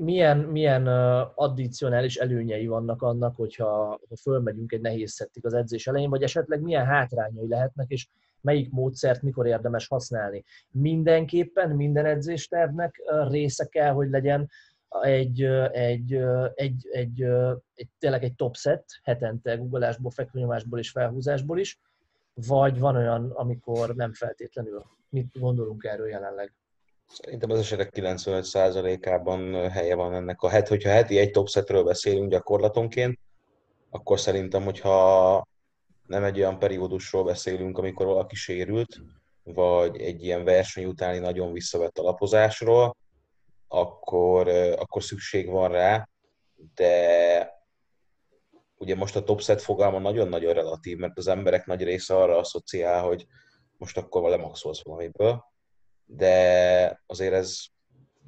Milyen, 0.00 0.38
milyen 0.38 0.86
addicionális 1.34 2.16
előnyei 2.16 2.66
vannak 2.66 3.02
annak, 3.02 3.36
hogyha 3.36 3.66
ha 4.08 4.16
fölmegyünk 4.22 4.72
egy 4.72 4.80
nehéz 4.80 5.12
szettig 5.12 5.46
az 5.46 5.54
edzés 5.54 5.86
elején, 5.86 6.10
vagy 6.10 6.22
esetleg 6.22 6.60
milyen 6.60 6.86
hátrányai 6.86 7.48
lehetnek, 7.48 7.90
és 7.90 8.08
melyik 8.40 8.70
módszert 8.70 9.22
mikor 9.22 9.46
érdemes 9.46 9.88
használni. 9.88 10.44
Mindenképpen 10.70 11.70
minden 11.70 12.06
edzéstervnek 12.06 13.02
része 13.28 13.66
kell, 13.66 13.92
hogy 13.92 14.10
legyen 14.10 14.50
egy, 14.88 15.42
egy, 15.72 16.14
egy, 16.54 16.88
egy, 16.90 17.22
egy, 17.74 17.88
tényleg 17.98 18.24
egy 18.24 18.34
top 18.34 18.56
set, 18.56 18.84
hetente 19.02 19.54
guggolásból, 19.54 20.10
fekvőnyomásból 20.10 20.78
és 20.78 20.90
felhúzásból 20.90 21.58
is, 21.58 21.80
vagy 22.34 22.78
van 22.78 22.96
olyan, 22.96 23.30
amikor 23.30 23.94
nem 23.94 24.12
feltétlenül. 24.12 24.84
Mit 25.08 25.38
gondolunk 25.38 25.84
erről 25.84 26.08
jelenleg? 26.08 26.52
Szerintem 27.08 27.50
az 27.50 27.58
esetek 27.58 27.92
95%-ában 27.94 29.70
helye 29.70 29.94
van 29.94 30.14
ennek. 30.14 30.42
A 30.42 30.48
het, 30.48 30.68
hogyha 30.68 30.90
heti 30.90 31.18
egy 31.18 31.30
topsetről 31.30 31.84
beszélünk 31.84 32.30
gyakorlatonként, 32.30 33.18
akkor 33.90 34.20
szerintem, 34.20 34.64
hogyha 34.64 35.46
nem 36.06 36.24
egy 36.24 36.38
olyan 36.38 36.58
periódusról 36.58 37.24
beszélünk, 37.24 37.78
amikor 37.78 38.06
valaki 38.06 38.34
sérült, 38.34 39.00
vagy 39.42 40.00
egy 40.00 40.24
ilyen 40.24 40.44
verseny 40.44 40.84
utáni 40.84 41.18
nagyon 41.18 41.52
visszavett 41.52 41.98
alapozásról, 41.98 42.96
akkor, 43.68 44.48
akkor 44.78 45.02
szükség 45.02 45.50
van 45.50 45.70
rá, 45.70 46.08
de 46.74 47.56
ugye 48.76 48.94
most 48.94 49.16
a 49.16 49.24
topset 49.24 49.62
fogalma 49.62 49.98
nagyon-nagyon 49.98 50.52
relatív, 50.52 50.98
mert 50.98 51.18
az 51.18 51.26
emberek 51.26 51.66
nagy 51.66 51.82
része 51.82 52.16
arra 52.16 52.38
asszociál, 52.38 53.02
hogy 53.02 53.26
most 53.76 53.96
akkor 53.96 54.30
lemaxolsz 54.30 54.84
valamiből, 54.84 55.44
de 56.10 57.02
azért 57.06 57.32
ez 57.32 57.60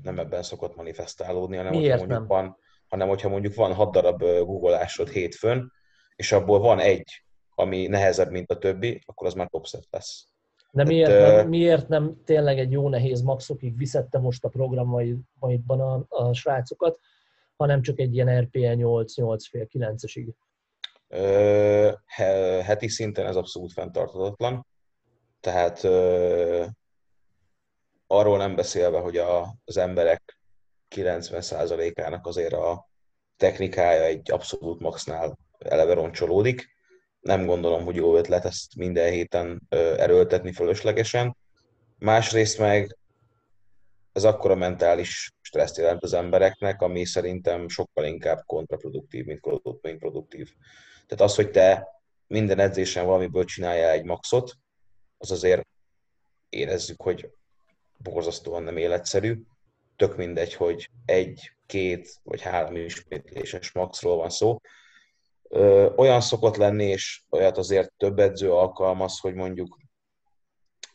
nem 0.02 0.18
ebben 0.18 0.42
szokott 0.42 0.76
manifestálódni, 0.76 1.56
hanem 1.56 1.72
Miért 1.72 1.90
hogyha 1.90 2.06
mondjuk 2.06 2.28
nem? 2.28 2.38
van, 2.38 2.56
hanem 2.88 3.08
hogyha 3.08 3.28
mondjuk 3.28 3.54
van 3.54 3.74
hat 3.74 3.92
darab 3.92 4.18
googolásod 4.20 5.08
hétfőn, 5.08 5.72
és 6.16 6.32
abból 6.32 6.58
van 6.58 6.78
egy, 6.78 7.24
ami 7.54 7.86
nehezebb, 7.86 8.30
mint 8.30 8.50
a 8.50 8.58
többi, 8.58 9.02
akkor 9.06 9.26
az 9.26 9.34
már 9.34 9.48
topset 9.48 9.86
lesz. 9.90 10.24
De 10.72 10.84
miért, 10.84 11.10
Tehát, 11.10 11.36
nem, 11.36 11.48
miért 11.48 11.88
nem 11.88 12.22
tényleg 12.24 12.58
egy 12.58 12.70
jó 12.70 12.88
nehéz 12.88 13.20
maxokig 13.20 13.76
viszette 13.76 14.18
most 14.18 14.44
a 14.44 14.48
programjaidban 14.48 15.80
a, 15.80 16.04
a 16.08 16.32
srácokat, 16.32 16.98
hanem 17.56 17.82
csak 17.82 17.98
egy 17.98 18.14
ilyen 18.14 18.40
RPE 18.40 18.74
8, 18.74 19.16
8 19.16 19.48
fél, 19.48 19.68
9-esig? 19.72 20.28
Heti 22.62 22.88
szinten 22.88 23.26
ez 23.26 23.36
abszolút 23.36 23.72
fenntartatlan. 23.72 24.66
Tehát 25.40 25.84
arról 28.12 28.36
nem 28.36 28.54
beszélve, 28.54 28.98
hogy 28.98 29.16
a, 29.16 29.54
az 29.64 29.76
emberek 29.76 30.38
90%-ának 30.94 32.26
azért 32.26 32.52
a 32.52 32.88
technikája 33.36 34.02
egy 34.02 34.30
abszolút 34.30 34.80
maxnál 34.80 35.38
eleve 35.58 35.94
roncsolódik. 35.94 36.68
Nem 37.20 37.46
gondolom, 37.46 37.84
hogy 37.84 37.94
jó 37.94 38.16
ötlet 38.16 38.44
ezt 38.44 38.76
minden 38.76 39.10
héten 39.10 39.62
erőltetni 39.96 40.52
fölöslegesen. 40.52 41.36
Másrészt 41.98 42.58
meg 42.58 42.98
ez 44.12 44.24
akkora 44.24 44.54
mentális 44.54 45.30
stresszt 45.40 45.76
jelent 45.76 46.02
az 46.02 46.12
embereknek, 46.12 46.82
ami 46.82 47.04
szerintem 47.04 47.68
sokkal 47.68 48.04
inkább 48.04 48.42
kontraproduktív, 48.46 49.24
mint 49.24 49.40
produktív. 49.98 50.52
Tehát 51.06 51.24
az, 51.24 51.34
hogy 51.34 51.50
te 51.50 51.88
minden 52.26 52.58
edzésen 52.58 53.06
valamiből 53.06 53.44
csináljál 53.44 53.90
egy 53.90 54.04
maxot, 54.04 54.52
az 55.18 55.30
azért 55.30 55.66
érezzük, 56.48 57.02
hogy 57.02 57.30
borzasztóan 58.02 58.62
nem 58.62 58.76
életszerű. 58.76 59.42
Tök 59.96 60.16
mindegy, 60.16 60.54
hogy 60.54 60.90
egy, 61.04 61.52
két 61.66 62.14
vagy 62.22 62.40
három 62.40 62.76
ismétléses 62.76 63.72
maxról 63.72 64.16
van 64.16 64.30
szó. 64.30 64.60
Olyan 65.96 66.20
szokott 66.20 66.56
lenni, 66.56 66.84
és 66.84 67.22
olyat 67.30 67.58
azért 67.58 67.92
több 67.96 68.18
edző 68.18 68.52
alkalmaz, 68.52 69.18
hogy 69.18 69.34
mondjuk 69.34 69.78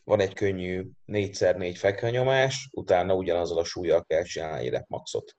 van 0.03 0.19
egy 0.19 0.33
könnyű 0.33 0.85
4x4 1.07 1.75
fekvenyomás, 1.77 2.69
utána 2.71 3.13
ugyanazzal 3.13 3.57
a 3.57 3.63
súlyjal 3.63 4.03
kell 4.03 4.23
csinálni 4.23 4.75
egy 4.75 4.83
maxot. 4.87 5.35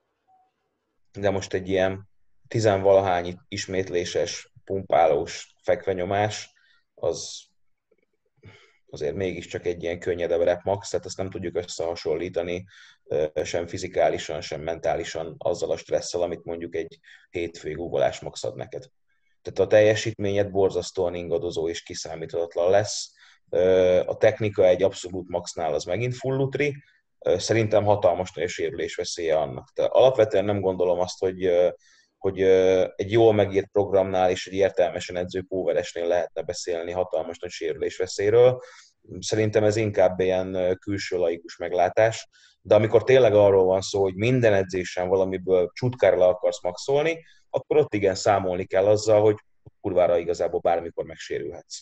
De 1.12 1.30
most 1.30 1.52
egy 1.52 1.68
ilyen 1.68 2.08
tizenvalahány 2.48 3.38
ismétléses, 3.48 4.52
pumpálós 4.64 5.54
fekvenyomás, 5.62 6.52
az 6.94 7.46
azért 8.90 9.14
mégiscsak 9.14 9.66
egy 9.66 9.82
ilyen 9.82 9.98
könnyedebb 9.98 10.40
rep 10.40 10.62
max, 10.62 10.90
tehát 10.90 11.06
ezt 11.06 11.16
nem 11.16 11.30
tudjuk 11.30 11.56
összehasonlítani 11.56 12.64
sem 13.42 13.66
fizikálisan, 13.66 14.40
sem 14.40 14.60
mentálisan 14.60 15.34
azzal 15.38 15.70
a 15.70 15.76
stresszel, 15.76 16.22
amit 16.22 16.44
mondjuk 16.44 16.74
egy 16.74 16.98
hétfői 17.30 17.72
googolás 17.72 18.20
max 18.20 18.44
ad 18.44 18.56
neked. 18.56 18.84
Tehát 19.42 19.58
a 19.58 19.76
teljesítményed 19.76 20.50
borzasztóan 20.50 21.14
ingadozó 21.14 21.68
és 21.68 21.82
kiszámíthatatlan 21.82 22.70
lesz. 22.70 23.12
A 24.06 24.16
technika 24.16 24.66
egy 24.66 24.82
abszolút 24.82 25.28
maxnál 25.28 25.74
az 25.74 25.84
megint 25.84 26.14
full 26.14 26.36
lutri, 26.36 26.82
szerintem 27.36 27.84
hatalmas 27.84 28.32
nagy 28.32 28.48
sérülés 28.48 28.94
veszélye 28.94 29.38
annak. 29.38 29.72
Tehát 29.74 29.92
alapvetően 29.92 30.44
nem 30.44 30.60
gondolom 30.60 31.00
azt, 31.00 31.18
hogy 31.18 31.50
hogy 32.18 32.40
egy 32.96 33.12
jól 33.12 33.32
megírt 33.32 33.68
programnál 33.72 34.30
és 34.30 34.46
egy 34.46 34.54
értelmesen 34.54 35.16
edző 35.16 35.42
póveresnél 35.48 36.06
lehetne 36.06 36.42
beszélni 36.42 36.92
hatalmas 36.92 37.38
nagy 37.38 37.50
sérülés 37.50 37.96
veszélyről. 37.96 38.60
Szerintem 39.18 39.64
ez 39.64 39.76
inkább 39.76 40.20
ilyen 40.20 40.78
külső 40.80 41.16
laikus 41.16 41.56
meglátás, 41.56 42.28
de 42.60 42.74
amikor 42.74 43.04
tényleg 43.04 43.34
arról 43.34 43.64
van 43.64 43.80
szó, 43.80 44.02
hogy 44.02 44.14
minden 44.14 44.52
edzésen 44.52 45.08
valamiből 45.08 45.70
csutkára 45.72 46.18
le 46.18 46.26
akarsz 46.26 46.62
maxolni, 46.62 47.24
akkor 47.50 47.76
ott 47.76 47.94
igen 47.94 48.14
számolni 48.14 48.64
kell 48.64 48.86
azzal, 48.86 49.20
hogy 49.20 49.36
kurvára 49.80 50.18
igazából 50.18 50.60
bármikor 50.60 51.04
megsérülhetsz. 51.04 51.78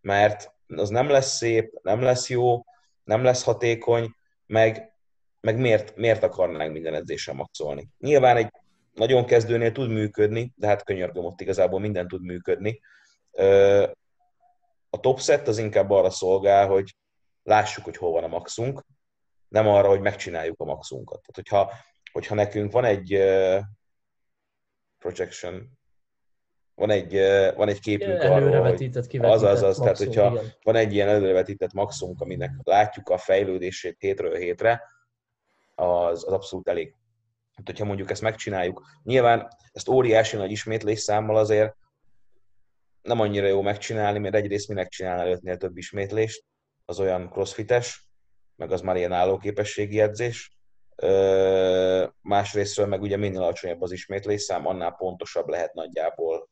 Mert 0.00 0.54
az 0.66 0.88
nem 0.88 1.08
lesz 1.08 1.36
szép, 1.36 1.78
nem 1.82 2.02
lesz 2.02 2.28
jó, 2.28 2.64
nem 3.04 3.22
lesz 3.22 3.44
hatékony, 3.44 4.14
meg, 4.46 4.92
meg 5.40 5.58
miért, 5.58 5.96
miért 5.96 6.22
akarnánk 6.22 6.72
minden 6.72 6.94
edzésen 6.94 7.36
maxolni. 7.36 7.88
Nyilván 7.98 8.36
egy 8.36 8.50
nagyon 8.96 9.24
kezdőnél 9.24 9.72
tud 9.72 9.90
működni, 9.90 10.52
de 10.56 10.66
hát 10.66 10.84
könyörgöm, 10.84 11.24
ott 11.24 11.40
igazából 11.40 11.80
minden 11.80 12.08
tud 12.08 12.22
működni. 12.22 12.80
A 14.90 15.00
top 15.00 15.20
set 15.20 15.48
az 15.48 15.58
inkább 15.58 15.90
arra 15.90 16.10
szolgál, 16.10 16.66
hogy 16.66 16.96
lássuk, 17.42 17.84
hogy 17.84 17.96
hol 17.96 18.10
van 18.10 18.24
a 18.24 18.28
maxunk, 18.28 18.84
nem 19.48 19.68
arra, 19.68 19.88
hogy 19.88 20.00
megcsináljuk 20.00 20.60
a 20.60 20.64
maxunkat. 20.64 21.20
Tehát, 21.20 21.34
hogyha, 21.34 21.72
hogyha 22.12 22.34
nekünk 22.34 22.72
van 22.72 22.84
egy 22.84 23.18
projection, 24.98 25.78
van 26.74 26.90
egy, 26.90 27.12
van 27.54 27.68
egy 27.68 27.80
képünk 27.80 28.22
arról, 28.22 28.60
hogy 28.60 28.90
az, 29.20 29.42
az, 29.42 29.62
az, 29.62 29.76
tehát 29.78 29.98
hogyha 29.98 30.30
igen. 30.30 30.44
van 30.62 30.76
egy 30.76 30.92
ilyen 30.92 31.08
előrevetített 31.08 31.72
maxunk, 31.72 32.20
aminek 32.20 32.50
látjuk 32.62 33.08
a 33.08 33.18
fejlődését 33.18 33.96
hétről 33.98 34.34
hétre, 34.34 34.82
az, 35.74 36.24
az 36.24 36.32
abszolút 36.32 36.68
elég. 36.68 36.94
Hát, 37.56 37.66
hogyha 37.66 37.84
mondjuk 37.84 38.10
ezt 38.10 38.22
megcsináljuk, 38.22 38.82
nyilván 39.02 39.48
ezt 39.72 39.88
óriási 39.88 40.36
nagy 40.36 40.50
ismétlés 40.50 41.00
számmal 41.00 41.36
azért 41.36 41.76
nem 43.02 43.20
annyira 43.20 43.46
jó 43.46 43.62
megcsinálni, 43.62 44.18
mert 44.18 44.34
egyrészt 44.34 44.68
minek 44.68 44.88
csinálni 44.88 45.20
előttnél 45.20 45.56
több 45.56 45.76
ismétlést, 45.76 46.44
az 46.84 47.00
olyan 47.00 47.30
crossfites, 47.30 48.08
meg 48.56 48.72
az 48.72 48.80
már 48.80 48.96
ilyen 48.96 49.12
állóképességi 49.12 50.00
edzés. 50.00 50.56
Másrésztről 52.20 52.86
meg 52.86 53.02
ugye 53.02 53.16
minél 53.16 53.42
alacsonyabb 53.42 53.82
az 53.82 53.92
ismétlés 53.92 54.42
szám, 54.42 54.66
annál 54.66 54.92
pontosabb 54.92 55.48
lehet 55.48 55.74
nagyjából 55.74 56.48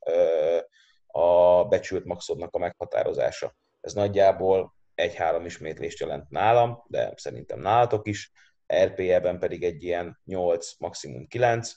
a 1.06 1.64
becsült 1.64 2.04
maxodnak 2.04 2.54
a 2.54 2.58
meghatározása. 2.58 3.54
Ez 3.80 3.92
nagyjából 3.92 4.74
egy-három 4.94 5.44
ismétlést 5.44 6.00
jelent 6.00 6.30
nálam, 6.30 6.84
de 6.86 7.12
szerintem 7.16 7.60
nálatok 7.60 8.06
is. 8.06 8.32
RPE-ben 8.74 9.38
pedig 9.38 9.62
egy 9.62 9.82
ilyen 9.82 10.20
8, 10.24 10.78
maximum 10.78 11.26
9. 11.26 11.72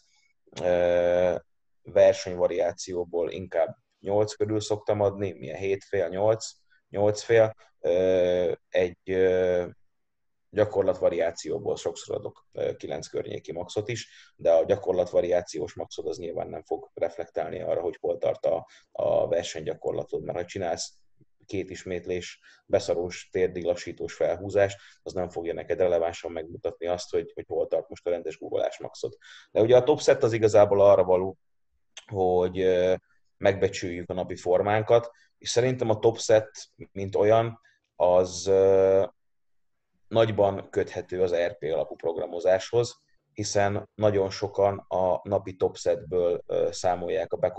Versenyvariációból 1.84 3.32
inkább 3.32 3.76
8 4.00 4.34
körül 4.34 4.60
szoktam 4.60 5.02
adni, 5.02 5.32
milyen 5.32 5.58
7 5.58 5.84
fél, 5.84 6.08
8, 6.08 6.48
8 6.90 7.22
fél. 7.22 7.56
Egy 8.70 8.98
gyakorlatvariációból 10.50 11.76
sokszor 11.76 12.16
adok 12.16 12.48
9 12.78 13.08
környéki 13.08 13.52
maxot 13.52 13.90
is, 13.90 14.34
de 14.36 14.52
a 14.52 14.66
gyakorlatvariációs 14.66 15.74
maxod 15.74 16.08
az 16.08 16.18
nyilván 16.18 16.48
nem 16.48 16.64
fog 16.64 16.92
reflektálni 16.94 17.62
arra, 17.62 17.82
hogy 17.82 17.98
hol 18.00 18.18
tart 18.18 18.46
a, 18.46 18.68
a 18.92 19.28
versenygyakorlatod, 19.28 20.24
mert 20.24 20.38
ha 20.38 20.46
csinálsz 20.46 20.94
két 21.48 21.70
ismétlés, 21.70 22.40
beszarós, 22.66 23.30
térdilassítós 23.32 24.14
felhúzás, 24.14 25.00
az 25.04 25.14
nem 25.14 25.30
fogja 25.30 25.54
neked 25.54 25.80
relevánsan 25.80 26.32
megmutatni 26.32 26.88
azt, 26.88 27.12
hogy, 27.12 27.32
hogy 27.34 27.46
hol 27.48 27.68
tart 27.68 27.90
most 27.90 28.08
a 28.08 28.10
rendes 28.10 28.38
googolás 28.38 28.80
maxot. 28.80 29.18
De 29.52 29.62
ugye 29.62 29.76
a 29.78 29.84
top 29.84 30.02
set 30.02 30.24
az 30.24 30.34
igazából 30.34 30.82
arra 30.82 31.04
való, 31.04 31.38
hogy 32.06 32.66
megbecsüljük 33.38 34.10
a 34.10 34.14
napi 34.14 34.36
formánkat, 34.36 35.12
és 35.38 35.50
szerintem 35.50 35.90
a 35.90 36.00
top 36.00 36.20
set, 36.20 36.50
mint 36.92 37.16
olyan, 37.16 37.60
az 37.96 38.52
nagyban 40.08 40.70
köthető 40.70 41.22
az 41.22 41.36
RP 41.36 41.64
alapú 41.64 41.96
programozáshoz, 41.96 43.06
hiszen 43.34 43.90
nagyon 43.96 44.30
sokan 44.30 44.78
a 44.78 45.20
napi 45.24 45.56
top 45.56 45.78
setből 45.78 46.44
számolják 46.72 47.34
a 47.34 47.38
back 47.38 47.58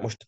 Most 0.00 0.26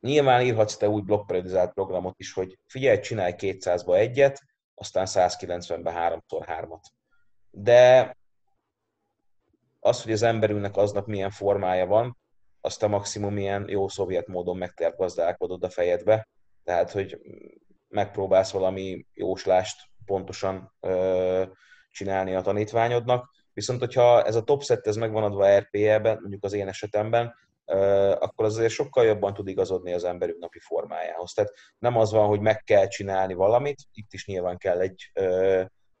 Nyilván 0.00 0.42
írhatsz 0.42 0.76
te 0.76 0.88
úgy 0.88 1.04
blokkperiodizált 1.04 1.72
programot 1.72 2.18
is, 2.18 2.32
hogy 2.32 2.58
figyelj, 2.66 3.00
csinálj 3.00 3.34
200-ba 3.36 3.94
egyet, 3.94 4.40
aztán 4.74 5.06
190-be 5.08 5.92
háromszor 5.92 6.44
hármat. 6.44 6.86
De 7.50 8.16
az, 9.80 10.02
hogy 10.02 10.12
az 10.12 10.22
emberünknek 10.22 10.76
aznap 10.76 11.06
milyen 11.06 11.30
formája 11.30 11.86
van, 11.86 12.16
azt 12.60 12.82
a 12.82 12.88
maximum 12.88 13.36
ilyen 13.36 13.68
jó 13.68 13.88
szovjet 13.88 14.26
módon 14.26 14.56
megtért 14.56 14.96
gazdálkodod 14.96 15.64
a 15.64 15.70
fejedbe. 15.70 16.28
Tehát, 16.64 16.90
hogy 16.90 17.18
megpróbálsz 17.88 18.50
valami 18.50 19.06
jóslást 19.14 19.80
pontosan 20.04 20.72
ö, 20.80 21.44
csinálni 21.90 22.34
a 22.34 22.40
tanítványodnak. 22.40 23.30
Viszont, 23.52 23.80
hogyha 23.80 24.24
ez 24.24 24.34
a 24.34 24.42
top 24.42 24.62
set 24.62 24.86
ez 24.86 24.96
megvan 24.96 25.22
adva 25.22 25.58
RPE-ben, 25.58 26.18
mondjuk 26.20 26.44
az 26.44 26.52
én 26.52 26.68
esetemben, 26.68 27.34
akkor 28.18 28.44
az 28.44 28.54
azért 28.56 28.72
sokkal 28.72 29.04
jobban 29.04 29.34
tud 29.34 29.48
igazodni 29.48 29.92
az 29.92 30.04
emberünk 30.04 30.38
napi 30.38 30.58
formájához. 30.60 31.32
Tehát 31.32 31.52
nem 31.78 31.96
az 31.96 32.10
van, 32.10 32.26
hogy 32.26 32.40
meg 32.40 32.62
kell 32.62 32.86
csinálni 32.86 33.34
valamit, 33.34 33.82
itt 33.92 34.12
is 34.12 34.26
nyilván 34.26 34.56
kell 34.56 34.80
egy 34.80 35.12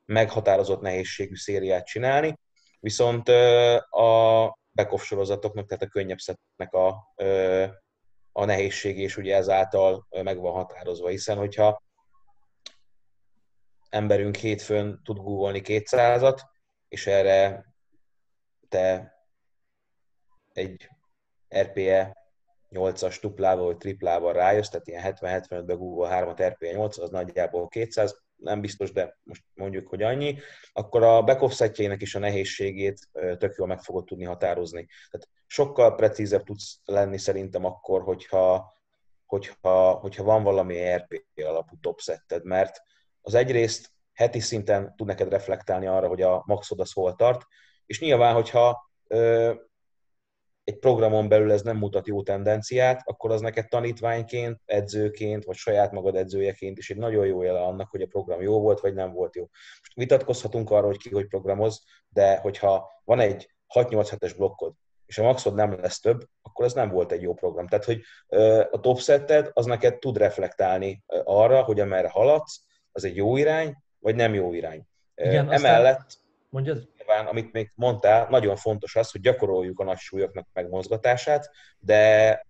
meghatározott 0.04 0.80
nehézségű 0.80 1.34
szériát 1.34 1.86
csinálni, 1.86 2.38
viszont 2.80 3.28
a 3.90 4.58
back 4.72 4.98
sorozatoknak, 4.98 5.66
tehát 5.66 5.82
a 5.82 5.88
könnyebb 5.88 6.18
szetnek 6.18 6.72
a, 6.72 7.14
a 8.32 8.44
nehézség 8.44 8.98
és 8.98 9.16
ugye 9.16 9.36
ezáltal 9.36 10.06
meg 10.10 10.38
van 10.38 10.52
határozva, 10.52 11.08
hiszen 11.08 11.36
hogyha 11.36 11.82
emberünk 13.88 14.36
hétfőn 14.36 15.00
tud 15.04 15.16
googolni 15.16 15.60
200-at, 15.64 16.40
és 16.88 17.06
erre 17.06 17.64
te 18.68 19.16
egy 20.52 20.88
RPE 21.48 22.16
8-as 22.70 23.18
duplával 23.20 23.64
vagy 23.64 23.76
triplával 23.76 24.32
rájössz, 24.32 24.68
tehát 24.68 24.86
ilyen 24.86 25.16
70-75-be 25.20 25.74
Google 25.74 26.08
3-at 26.12 26.48
RPA 26.48 26.72
8, 26.72 26.98
az 26.98 27.10
nagyjából 27.10 27.68
200, 27.68 28.22
nem 28.36 28.60
biztos, 28.60 28.92
de 28.92 29.18
most 29.22 29.42
mondjuk, 29.54 29.88
hogy 29.88 30.02
annyi, 30.02 30.38
akkor 30.72 31.02
a 31.02 31.22
back 31.22 32.00
is 32.00 32.14
a 32.14 32.18
nehézségét 32.18 33.08
tök 33.12 33.54
jól 33.56 33.66
meg 33.66 33.80
fogod 33.80 34.04
tudni 34.04 34.24
határozni. 34.24 34.86
Tehát 35.10 35.28
sokkal 35.46 35.94
precízebb 35.94 36.42
tudsz 36.42 36.80
lenni 36.84 37.18
szerintem 37.18 37.64
akkor, 37.64 38.02
hogyha, 38.02 38.74
hogyha, 39.26 39.92
hogyha 39.92 40.24
van 40.24 40.42
valami 40.42 40.94
RP 40.94 41.24
alapú 41.34 41.76
topsetted, 41.80 42.44
mert 42.44 42.82
az 43.20 43.34
egyrészt 43.34 43.90
heti 44.12 44.40
szinten 44.40 44.94
tud 44.96 45.06
neked 45.06 45.28
reflektálni 45.28 45.86
arra, 45.86 46.08
hogy 46.08 46.22
a 46.22 46.42
maxod 46.46 46.80
az 46.80 46.92
hol 46.92 47.14
tart, 47.14 47.46
és 47.86 48.00
nyilván, 48.00 48.34
hogyha 48.34 48.90
egy 50.68 50.78
programon 50.78 51.28
belül 51.28 51.52
ez 51.52 51.62
nem 51.62 51.76
mutat 51.76 52.06
jó 52.06 52.22
tendenciát, 52.22 53.02
akkor 53.04 53.30
az 53.30 53.40
neked 53.40 53.68
tanítványként, 53.68 54.60
edzőként, 54.64 55.44
vagy 55.44 55.56
saját 55.56 55.92
magad 55.92 56.16
edzőjeként 56.16 56.78
is 56.78 56.90
egy 56.90 56.96
nagyon 56.96 57.26
jó 57.26 57.42
jele 57.42 57.60
annak, 57.60 57.90
hogy 57.90 58.02
a 58.02 58.06
program 58.06 58.40
jó 58.40 58.60
volt, 58.60 58.80
vagy 58.80 58.94
nem 58.94 59.12
volt 59.12 59.36
jó. 59.36 59.42
Most 59.78 59.94
vitatkozhatunk 59.94 60.70
arról, 60.70 60.86
hogy 60.86 60.98
ki 60.98 61.10
hogy 61.10 61.26
programoz, 61.26 61.82
de 62.08 62.36
hogyha 62.36 63.02
van 63.04 63.20
egy 63.20 63.50
6-8 63.74 64.06
hetes 64.10 64.32
blokkod, 64.32 64.72
és 65.06 65.18
a 65.18 65.22
maxod 65.22 65.54
nem 65.54 65.80
lesz 65.80 66.00
több, 66.00 66.20
akkor 66.42 66.64
ez 66.64 66.72
nem 66.72 66.90
volt 66.90 67.12
egy 67.12 67.22
jó 67.22 67.34
program. 67.34 67.66
Tehát, 67.66 67.84
hogy 67.84 68.00
a 68.70 68.80
top 68.80 68.98
setted 68.98 69.50
az 69.52 69.66
neked 69.66 69.98
tud 69.98 70.16
reflektálni 70.16 71.04
arra, 71.24 71.62
hogy 71.62 71.80
amerre 71.80 72.08
haladsz, 72.08 72.60
az 72.92 73.04
egy 73.04 73.16
jó 73.16 73.36
irány, 73.36 73.76
vagy 73.98 74.14
nem 74.14 74.34
jó 74.34 74.52
irány. 74.52 74.86
Igen, 75.14 75.52
Emellett, 75.52 76.18
mondjad? 76.48 76.88
Nyilván, 77.18 77.36
amit 77.36 77.52
még 77.52 77.72
mondtál, 77.74 78.26
nagyon 78.30 78.56
fontos 78.56 78.96
az, 78.96 79.10
hogy 79.10 79.20
gyakoroljuk 79.20 79.80
a 79.80 79.84
nagy 79.84 79.98
súlyoknak 79.98 80.48
megmozgatását, 80.52 81.50
de 81.78 82.46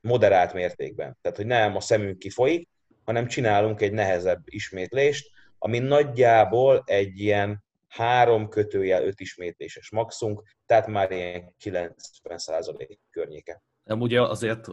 moderált 0.00 0.52
mértékben. 0.52 1.18
Tehát, 1.20 1.36
hogy 1.36 1.46
nem 1.46 1.76
a 1.76 1.80
szemünk 1.80 2.18
kifolyik, 2.18 2.68
hanem 3.04 3.26
csinálunk 3.26 3.80
egy 3.80 3.92
nehezebb 3.92 4.42
ismétlést, 4.44 5.30
ami 5.58 5.78
nagyjából 5.78 6.82
egy 6.86 7.18
ilyen 7.18 7.64
három 7.88 8.48
kötőjel 8.48 9.04
öt 9.04 9.20
ismétléses 9.20 9.90
maxunk, 9.90 10.42
tehát 10.66 10.86
már 10.86 11.10
ilyen 11.10 11.54
90% 11.64 12.98
környéke. 13.10 13.62
Nem 13.84 14.00
ugye 14.00 14.22
azért 14.22 14.66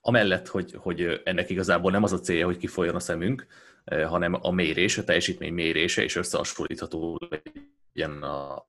amellett, 0.00 0.46
hogy, 0.46 0.72
hogy 0.72 1.20
ennek 1.24 1.50
igazából 1.50 1.90
nem 1.90 2.02
az 2.02 2.12
a 2.12 2.20
célja, 2.20 2.44
hogy 2.44 2.56
kifolyjon 2.56 2.94
a 2.94 3.00
szemünk, 3.00 3.46
eh, 3.84 4.08
hanem 4.08 4.38
a 4.40 4.50
mérés, 4.50 4.98
a 4.98 5.04
teljesítmény 5.04 5.52
mérése 5.52 6.02
és 6.02 6.16
összehasonlítható 6.16 7.18
legyen 7.92 8.22
a, 8.22 8.66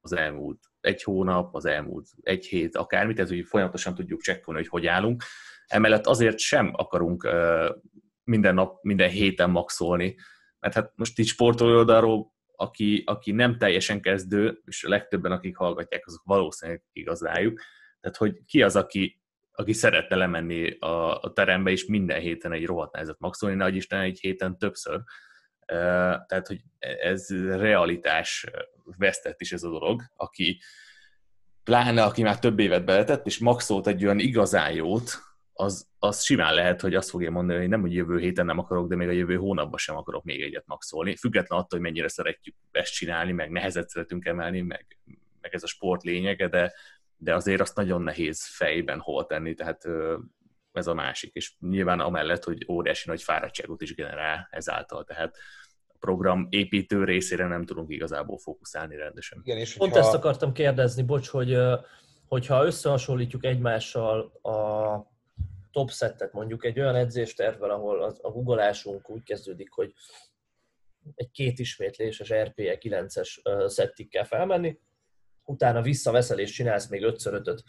az 0.00 0.12
elmúlt 0.12 0.58
egy 0.80 1.02
hónap, 1.02 1.54
az 1.54 1.64
elmúlt 1.64 2.08
egy 2.20 2.46
hét, 2.46 2.76
akármit, 2.76 3.18
ez 3.18 3.30
úgy 3.30 3.46
folyamatosan 3.46 3.94
tudjuk 3.94 4.20
csekkolni, 4.20 4.60
hogy 4.60 4.68
hogy 4.68 4.86
állunk. 4.86 5.22
Emellett 5.66 6.06
azért 6.06 6.38
sem 6.38 6.70
akarunk 6.74 7.28
minden 8.24 8.54
nap, 8.54 8.82
minden 8.82 9.10
héten 9.10 9.50
maxolni, 9.50 10.16
mert 10.58 10.74
hát 10.74 10.92
most 10.94 11.18
így 11.18 11.26
sportoló 11.26 11.76
oldalról 11.76 12.34
aki, 12.56 13.02
aki 13.06 13.32
nem 13.32 13.58
teljesen 13.58 14.00
kezdő, 14.00 14.62
és 14.64 14.84
a 14.84 14.88
legtöbben, 14.88 15.32
akik 15.32 15.56
hallgatják, 15.56 16.06
azok 16.06 16.22
valószínűleg 16.24 16.82
igaz 16.92 17.22
rájuk. 17.22 17.60
Tehát, 18.00 18.16
hogy 18.16 18.44
ki 18.44 18.62
az, 18.62 18.76
aki, 18.76 19.22
aki 19.52 19.72
szeretne 19.72 20.16
lemenni 20.16 20.78
a, 20.78 21.20
a 21.20 21.32
terembe, 21.32 21.70
és 21.70 21.86
minden 21.86 22.20
héten 22.20 22.52
egy 22.52 22.66
rohadt 22.66 23.18
maxolni, 23.18 23.56
nagy 23.56 23.76
Isten 23.76 24.00
egy 24.00 24.20
héten 24.20 24.58
többször. 24.58 25.00
Tehát, 25.66 26.46
hogy 26.46 26.60
ez 27.00 27.28
realitás 27.56 28.46
vesztett 28.84 29.40
is 29.40 29.52
ez 29.52 29.62
a 29.62 29.70
dolog, 29.70 30.02
aki 30.16 30.60
pláne 31.64 32.02
aki 32.02 32.22
már 32.22 32.38
több 32.38 32.58
évet 32.58 32.84
beletett, 32.84 33.26
és 33.26 33.38
maxolt 33.38 33.86
egy 33.86 34.04
olyan 34.04 34.18
igazán 34.18 34.72
jót, 34.72 35.26
az, 35.58 35.88
az 35.98 36.22
simán 36.22 36.54
lehet, 36.54 36.80
hogy 36.80 36.94
azt 36.94 37.10
fogja 37.10 37.30
mondani, 37.30 37.58
hogy 37.58 37.68
nem, 37.68 37.80
hogy 37.80 37.94
jövő 37.94 38.18
héten 38.18 38.46
nem 38.46 38.58
akarok, 38.58 38.88
de 38.88 38.96
még 38.96 39.08
a 39.08 39.12
jövő 39.12 39.36
hónapban 39.36 39.78
sem 39.78 39.96
akarok 39.96 40.24
még 40.24 40.42
egyet 40.42 40.66
maxolni. 40.66 41.16
Független 41.16 41.58
attól, 41.58 41.78
hogy 41.78 41.88
mennyire 41.88 42.08
szeretjük 42.08 42.54
ezt 42.70 42.92
csinálni, 42.92 43.32
meg 43.32 43.50
nehezet 43.50 43.88
szeretünk 43.88 44.24
emelni, 44.24 44.60
meg, 44.60 44.98
meg 45.40 45.54
ez 45.54 45.62
a 45.62 45.66
sport 45.66 46.02
lényege, 46.02 46.48
de, 46.48 46.72
de 47.16 47.34
azért 47.34 47.60
azt 47.60 47.76
nagyon 47.76 48.02
nehéz 48.02 48.46
fejben 48.46 48.98
hol 49.00 49.26
tenni, 49.26 49.54
tehát 49.54 49.82
ez 50.76 50.86
a 50.86 50.94
másik. 50.94 51.34
És 51.34 51.54
nyilván 51.60 52.00
amellett, 52.00 52.44
hogy 52.44 52.66
óriási 52.68 53.08
nagy 53.08 53.22
fáradtságot 53.22 53.82
is 53.82 53.94
generál 53.94 54.48
ezáltal, 54.50 55.04
tehát 55.04 55.36
a 55.86 55.96
program 55.98 56.46
építő 56.50 57.04
részére 57.04 57.46
nem 57.46 57.64
tudunk 57.64 57.92
igazából 57.92 58.38
fókuszálni 58.38 58.96
rendesen. 58.96 59.40
Igen, 59.44 59.58
és 59.58 59.74
Pont 59.76 59.92
hogyha... 59.92 60.06
ezt 60.06 60.16
akartam 60.16 60.52
kérdezni, 60.52 61.02
bocs, 61.02 61.28
hogy 61.28 61.58
hogyha 62.26 62.64
összehasonlítjuk 62.64 63.44
egymással 63.44 64.20
a 64.42 65.14
top 65.70 65.90
settet, 65.90 66.32
mondjuk 66.32 66.64
egy 66.64 66.80
olyan 66.80 66.94
edzéstervvel, 66.94 67.70
ahol 67.70 68.02
az, 68.02 68.18
a 68.22 68.30
googolásunk 68.30 69.10
úgy 69.10 69.22
kezdődik, 69.22 69.70
hogy 69.70 69.92
egy 71.14 71.30
két 71.30 71.58
ismétléses 71.58 72.32
RPE 72.32 72.78
9-es 72.80 73.68
szettig 73.68 74.08
kell 74.08 74.24
felmenni, 74.24 74.78
utána 75.44 75.82
visszaveszel 75.82 76.38
és 76.38 76.50
csinálsz 76.50 76.88
még 76.88 77.02
5 77.02 77.26
5 77.26 77.64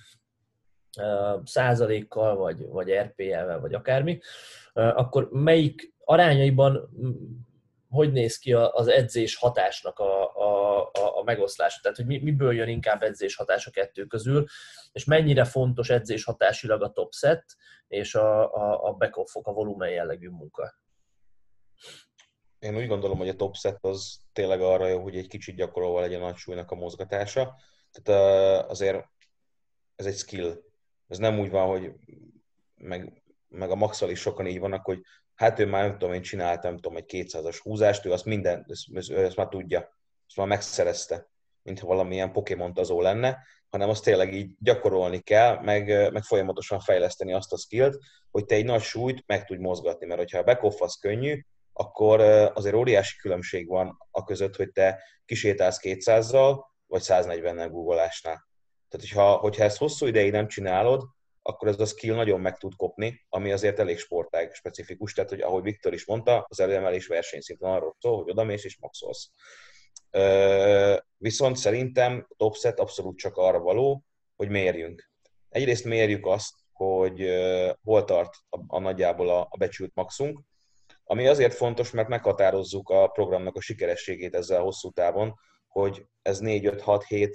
százalékkal, 1.43 2.35
vagy, 2.35 2.67
vagy 2.67 2.91
RPE-vel, 2.91 3.59
vagy 3.59 3.73
akármi, 3.73 4.19
akkor 4.73 5.29
melyik 5.31 5.93
arányaiban 6.03 6.89
hogy 7.89 8.11
néz 8.11 8.37
ki 8.37 8.53
az 8.53 8.87
edzés 8.87 9.35
hatásnak 9.35 9.99
a, 9.99 10.35
a, 10.35 10.89
a, 10.93 11.23
megoszlása, 11.23 11.79
tehát 11.81 11.97
hogy 11.97 12.05
miből 12.05 12.53
jön 12.53 12.67
inkább 12.67 13.01
edzés 13.01 13.35
hatás 13.35 13.67
a 13.67 13.71
kettő 13.71 14.05
közül, 14.05 14.45
és 14.91 15.05
mennyire 15.05 15.43
fontos 15.43 15.89
edzés 15.89 16.23
hatásilag 16.23 16.83
a 16.83 16.91
top 16.91 17.13
set 17.13 17.55
és 17.87 18.15
a, 18.15 18.53
a, 18.53 18.87
a 18.87 18.93
back 18.93 19.15
a 19.31 19.53
volumen 19.53 19.89
jellegű 19.89 20.29
munka. 20.29 20.75
Én 22.59 22.75
úgy 22.75 22.87
gondolom, 22.87 23.17
hogy 23.17 23.29
a 23.29 23.35
top 23.35 23.55
set 23.55 23.77
az 23.81 24.19
tényleg 24.33 24.61
arra 24.61 24.87
jó, 24.87 25.01
hogy 25.01 25.17
egy 25.17 25.27
kicsit 25.27 25.55
gyakorolva 25.55 25.99
legyen 25.99 26.21
a 26.21 26.35
súlynak 26.35 26.71
a 26.71 26.75
mozgatása. 26.75 27.55
Tehát 27.91 28.69
azért 28.69 29.05
ez 29.95 30.05
egy 30.05 30.15
skill. 30.15 30.65
Ez 31.07 31.17
nem 31.17 31.39
úgy 31.39 31.49
van, 31.49 31.67
hogy 31.67 31.91
meg, 32.75 33.21
meg 33.47 33.69
a 33.69 33.75
maxal 33.75 34.09
is 34.09 34.19
sokan 34.19 34.47
így 34.47 34.59
vannak, 34.59 34.85
hogy 34.85 35.01
hát 35.35 35.59
ő 35.59 35.65
már 35.65 35.83
nem 35.83 35.97
tudom, 35.97 36.13
én 36.13 36.21
csináltam, 36.21 36.71
nem 36.71 36.79
tudom, 36.79 36.97
egy 36.97 37.05
200-as 37.07 37.59
húzást, 37.61 38.05
ő 38.05 38.11
azt 38.11 38.25
minden, 38.25 38.65
ezt, 38.67 39.11
ezt 39.11 39.35
már 39.35 39.47
tudja, 39.47 39.79
ezt 40.27 40.37
már 40.37 40.47
megszerezte, 40.47 41.29
mintha 41.61 41.87
valamilyen 41.87 42.31
Pokémon 42.31 42.71
azó 42.75 43.01
lenne, 43.01 43.37
hanem 43.69 43.89
azt 43.89 44.03
tényleg 44.03 44.33
így 44.33 44.51
gyakorolni 44.59 45.19
kell, 45.19 45.59
meg, 45.61 46.11
meg 46.11 46.23
folyamatosan 46.23 46.79
fejleszteni 46.79 47.33
azt 47.33 47.53
a 47.53 47.57
skillt, 47.57 47.97
hogy 48.31 48.45
te 48.45 48.55
egy 48.55 48.65
nagy 48.65 48.81
súlyt 48.81 49.23
meg 49.25 49.45
tudj 49.45 49.61
mozgatni, 49.61 50.05
mert 50.05 50.19
hogyha 50.19 50.37
a 50.37 50.43
back 50.43 50.81
az 50.81 50.95
könnyű, 50.95 51.41
akkor 51.73 52.21
azért 52.53 52.75
óriási 52.75 53.17
különbség 53.17 53.67
van 53.67 53.97
a 54.11 54.23
között, 54.23 54.55
hogy 54.55 54.71
te 54.71 55.03
kisétálsz 55.25 55.79
200-zal, 55.83 56.59
vagy 56.87 57.01
140-nel 57.03 57.67
googolásnál. 57.71 58.47
Tehát, 58.89 59.07
hogyha, 59.07 59.35
hogyha 59.35 59.63
ezt 59.63 59.77
hosszú 59.77 60.05
ideig 60.05 60.31
nem 60.31 60.47
csinálod, 60.47 61.03
akkor 61.41 61.67
ez 61.67 61.79
a 61.79 61.85
skill 61.85 62.15
nagyon 62.15 62.39
meg 62.39 62.57
tud 62.57 62.75
kopni, 62.75 63.25
ami 63.29 63.51
azért 63.51 63.79
elég 63.79 63.97
sportág 63.97 64.53
specifikus, 64.53 65.13
tehát 65.13 65.29
hogy 65.29 65.41
ahogy 65.41 65.63
Viktor 65.63 65.93
is 65.93 66.05
mondta, 66.05 66.45
az 66.49 66.59
előemelés 66.59 67.07
versenyszinten 67.07 67.71
arról 67.71 67.95
szól, 67.99 68.17
hogy 68.17 68.29
odamész 68.31 68.63
és 68.63 68.77
maxolsz. 68.79 69.31
Viszont 71.17 71.55
szerintem 71.55 72.25
a 72.29 72.35
top 72.35 72.55
abszolút 72.75 73.17
csak 73.17 73.37
arra 73.37 73.59
való, 73.59 74.03
hogy 74.35 74.49
mérjünk. 74.49 75.11
Egyrészt 75.49 75.83
mérjük 75.83 76.25
azt, 76.25 76.53
hogy 76.71 77.29
hol 77.83 78.03
tart 78.03 78.33
a, 78.49 78.59
a 78.67 78.79
nagyjából 78.79 79.29
a, 79.29 79.47
a 79.49 79.57
becsült 79.57 79.91
maxunk, 79.95 80.41
ami 81.03 81.27
azért 81.27 81.53
fontos, 81.53 81.91
mert 81.91 82.07
meghatározzuk 82.07 82.89
a 82.89 83.07
programnak 83.07 83.55
a 83.55 83.61
sikerességét 83.61 84.35
ezzel 84.35 84.61
hosszú 84.61 84.91
távon, 84.91 85.33
hogy 85.67 86.05
ez 86.21 86.39
4-5-6-7 86.43 87.33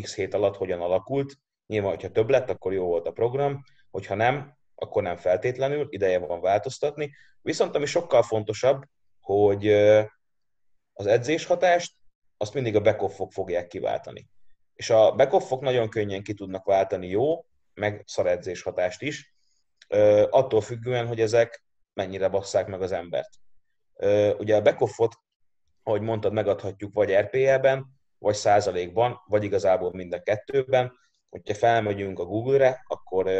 x 0.00 0.14
hét 0.14 0.34
alatt 0.34 0.56
hogyan 0.56 0.80
alakult, 0.80 1.38
Nyilván, 1.68 1.90
hogyha 1.90 2.10
több 2.10 2.30
lett, 2.30 2.50
akkor 2.50 2.72
jó 2.72 2.86
volt 2.86 3.06
a 3.06 3.12
program, 3.12 3.64
hogyha 3.90 4.14
nem, 4.14 4.56
akkor 4.74 5.02
nem 5.02 5.16
feltétlenül, 5.16 5.86
ideje 5.90 6.18
van 6.18 6.40
változtatni. 6.40 7.14
Viszont 7.42 7.76
ami 7.76 7.86
sokkal 7.86 8.22
fontosabb, 8.22 8.82
hogy 9.20 9.68
az 10.92 11.06
edzéshatást 11.06 11.94
azt 12.36 12.54
mindig 12.54 12.76
a 12.76 12.80
backoffok 12.80 13.32
fogják 13.32 13.66
kiváltani. 13.66 14.28
És 14.74 14.90
a 14.90 15.14
backoffok 15.14 15.60
nagyon 15.60 15.88
könnyen 15.88 16.22
ki 16.22 16.34
tudnak 16.34 16.64
váltani 16.64 17.08
jó, 17.08 17.44
meg 17.74 18.02
szaredzés 18.06 18.62
hatást 18.62 19.02
is, 19.02 19.34
attól 20.30 20.60
függően, 20.60 21.06
hogy 21.06 21.20
ezek 21.20 21.64
mennyire 21.92 22.28
basszák 22.28 22.66
meg 22.66 22.82
az 22.82 22.92
embert. 22.92 23.30
Ugye 24.38 24.56
a 24.56 24.62
backoffot, 24.62 25.14
ahogy 25.82 26.00
mondtad, 26.00 26.32
megadhatjuk 26.32 26.94
vagy 26.94 27.12
RPE-ben, 27.12 27.97
vagy 28.18 28.34
százalékban, 28.34 29.20
vagy 29.26 29.44
igazából 29.44 29.92
mind 29.92 30.12
a 30.12 30.22
kettőben, 30.22 30.92
hogyha 31.28 31.54
felmegyünk 31.54 32.18
a 32.18 32.24
Google-re, 32.24 32.84
akkor 32.86 33.30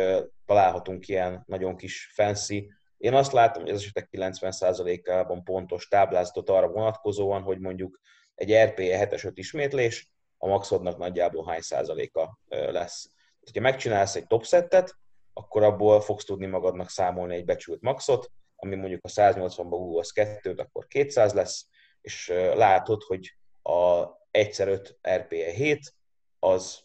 találhatunk 0.47 1.09
ilyen 1.09 1.43
nagyon 1.47 1.77
kis 1.77 2.11
fancy, 2.15 2.73
én 2.99 3.15
azt 3.15 3.33
látom, 3.33 3.63
hogy 3.63 3.73
az 3.73 3.81
esetek 3.81 4.09
90%-ában 4.13 5.45
pontos 5.45 5.89
táblázatot 5.89 6.51
arra 6.51 6.69
vonatkozóan, 6.69 7.43
hogy 7.43 7.59
mondjuk 7.59 8.01
egy 8.35 8.55
RPE 8.55 9.07
7-es 9.07 9.27
5 9.27 9.39
ismétlés, 9.39 10.11
a 10.39 10.47
maxodnak 10.47 10.99
nagyjából 10.99 11.47
hány 11.47 11.61
százaléka 11.61 12.39
lesz. 12.49 13.11
Ha 13.55 13.61
megcsinálsz 13.61 14.17
egy 14.17 14.27
top 14.27 14.45
settet, 14.45 14.97
akkor 15.33 15.63
abból 15.63 16.01
fogsz 16.01 16.25
tudni 16.25 16.47
magadnak 16.47 16.91
számolni 16.91 17.35
egy 17.35 17.45
becsült 17.45 17.81
maxot, 17.81 18.31
ami 18.57 18.75
mondjuk 18.77 19.01
a 19.05 19.09
180-ba 19.09 19.99
az 19.99 20.11
2, 20.11 20.55
akkor 20.57 20.87
200 20.87 21.33
lesz, 21.33 21.69
és 22.01 22.29
látod, 22.55 23.03
hogy 23.03 23.37
a 23.63 24.07
1x5 24.45 24.91
RPE 25.17 25.51
7 25.51 25.95
az 26.39 26.81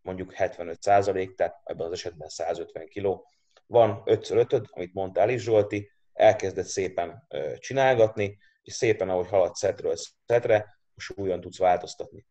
mondjuk 0.00 0.32
75 0.32 0.82
százalék, 0.82 1.34
tehát 1.34 1.60
ebben 1.64 1.86
az 1.86 1.92
esetben 1.92 2.28
150 2.28 2.88
kg. 2.88 3.20
Van 3.66 4.02
5x5 4.04 4.64
amit 4.70 4.94
mondtál 4.94 5.30
is 5.30 5.42
Zsolti, 5.42 5.90
elkezded 6.12 6.64
szépen 6.64 7.26
csinálgatni, 7.58 8.38
és 8.62 8.72
szépen, 8.72 9.08
ahogy 9.08 9.28
halad 9.28 9.54
szetről 9.54 9.94
szetre, 10.26 10.78
a 10.94 11.00
súlyon 11.00 11.40
tudsz 11.40 11.58
változtatni. 11.58 12.26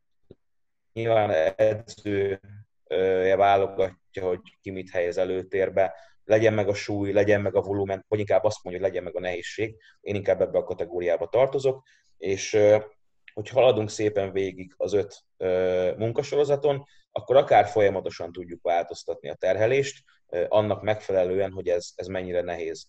Nyilván 0.94 1.54
edző 1.56 2.42
válogatja, 3.36 4.24
hogy 4.24 4.40
ki 4.62 4.70
mit 4.70 4.90
helyez 4.90 5.18
előtérbe, 5.18 5.94
legyen 6.24 6.54
meg 6.54 6.68
a 6.68 6.74
súly, 6.74 7.12
legyen 7.12 7.42
meg 7.42 7.56
a 7.56 7.62
volumen, 7.62 8.06
vagy 8.08 8.20
inkább 8.20 8.44
azt 8.44 8.64
mondja, 8.64 8.82
hogy 8.82 8.92
legyen 8.92 9.06
meg 9.06 9.16
a 9.16 9.20
nehézség. 9.20 9.76
Én 10.02 10.16
inkább 10.16 10.42
ebbe 10.42 10.58
a 10.58 10.64
kategóriába 10.64 11.28
tartozok, 11.28 11.84
és 12.18 12.58
hogy 13.38 13.50
haladunk 13.50 13.90
szépen 13.90 14.32
végig 14.32 14.74
az 14.78 14.94
öt 14.94 15.24
munkasorozaton, 15.98 16.86
akkor 17.12 17.36
akár 17.36 17.68
folyamatosan 17.68 18.32
tudjuk 18.32 18.62
változtatni 18.62 19.30
a 19.30 19.36
terhelést, 19.36 20.04
annak 20.48 20.82
megfelelően, 20.82 21.52
hogy 21.52 21.68
ez, 21.68 21.90
ez 21.96 22.08
mennyire 22.08 22.42
nehéz. 22.42 22.88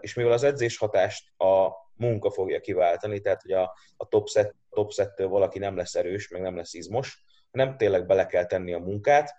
És 0.00 0.14
mivel 0.14 0.32
az 0.32 0.42
edzés 0.42 0.76
hatást 0.76 1.40
a 1.40 1.70
munka 1.94 2.30
fogja 2.30 2.60
kiváltani, 2.60 3.20
tehát 3.20 3.42
hogy 3.42 3.52
a, 3.52 3.74
a 3.96 4.08
top, 4.08 4.28
set, 4.28 4.54
top 4.70 4.92
settől 4.92 5.28
valaki 5.28 5.58
nem 5.58 5.76
lesz 5.76 5.94
erős, 5.94 6.28
meg 6.28 6.40
nem 6.40 6.56
lesz 6.56 6.74
izmos, 6.74 7.24
nem 7.50 7.76
tényleg 7.76 8.06
bele 8.06 8.26
kell 8.26 8.44
tenni 8.44 8.72
a 8.72 8.78
munkát. 8.78 9.34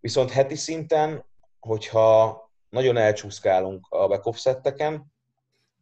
Viszont 0.00 0.30
heti 0.30 0.56
szinten, 0.56 1.24
hogyha 1.60 2.40
nagyon 2.68 2.96
elcsúszkálunk 2.96 3.86
a 3.88 4.06
back 4.06 4.36
setteken, 4.36 5.14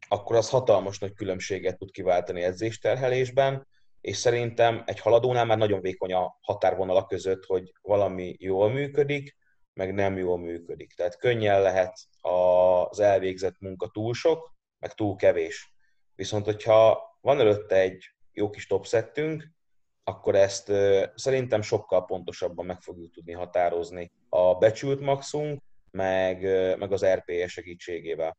akkor 0.09 0.37
az 0.37 0.51
hatalmas 0.51 0.99
nagy 0.99 1.13
különbséget 1.13 1.79
tud 1.79 1.91
kiváltani 1.91 2.43
edzésterhelésben, 2.43 3.67
és 4.01 4.17
szerintem 4.17 4.83
egy 4.87 5.01
haladónál 5.01 5.45
már 5.45 5.59
nagyon 5.59 5.81
vékony 5.81 6.13
a 6.13 6.39
határvonala 6.41 7.07
között, 7.07 7.45
hogy 7.45 7.73
valami 7.83 8.37
jól 8.39 8.71
működik, 8.71 9.37
meg 9.73 9.95
nem 9.95 10.17
jól 10.17 10.39
működik. 10.39 10.93
Tehát 10.93 11.19
könnyen 11.19 11.63
lehet 11.63 11.99
az 12.21 13.01
elvégzett 13.01 13.61
munka 13.61 13.89
túl 13.89 14.15
sok, 14.15 14.55
meg 14.79 14.93
túl 14.93 15.17
kevés. 15.17 15.75
Viszont, 16.15 16.45
hogyha 16.45 17.03
van 17.21 17.41
előtte 17.41 17.77
egy 17.77 18.11
jó 18.33 18.51
kis 18.51 18.67
topsettünk, 18.67 19.53
akkor 20.05 20.35
ezt 20.35 20.73
szerintem 21.15 21.63
sokkal 21.63 22.05
pontosabban 22.05 22.67
meg 22.67 22.81
fogjuk 22.81 23.13
tudni 23.13 23.33
határozni 23.33 24.13
a 24.29 24.55
becsült 24.55 25.01
maxunk, 25.01 25.63
meg, 25.91 26.43
meg 26.79 26.93
az 26.93 27.07
RPE 27.07 27.47
segítségével. 27.47 28.37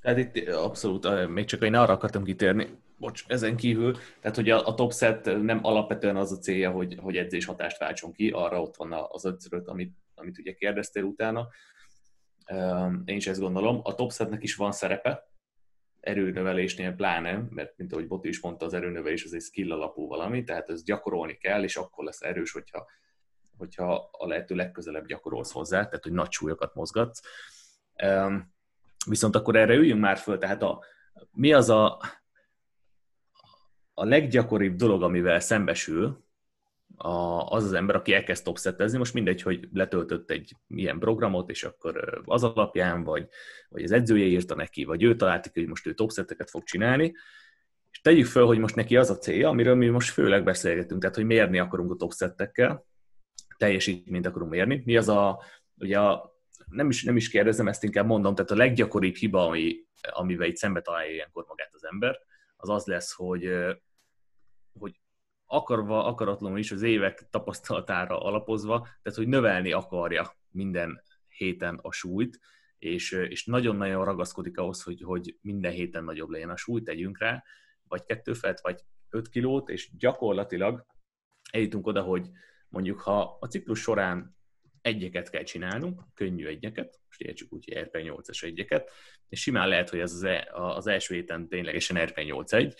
Tehát 0.00 0.18
itt 0.18 0.48
abszolút, 0.48 1.28
még 1.28 1.44
csak 1.44 1.62
én 1.62 1.74
arra 1.74 1.92
akartam 1.92 2.24
kitérni, 2.24 2.78
bocs, 2.98 3.24
ezen 3.26 3.56
kívül, 3.56 3.96
tehát 4.20 4.36
hogy 4.36 4.50
a, 4.50 4.66
a 4.66 4.74
top 4.74 4.92
set 4.92 5.24
nem 5.42 5.58
alapvetően 5.62 6.16
az 6.16 6.32
a 6.32 6.38
célja, 6.38 6.70
hogy, 6.70 6.96
hogy 7.00 7.16
edzés 7.16 7.44
hatást 7.44 7.78
váltson 7.78 8.12
ki, 8.12 8.30
arra 8.30 8.62
ott 8.62 8.76
van 8.76 8.92
az 8.92 9.24
ötszöröt, 9.24 9.68
amit, 9.68 9.96
amit 10.14 10.38
ugye 10.38 10.52
kérdeztél 10.52 11.02
utána. 11.02 11.48
Én 13.04 13.16
is 13.16 13.26
ezt 13.26 13.40
gondolom. 13.40 13.80
A 13.82 13.94
top 13.94 14.12
setnek 14.12 14.42
is 14.42 14.54
van 14.54 14.72
szerepe, 14.72 15.28
erőnövelésnél 16.00 16.92
pláne, 16.92 17.46
mert 17.50 17.76
mint 17.76 17.92
ahogy 17.92 18.06
Boti 18.06 18.28
is 18.28 18.40
mondta, 18.40 18.64
az 18.64 18.74
erőnövelés 18.74 19.24
az 19.24 19.34
egy 19.34 19.42
skill 19.42 19.72
alapú 19.72 20.06
valami, 20.06 20.44
tehát 20.44 20.70
ez 20.70 20.82
gyakorolni 20.82 21.36
kell, 21.36 21.62
és 21.62 21.76
akkor 21.76 22.04
lesz 22.04 22.22
erős, 22.22 22.52
hogyha, 22.52 22.86
hogyha 23.56 24.08
a 24.12 24.26
lehető 24.26 24.54
legközelebb 24.54 25.06
gyakorolsz 25.06 25.52
hozzá, 25.52 25.84
tehát 25.84 26.02
hogy 26.02 26.12
nagy 26.12 26.30
súlyokat 26.30 26.74
mozgatsz. 26.74 27.20
Viszont 29.08 29.36
akkor 29.36 29.56
erre 29.56 29.74
üljünk 29.74 30.00
már 30.00 30.18
föl, 30.18 30.38
tehát 30.38 30.62
a, 30.62 30.84
mi 31.30 31.52
az 31.52 31.70
a, 31.70 32.00
a 33.94 34.04
leggyakoribb 34.04 34.76
dolog, 34.76 35.02
amivel 35.02 35.40
szembesül 35.40 36.26
a, 36.96 37.42
az 37.42 37.64
az 37.64 37.72
ember, 37.72 37.96
aki 37.96 38.14
elkezd 38.14 38.44
topszettezni, 38.44 38.98
most 38.98 39.14
mindegy, 39.14 39.42
hogy 39.42 39.68
letöltött 39.72 40.30
egy 40.30 40.52
ilyen 40.68 40.98
programot, 40.98 41.50
és 41.50 41.64
akkor 41.64 42.22
az 42.24 42.44
alapján, 42.44 43.04
vagy, 43.04 43.28
vagy 43.68 43.82
az 43.82 43.92
edzője 43.92 44.24
írta 44.24 44.54
neki, 44.54 44.84
vagy 44.84 45.02
ő 45.02 45.16
találta 45.16 45.50
hogy 45.54 45.66
most 45.66 45.86
ő 45.86 45.94
topszetteket 45.94 46.50
fog 46.50 46.62
csinálni, 46.62 47.14
és 47.90 48.00
tegyük 48.00 48.26
föl, 48.26 48.46
hogy 48.46 48.58
most 48.58 48.74
neki 48.74 48.96
az 48.96 49.10
a 49.10 49.18
célja, 49.18 49.48
amiről 49.48 49.74
mi 49.74 49.88
most 49.88 50.10
főleg 50.10 50.44
beszélgetünk, 50.44 51.00
tehát 51.00 51.16
hogy 51.16 51.24
mérni 51.24 51.58
akarunk 51.58 51.90
a 51.90 51.96
topszettekkel, 51.96 52.86
teljesítményt 53.56 54.26
akarunk 54.26 54.50
mérni. 54.50 54.82
Mi 54.84 54.96
az 54.96 55.08
a, 55.08 55.42
ugye 55.76 55.98
a, 55.98 56.37
nem 56.70 56.88
is, 56.88 57.04
nem 57.04 57.16
is 57.16 57.28
kérdezem, 57.28 57.68
ezt 57.68 57.84
inkább 57.84 58.06
mondom, 58.06 58.34
tehát 58.34 58.50
a 58.50 58.56
leggyakoribb 58.56 59.14
hiba, 59.14 59.46
ami, 59.46 59.76
amivel 60.10 60.48
itt 60.48 60.56
szembe 60.56 60.80
találja 60.80 61.12
ilyenkor 61.12 61.44
magát 61.48 61.70
az 61.72 61.84
ember, 61.84 62.18
az 62.56 62.68
az 62.68 62.86
lesz, 62.86 63.12
hogy, 63.12 63.50
hogy 64.78 65.00
akarva, 65.46 66.04
akaratlanul 66.04 66.58
is 66.58 66.72
az 66.72 66.82
évek 66.82 67.28
tapasztalatára 67.30 68.20
alapozva, 68.20 68.80
tehát 69.02 69.18
hogy 69.18 69.28
növelni 69.28 69.72
akarja 69.72 70.36
minden 70.50 71.02
héten 71.28 71.78
a 71.82 71.92
súlyt, 71.92 72.40
és, 72.78 73.12
és 73.12 73.44
nagyon-nagyon 73.44 74.04
ragaszkodik 74.04 74.58
ahhoz, 74.58 74.82
hogy, 74.82 75.02
hogy 75.02 75.38
minden 75.40 75.72
héten 75.72 76.04
nagyobb 76.04 76.28
legyen 76.28 76.50
a 76.50 76.56
súly, 76.56 76.82
tegyünk 76.82 77.18
rá, 77.18 77.44
vagy 77.88 78.04
kettő 78.04 78.32
felt, 78.32 78.60
vagy 78.60 78.80
öt 79.10 79.28
kilót, 79.28 79.68
és 79.68 79.96
gyakorlatilag 79.96 80.86
eljutunk 81.50 81.86
oda, 81.86 82.02
hogy 82.02 82.28
mondjuk 82.68 83.00
ha 83.00 83.36
a 83.40 83.46
ciklus 83.46 83.80
során 83.80 84.37
egyeket 84.82 85.30
kell 85.30 85.42
csinálnunk, 85.42 86.02
könnyű 86.14 86.46
egyeket, 86.46 87.00
most 87.06 87.20
értsük 87.20 87.52
úgy, 87.52 87.64
hogy 87.72 87.88
RP8-as 87.92 88.44
egyeket, 88.44 88.90
és 89.28 89.40
simán 89.40 89.68
lehet, 89.68 89.90
hogy 89.90 89.98
ez 89.98 90.12
az, 90.12 90.22
e, 90.22 90.48
az 90.52 90.86
első 90.86 91.14
héten 91.14 91.48
ténylegesen 91.48 91.96
RP8-1, 92.00 92.74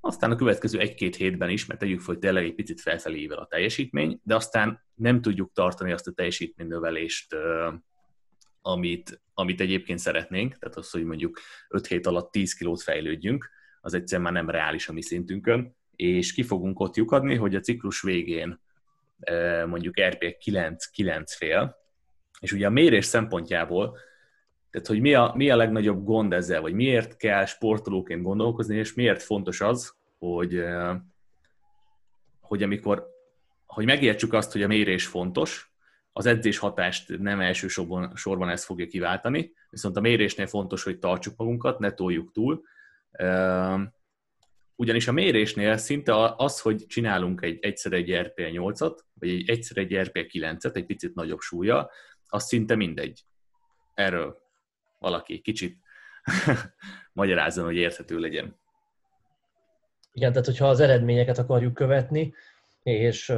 aztán 0.00 0.30
a 0.30 0.36
következő 0.36 0.78
egy-két 0.78 1.16
hétben 1.16 1.50
is, 1.50 1.66
mert 1.66 1.80
tegyük 1.80 2.00
fel, 2.00 2.14
hogy 2.14 2.18
tényleg 2.18 2.44
egy 2.44 2.54
picit 2.54 2.80
felfelé 2.80 3.26
a 3.26 3.46
teljesítmény, 3.46 4.20
de 4.22 4.34
aztán 4.34 4.84
nem 4.94 5.20
tudjuk 5.20 5.52
tartani 5.52 5.92
azt 5.92 6.06
a 6.06 6.12
teljesítménynövelést, 6.12 7.36
amit, 8.60 9.22
amit 9.34 9.60
egyébként 9.60 9.98
szeretnénk, 9.98 10.58
tehát 10.58 10.76
az, 10.76 10.90
hogy 10.90 11.04
mondjuk 11.04 11.38
5 11.68 11.86
hét 11.86 12.06
alatt 12.06 12.30
10 12.32 12.54
kilót 12.54 12.82
fejlődjünk, 12.82 13.50
az 13.80 13.94
egyszerűen 13.94 14.32
már 14.32 14.42
nem 14.42 14.50
reális 14.50 14.88
a 14.88 14.92
mi 14.92 15.02
szintünkön, 15.02 15.76
és 15.96 16.32
ki 16.32 16.42
fogunk 16.42 16.80
ott 16.80 16.96
lyukadni, 16.96 17.34
hogy 17.34 17.54
a 17.54 17.60
ciklus 17.60 18.02
végén 18.02 18.60
mondjuk 19.66 20.00
RP 20.00 20.36
9-9 20.44 21.24
fél, 21.26 21.76
és 22.40 22.52
ugye 22.52 22.66
a 22.66 22.70
mérés 22.70 23.04
szempontjából, 23.04 23.98
tehát 24.70 24.86
hogy 24.86 25.00
mi 25.00 25.14
a, 25.14 25.32
mi 25.34 25.50
a 25.50 25.56
legnagyobb 25.56 26.04
gond 26.04 26.32
ezzel, 26.32 26.60
vagy 26.60 26.72
miért 26.72 27.16
kell 27.16 27.44
sportolóként 27.44 28.22
gondolkozni, 28.22 28.76
és 28.76 28.94
miért 28.94 29.22
fontos 29.22 29.60
az, 29.60 29.94
hogy, 30.18 30.64
hogy 32.40 32.62
amikor, 32.62 33.06
hogy 33.66 33.84
megértsük 33.84 34.32
azt, 34.32 34.52
hogy 34.52 34.62
a 34.62 34.66
mérés 34.66 35.06
fontos, 35.06 35.74
az 36.12 36.26
edzés 36.26 36.58
hatást 36.58 37.18
nem 37.18 37.40
elsősorban 37.40 38.12
sorban 38.14 38.48
ezt 38.48 38.64
fogja 38.64 38.86
kiváltani, 38.86 39.52
viszont 39.70 39.96
a 39.96 40.00
mérésnél 40.00 40.46
fontos, 40.46 40.82
hogy 40.82 40.98
tartsuk 40.98 41.36
magunkat, 41.36 41.78
ne 41.78 41.92
toljuk 41.92 42.32
túl, 42.32 42.62
ugyanis 44.76 45.08
a 45.08 45.12
mérésnél 45.12 45.76
szinte 45.76 46.34
az, 46.36 46.60
hogy 46.60 46.86
csinálunk 46.86 47.42
egy 47.42 47.58
egyszer 47.60 47.92
egy 47.92 48.10
RP8-at, 48.10 48.98
vagy 49.14 49.28
egy 49.28 49.48
egyszer 49.50 49.76
egy 49.76 49.92
RP9-et, 49.92 50.76
egy 50.76 50.86
picit 50.86 51.14
nagyobb 51.14 51.40
súlya, 51.40 51.90
az 52.26 52.44
szinte 52.44 52.74
mindegy. 52.74 53.24
Erről 53.94 54.38
valaki 54.98 55.40
kicsit 55.40 55.78
magyarázzon, 57.12 57.64
hogy 57.64 57.76
érthető 57.76 58.18
legyen. 58.18 58.56
Igen, 60.12 60.30
tehát 60.30 60.46
hogyha 60.46 60.68
az 60.68 60.80
eredményeket 60.80 61.38
akarjuk 61.38 61.74
követni, 61.74 62.34
és, 62.86 63.32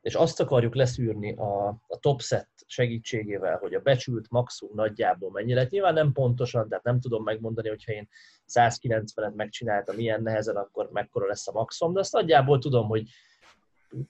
és 0.00 0.14
azt 0.14 0.40
akarjuk 0.40 0.74
leszűrni 0.74 1.32
a, 1.32 1.68
a 1.68 1.98
top 2.00 2.20
set 2.20 2.48
segítségével, 2.66 3.56
hogy 3.56 3.74
a 3.74 3.80
becsült 3.80 4.30
maximum 4.30 4.74
nagyjából 4.74 5.30
mennyi 5.30 5.54
lett. 5.54 5.70
Nyilván 5.70 5.94
nem 5.94 6.12
pontosan, 6.12 6.68
tehát 6.68 6.84
nem 6.84 7.00
tudom 7.00 7.22
megmondani, 7.22 7.68
hogyha 7.68 7.92
én 7.92 8.08
190-et 8.48 9.34
megcsináltam 9.34 9.98
ilyen 9.98 10.22
nehezen, 10.22 10.56
akkor 10.56 10.88
mekkora 10.92 11.26
lesz 11.26 11.48
a 11.48 11.52
maximum, 11.52 11.92
de 11.94 12.00
azt 12.00 12.12
nagyjából 12.12 12.58
tudom, 12.58 12.86
hogy 12.86 13.08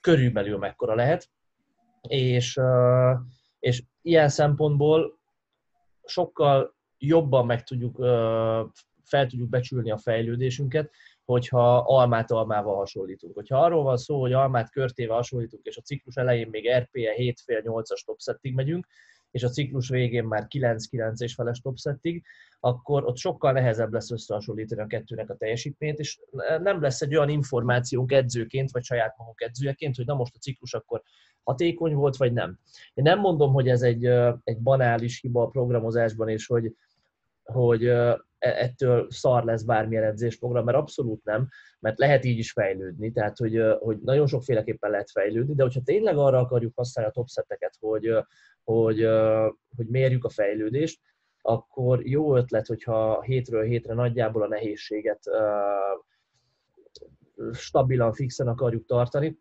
körülbelül 0.00 0.58
mekkora 0.58 0.94
lehet. 0.94 1.28
És, 2.08 2.60
és 3.58 3.82
ilyen 4.02 4.28
szempontból 4.28 5.18
sokkal 6.04 6.74
jobban 6.98 7.46
meg 7.46 7.62
tudjuk, 7.62 7.96
fel 9.04 9.26
tudjuk 9.26 9.48
becsülni 9.48 9.90
a 9.90 9.98
fejlődésünket, 9.98 10.90
hogyha 11.24 11.76
almát 11.76 12.30
almával 12.30 12.76
hasonlítunk. 12.76 13.34
Hogyha 13.34 13.64
arról 13.64 13.82
van 13.82 13.96
szó, 13.96 14.20
hogy 14.20 14.32
almát 14.32 14.70
körtével 14.70 15.16
hasonlítunk, 15.16 15.64
és 15.64 15.76
a 15.76 15.80
ciklus 15.80 16.16
elején 16.16 16.48
még 16.50 16.70
RPE 16.70 17.12
7 17.12 17.40
fél 17.40 17.62
8-as 17.64 18.04
topsettig 18.04 18.54
megyünk, 18.54 18.86
és 19.30 19.42
a 19.42 19.48
ciklus 19.48 19.88
végén 19.88 20.24
már 20.24 20.46
9-9 20.48 21.22
és 21.22 21.34
feles 21.34 21.60
topsettig, 21.60 22.24
akkor 22.60 23.04
ott 23.04 23.16
sokkal 23.16 23.52
nehezebb 23.52 23.92
lesz 23.92 24.10
összehasonlítani 24.10 24.80
a 24.80 24.86
kettőnek 24.86 25.30
a 25.30 25.36
teljesítményt, 25.36 25.98
és 25.98 26.20
nem 26.62 26.80
lesz 26.80 27.00
egy 27.00 27.16
olyan 27.16 27.28
információnk 27.28 28.12
edzőként, 28.12 28.70
vagy 28.70 28.82
saját 28.82 29.16
magunk 29.16 29.40
edzőjeként, 29.40 29.96
hogy 29.96 30.06
na 30.06 30.14
most 30.14 30.34
a 30.34 30.38
ciklus 30.38 30.74
akkor 30.74 31.02
hatékony 31.42 31.94
volt, 31.94 32.16
vagy 32.16 32.32
nem. 32.32 32.58
Én 32.94 33.04
nem 33.04 33.18
mondom, 33.18 33.52
hogy 33.52 33.68
ez 33.68 33.82
egy, 33.82 34.04
egy 34.44 34.58
banális 34.58 35.20
hiba 35.20 35.42
a 35.42 35.48
programozásban, 35.48 36.28
és 36.28 36.46
hogy, 36.46 36.74
hogy 37.42 37.92
ettől 38.44 39.06
szar 39.10 39.44
lesz 39.44 39.62
bármilyen 39.62 40.04
edzésprogram, 40.04 40.64
mert 40.64 40.78
abszolút 40.78 41.24
nem, 41.24 41.48
mert 41.80 41.98
lehet 41.98 42.24
így 42.24 42.38
is 42.38 42.52
fejlődni, 42.52 43.12
tehát 43.12 43.36
hogy, 43.36 43.62
hogy 43.78 43.98
nagyon 44.02 44.26
sokféleképpen 44.26 44.90
lehet 44.90 45.10
fejlődni, 45.10 45.54
de 45.54 45.62
hogyha 45.62 45.80
tényleg 45.80 46.16
arra 46.16 46.38
akarjuk 46.38 46.72
használni 46.76 47.10
a 47.10 47.14
topseteket, 47.14 47.76
hogy, 47.80 48.10
hogy, 48.64 49.08
hogy 49.76 49.86
mérjük 49.86 50.24
a 50.24 50.28
fejlődést, 50.28 51.00
akkor 51.40 52.06
jó 52.06 52.36
ötlet, 52.36 52.66
hogyha 52.66 53.22
hétről 53.22 53.62
hétre 53.62 53.94
nagyjából 53.94 54.42
a 54.42 54.48
nehézséget 54.48 55.20
stabilan, 57.52 58.12
fixen 58.12 58.48
akarjuk 58.48 58.86
tartani, 58.86 59.38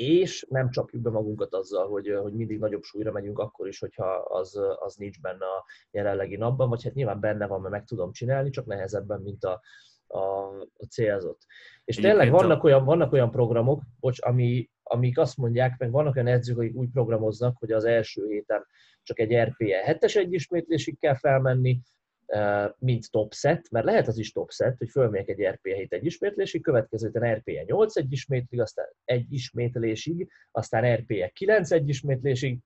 és 0.00 0.46
nem 0.48 0.70
csapjuk 0.70 1.02
be 1.02 1.10
magunkat 1.10 1.54
azzal, 1.54 1.88
hogy, 1.88 2.18
hogy 2.22 2.32
mindig 2.32 2.58
nagyobb 2.58 2.82
súlyra 2.82 3.12
megyünk 3.12 3.38
akkor 3.38 3.68
is, 3.68 3.78
hogyha 3.78 4.06
az, 4.14 4.60
az 4.78 4.94
nincs 4.94 5.20
benne 5.20 5.44
a 5.44 5.64
jelenlegi 5.90 6.36
napban, 6.36 6.68
vagy 6.68 6.82
hát 6.82 6.94
nyilván 6.94 7.20
benne 7.20 7.46
van, 7.46 7.60
mert 7.60 7.72
meg 7.72 7.84
tudom 7.84 8.12
csinálni, 8.12 8.50
csak 8.50 8.66
nehezebben, 8.66 9.20
mint 9.20 9.44
a, 9.44 9.60
a, 10.06 10.18
a 10.76 10.84
célzott. 10.90 11.40
És 11.84 11.96
tényleg 11.96 12.30
vannak 12.30 12.64
olyan, 12.64 12.84
vannak 12.84 13.12
olyan 13.12 13.30
programok, 13.30 13.82
bocs, 14.00 14.22
ami, 14.22 14.70
amik 14.82 15.18
azt 15.18 15.36
mondják, 15.36 15.78
meg 15.78 15.90
vannak 15.90 16.14
olyan 16.14 16.26
edzők, 16.26 16.58
akik 16.58 16.74
úgy 16.74 16.90
programoznak, 16.90 17.56
hogy 17.58 17.72
az 17.72 17.84
első 17.84 18.26
héten 18.26 18.66
csak 19.02 19.18
egy 19.18 19.34
RPE 19.34 19.98
7-es 19.98 20.16
egyismétlésig 20.16 20.98
kell 20.98 21.16
felmenni, 21.16 21.80
mint 22.78 23.10
top 23.10 23.34
set, 23.34 23.70
mert 23.70 23.84
lehet 23.84 24.08
az 24.08 24.18
is 24.18 24.32
top 24.32 24.50
set, 24.50 24.78
hogy 24.78 24.88
fölmegyek 24.90 25.28
egy 25.28 25.46
RPE 25.46 25.74
7 25.74 25.92
egy 25.92 26.04
ismétlésig, 26.04 26.62
következő 26.62 27.10
héten 27.12 27.34
RPE 27.34 27.62
8 27.66 27.96
egy 27.96 28.12
ismétlésig, 28.12 28.60
aztán 28.60 28.86
egy 29.04 29.32
ismétlésig, 29.32 30.28
aztán 30.50 30.96
RPE 30.96 31.28
9 31.28 31.70
egy 31.70 31.88
ismétlésig, 31.88 32.58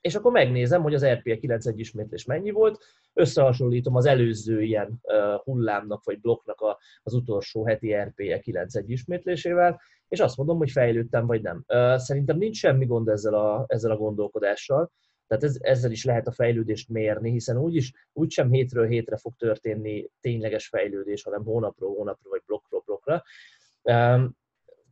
és 0.00 0.14
akkor 0.14 0.32
megnézem, 0.32 0.82
hogy 0.82 0.94
az 0.94 1.06
RPE 1.06 1.38
9 1.38 1.66
egy 1.66 1.78
ismétlés 1.78 2.24
mennyi 2.24 2.50
volt, 2.50 2.84
összehasonlítom 3.12 3.96
az 3.96 4.06
előző 4.06 4.62
ilyen 4.62 5.00
hullámnak 5.44 6.04
vagy 6.04 6.20
blokknak 6.20 6.78
az 7.02 7.14
utolsó 7.14 7.66
heti 7.66 7.94
RPE 7.94 8.38
9 8.38 8.74
egy 8.74 8.90
ismétlésével, 8.90 9.80
és 10.08 10.20
azt 10.20 10.36
mondom, 10.36 10.58
hogy 10.58 10.70
fejlődtem 10.70 11.26
vagy 11.26 11.42
nem. 11.42 11.64
Szerintem 11.98 12.38
nincs 12.38 12.56
semmi 12.56 12.86
gond 12.86 13.08
ezzel 13.08 13.34
a, 13.34 13.64
ezzel 13.66 13.90
a 13.90 13.96
gondolkodással, 13.96 14.90
tehát 15.30 15.44
ez, 15.44 15.56
ezzel 15.60 15.90
is 15.90 16.04
lehet 16.04 16.26
a 16.26 16.32
fejlődést 16.32 16.88
mérni, 16.88 17.30
hiszen 17.30 17.58
úgyis 17.58 17.92
úgysem 18.12 18.50
hétről 18.50 18.86
hétre 18.86 19.16
fog 19.16 19.36
történni 19.36 20.10
tényleges 20.20 20.68
fejlődés, 20.68 21.22
hanem 21.22 21.44
hónapról 21.44 21.94
hónapra 21.94 22.30
vagy 22.30 22.42
blokkról 22.46 22.82
blokkra. 22.86 23.22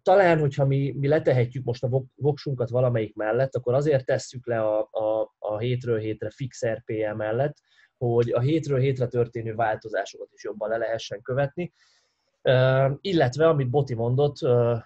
Talán, 0.03 0.39
hogyha 0.39 0.67
mi, 0.67 0.95
mi 0.99 1.09
letehetjük 1.09 1.65
most 1.65 1.83
a 1.83 2.03
voksunkat 2.15 2.69
valamelyik 2.69 3.15
mellett, 3.15 3.55
akkor 3.55 3.75
azért 3.75 4.05
tesszük 4.05 4.47
le 4.47 4.61
a, 4.61 4.89
a, 4.91 5.35
a 5.39 5.59
hétről 5.59 5.99
hétre 5.99 6.31
fix 6.31 6.67
RPM 6.67 7.17
mellett, 7.17 7.57
hogy 7.97 8.31
a 8.33 8.41
hétről 8.41 8.79
hétre 8.79 9.07
történő 9.07 9.55
változásokat 9.55 10.29
is 10.33 10.45
jobban 10.45 10.69
le 10.69 10.77
lehessen 10.77 11.23
követni, 11.23 11.73
illetve, 13.01 13.49
amit 13.49 13.71
Boti 13.71 13.95
mondott, 13.95 14.39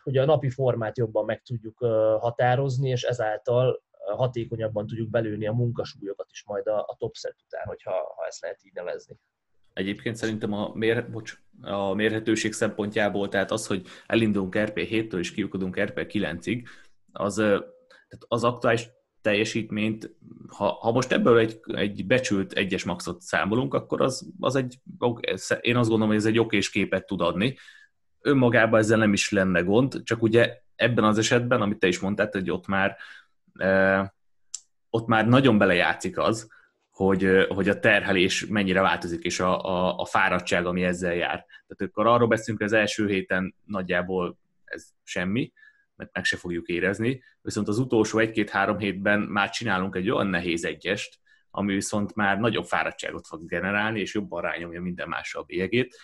hogy 0.03 0.17
a 0.17 0.25
napi 0.25 0.51
formát 0.51 0.99
jobban 0.99 1.25
meg 1.25 1.43
tudjuk 1.43 1.79
határozni, 2.21 2.89
és 2.89 3.03
ezáltal 3.03 3.83
hatékonyabban 4.17 4.87
tudjuk 4.87 5.11
belőni 5.11 5.47
a 5.47 5.53
munkasúlyokat 5.53 6.27
is 6.31 6.45
majd 6.45 6.67
a, 6.67 6.79
a 6.79 6.97
top 6.99 7.15
set 7.15 7.37
után, 7.47 7.67
hogyha 7.67 7.91
ha 7.91 8.27
ezt 8.27 8.43
lehet 8.43 8.65
így 8.65 8.73
nevezni. 8.73 9.17
Egyébként 9.73 10.17
szerintem 10.17 10.53
a, 10.53 10.71
mér, 10.75 11.11
bocs, 11.11 11.39
a 11.61 11.95
mérhetőség 11.95 12.53
szempontjából, 12.53 13.29
tehát 13.29 13.51
az, 13.51 13.67
hogy 13.67 13.87
elindulunk 14.07 14.55
RP7-től 14.59 15.19
és 15.19 15.33
kiukadunk 15.33 15.77
RP9-ig, 15.79 16.67
az, 17.13 17.35
tehát 17.35 18.25
az 18.29 18.45
aktuális 18.45 18.89
teljesítményt, 19.21 20.17
ha, 20.47 20.65
ha 20.65 20.93
most 20.93 21.13
ebből 21.13 21.39
egy, 21.39 21.61
egy 21.65 22.07
becsült 22.07 22.53
egyes 22.53 22.85
maxot 22.85 23.21
számolunk, 23.21 23.75
akkor 23.75 24.03
az, 24.03 24.33
az 24.41 24.57
egy, 24.57 24.79
én 25.61 25.77
azt 25.77 25.89
gondolom, 25.89 26.09
hogy 26.09 26.17
ez 26.17 26.27
egy 26.27 26.39
okés 26.39 26.71
képet 26.71 27.07
tud 27.07 27.21
adni. 27.21 27.57
Önmagában 28.21 28.81
ezzel 28.81 28.99
nem 28.99 29.13
is 29.13 29.31
lenne 29.31 29.61
gond, 29.61 30.03
csak 30.03 30.23
ugye 30.23 30.61
ebben 30.75 31.05
az 31.05 31.19
esetben, 31.19 31.61
amit 31.63 31.79
te 31.79 31.87
is 31.87 31.99
mondtál, 31.99 32.29
hogy 32.33 32.51
ott 32.51 32.67
már 32.67 32.97
ott 34.91 35.07
már 35.07 35.29
nagyon 35.29 35.59
belejátszik 35.59 36.19
az, 36.19 36.49
hogy, 36.91 37.47
hogy 37.49 37.69
a 37.69 37.79
terhelés 37.79 38.47
mennyire 38.47 38.81
változik, 38.81 39.23
és 39.23 39.41
a, 39.41 39.65
a, 39.65 39.99
a 39.99 40.05
fáradtság, 40.05 40.67
ami 40.67 40.85
ezzel 40.85 41.15
jár. 41.15 41.45
Tehát 41.67 41.93
akkor 41.93 42.07
arról 42.07 42.29
beszélünk, 42.29 42.59
hogy 42.59 42.73
az 42.73 42.79
első 42.79 43.09
héten 43.09 43.55
nagyjából 43.65 44.39
ez 44.65 44.85
semmi, 45.03 45.53
mert 45.95 46.15
meg 46.15 46.25
se 46.25 46.37
fogjuk 46.37 46.69
érezni, 46.69 47.23
viszont 47.41 47.69
az 47.69 47.79
utolsó 47.79 48.19
egy-két-három 48.19 48.79
hétben 48.79 49.21
már 49.21 49.51
csinálunk 49.51 49.97
egy 49.97 50.11
olyan 50.11 50.27
nehéz 50.27 50.65
egyest, 50.65 51.21
ami 51.51 51.75
viszont 51.75 52.15
már 52.15 52.39
nagyobb 52.39 52.65
fáradtságot 52.65 53.27
fog 53.27 53.47
generálni, 53.47 54.01
és 54.01 54.15
jobban 54.15 54.43
rányomja 54.43 54.81
minden 54.81 55.09
másra 55.09 55.41
a 55.41 55.45
bélyegét. 55.45 55.97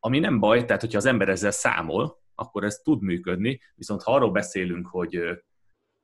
Ami 0.00 0.18
nem 0.18 0.38
baj, 0.38 0.64
tehát 0.64 0.80
hogyha 0.80 0.98
az 0.98 1.06
ember 1.06 1.28
ezzel 1.28 1.50
számol, 1.50 2.22
akkor 2.34 2.64
ez 2.64 2.76
tud 2.76 3.02
működni, 3.02 3.60
viszont 3.74 4.02
ha 4.02 4.12
arról 4.14 4.30
beszélünk, 4.30 4.86
hogy 4.86 5.42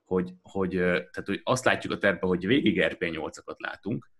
hogy, 0.04 0.32
hogy, 0.42 0.70
tehát, 0.70 1.24
hogy 1.24 1.40
azt 1.42 1.64
látjuk 1.64 1.92
a 1.92 1.98
tervben, 1.98 2.28
hogy 2.28 2.46
végig 2.46 2.80
RP8-akat 2.82 3.56
látunk, 3.56 4.10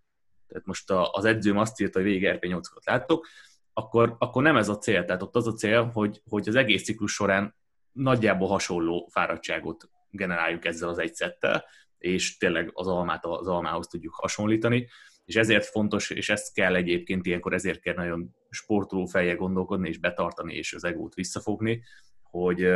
tehát 0.47 0.65
most 0.65 0.91
az 1.11 1.25
edzőm 1.25 1.57
azt 1.57 1.81
írta, 1.81 1.99
hogy 1.99 2.07
végig 2.07 2.29
RP8-akat 2.41 2.83
látok, 2.83 3.27
akkor, 3.73 4.15
akkor 4.19 4.43
nem 4.43 4.57
ez 4.57 4.69
a 4.69 4.77
cél. 4.77 5.05
Tehát 5.05 5.21
ott 5.21 5.35
az 5.35 5.47
a 5.47 5.53
cél, 5.53 5.83
hogy, 5.83 6.21
hogy 6.29 6.47
az 6.47 6.55
egész 6.55 6.83
ciklus 6.83 7.13
során 7.13 7.55
nagyjából 7.91 8.47
hasonló 8.47 9.09
fáradtságot 9.11 9.89
generáljuk 10.09 10.65
ezzel 10.65 10.89
az 10.89 10.97
egy 10.97 11.15
szettel, 11.15 11.65
és 11.97 12.37
tényleg 12.37 12.69
az 12.73 12.87
almát 12.87 13.25
az 13.25 13.47
almához 13.47 13.87
tudjuk 13.87 14.13
hasonlítani, 14.13 14.87
és 15.25 15.35
ezért 15.35 15.65
fontos, 15.65 16.09
és 16.09 16.29
ezt 16.29 16.53
kell 16.53 16.75
egyébként 16.75 17.25
ilyenkor, 17.25 17.53
ezért 17.53 17.79
kell 17.79 17.93
nagyon 17.93 18.35
sportoló 18.49 19.05
fejje 19.05 19.33
gondolkodni, 19.33 19.89
és 19.89 19.97
betartani, 19.97 20.55
és 20.55 20.73
az 20.73 20.83
egót 20.83 21.13
visszafogni, 21.13 21.83
hogy, 22.21 22.67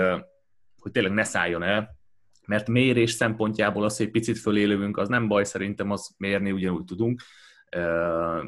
hogy 0.79 0.91
tényleg 0.91 1.11
ne 1.11 1.23
szálljon 1.23 1.63
el, 1.63 1.98
mert 2.47 2.67
mérés 2.67 3.11
szempontjából 3.11 3.83
az, 3.83 3.97
hogy 3.97 4.11
picit 4.11 4.37
fölélőünk, 4.37 4.97
az 4.97 5.07
nem 5.07 5.27
baj, 5.27 5.43
szerintem 5.43 5.91
az 5.91 6.15
mérni 6.17 6.51
ugyanúgy 6.51 6.83
tudunk, 6.83 7.21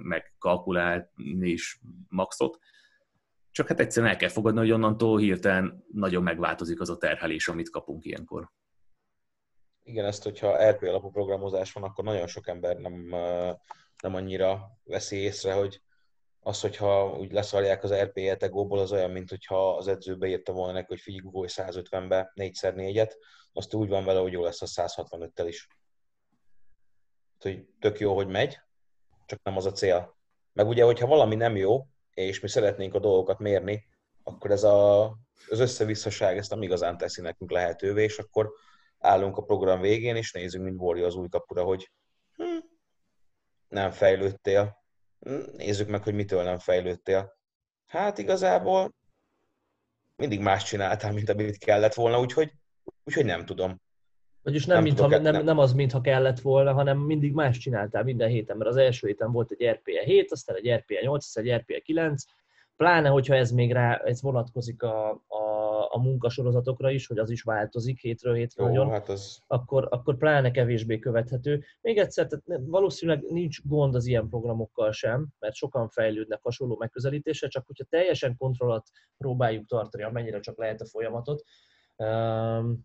meg 0.03 0.33
kalkulálni 0.39 1.49
is 1.49 1.79
maxot. 2.09 2.59
Csak 3.51 3.67
hát 3.67 3.79
egyszerűen 3.79 4.11
el 4.11 4.17
kell 4.17 4.29
fogadni, 4.29 4.59
hogy 4.59 4.71
onnantól 4.71 5.19
hirtelen 5.19 5.85
nagyon 5.91 6.23
megváltozik 6.23 6.79
az 6.79 6.89
a 6.89 6.97
terhelés, 6.97 7.47
amit 7.47 7.69
kapunk 7.69 8.05
ilyenkor. 8.05 8.51
Igen, 9.83 10.05
ezt, 10.05 10.23
hogyha 10.23 10.69
RP 10.69 10.83
alapú 10.83 11.11
programozás 11.11 11.73
van, 11.73 11.83
akkor 11.83 12.03
nagyon 12.03 12.27
sok 12.27 12.47
ember 12.47 12.77
nem, 12.77 13.15
nem 14.01 14.15
annyira 14.15 14.77
veszi 14.83 15.15
észre, 15.15 15.53
hogy 15.53 15.81
az, 16.39 16.61
hogyha 16.61 17.17
úgy 17.17 17.31
leszarják 17.31 17.83
az 17.83 17.93
RP-et 17.93 18.43
egóból, 18.43 18.79
az 18.79 18.91
olyan, 18.91 19.11
mint 19.11 19.29
hogyha 19.29 19.75
az 19.75 19.87
edző 19.87 20.17
beírta 20.17 20.53
volna 20.53 20.73
neki, 20.73 20.85
hogy 20.87 20.99
figyelj, 20.99 21.23
gugolj 21.23 21.47
150-be 21.51 22.31
4x4-et, 22.35 23.11
azt 23.53 23.73
úgy 23.73 23.89
van 23.89 24.05
vele, 24.05 24.19
hogy 24.19 24.31
jó 24.31 24.43
lesz 24.43 24.61
a 24.61 24.65
165-tel 24.65 25.45
is. 25.47 25.67
Hogy 27.39 27.65
tök 27.79 27.99
jó, 27.99 28.15
hogy 28.15 28.27
megy, 28.27 28.59
csak 29.25 29.39
nem 29.43 29.57
az 29.57 29.65
a 29.65 29.71
cél. 29.71 30.15
Meg 30.53 30.67
ugye, 30.67 30.83
hogyha 30.83 31.07
valami 31.07 31.35
nem 31.35 31.55
jó, 31.55 31.87
és 32.13 32.39
mi 32.39 32.47
szeretnénk 32.47 32.93
a 32.93 32.99
dolgokat 32.99 33.39
mérni, 33.39 33.87
akkor 34.23 34.51
ez 34.51 34.63
a, 34.63 35.03
az 35.49 35.59
összevisszaság 35.59 36.37
ezt 36.37 36.49
nem 36.49 36.61
igazán 36.61 36.97
teszi 36.97 37.21
nekünk 37.21 37.51
lehetővé, 37.51 38.03
és 38.03 38.17
akkor 38.17 38.53
állunk 38.99 39.37
a 39.37 39.43
program 39.43 39.81
végén, 39.81 40.15
és 40.15 40.31
nézzünk, 40.31 40.63
mint 40.63 40.75
Borja 40.75 41.05
az 41.05 41.15
új 41.15 41.29
kapura, 41.29 41.63
hogy 41.63 41.91
hm, 42.35 42.57
nem 43.67 43.91
fejlődtél, 43.91 44.79
nézzük 45.57 45.87
meg, 45.87 46.03
hogy 46.03 46.13
mitől 46.13 46.43
nem 46.43 46.57
fejlődtél. 46.57 47.37
Hát 47.85 48.17
igazából 48.17 48.93
mindig 50.15 50.39
más 50.39 50.63
csináltál, 50.63 51.11
mint 51.11 51.29
amit 51.29 51.57
kellett 51.57 51.93
volna, 51.93 52.19
úgyhogy, 52.19 52.51
úgyhogy 53.11 53.25
nem 53.25 53.45
tudom. 53.45 53.81
Vagyis 54.43 54.65
nem, 54.65 54.75
nem, 54.75 54.83
mintha, 54.83 55.07
nem, 55.07 55.21
nem, 55.21 55.43
nem 55.43 55.57
az, 55.57 55.73
mintha 55.73 56.01
kellett 56.01 56.39
volna, 56.39 56.73
hanem 56.73 56.97
mindig 56.97 57.33
más 57.33 57.57
csináltál 57.57 58.03
minden 58.03 58.29
héten, 58.29 58.57
mert 58.57 58.69
az 58.69 58.77
első 58.77 59.07
héten 59.07 59.31
volt 59.31 59.51
egy 59.51 59.67
RPE 59.67 60.03
7, 60.03 60.31
aztán 60.31 60.55
egy 60.55 60.71
RPE 60.71 61.01
8, 61.01 61.25
aztán 61.25 61.43
egy 61.43 61.59
RPE 61.59 61.79
9, 61.79 62.23
pláne, 62.75 63.09
hogyha 63.09 63.35
ez 63.35 63.51
még 63.51 63.71
rá, 63.71 63.95
ez 63.95 64.21
vonatkozik 64.21 64.83
a, 64.83 65.09
a, 65.11 65.87
a 65.89 66.01
munkasorozatokra 66.01 66.91
is, 66.91 67.07
hogy 67.07 67.17
az 67.17 67.29
is 67.29 67.41
változik 67.41 67.99
hétről 67.99 68.33
hétre 68.33 68.63
Jó, 68.63 68.69
nagyon, 68.69 68.89
hát 68.89 69.09
az... 69.09 69.39
akkor, 69.47 69.87
akkor 69.89 70.17
pláne 70.17 70.51
kevésbé 70.51 70.99
követhető. 70.99 71.63
Még 71.81 71.97
egyszer, 71.97 72.27
tehát 72.27 72.61
valószínűleg 72.65 73.23
nincs 73.29 73.61
gond 73.63 73.95
az 73.95 74.05
ilyen 74.05 74.27
programokkal 74.29 74.91
sem, 74.91 75.27
mert 75.39 75.55
sokan 75.55 75.89
fejlődnek 75.89 76.39
hasonló 76.41 76.77
megközelítése, 76.77 77.47
csak 77.47 77.65
hogyha 77.67 77.83
teljesen 77.89 78.35
kontrollat 78.37 78.89
próbáljuk 79.17 79.65
tartani, 79.65 80.03
amennyire 80.03 80.39
csak 80.39 80.57
lehet 80.57 80.81
a 80.81 80.85
folyamatot, 80.85 81.43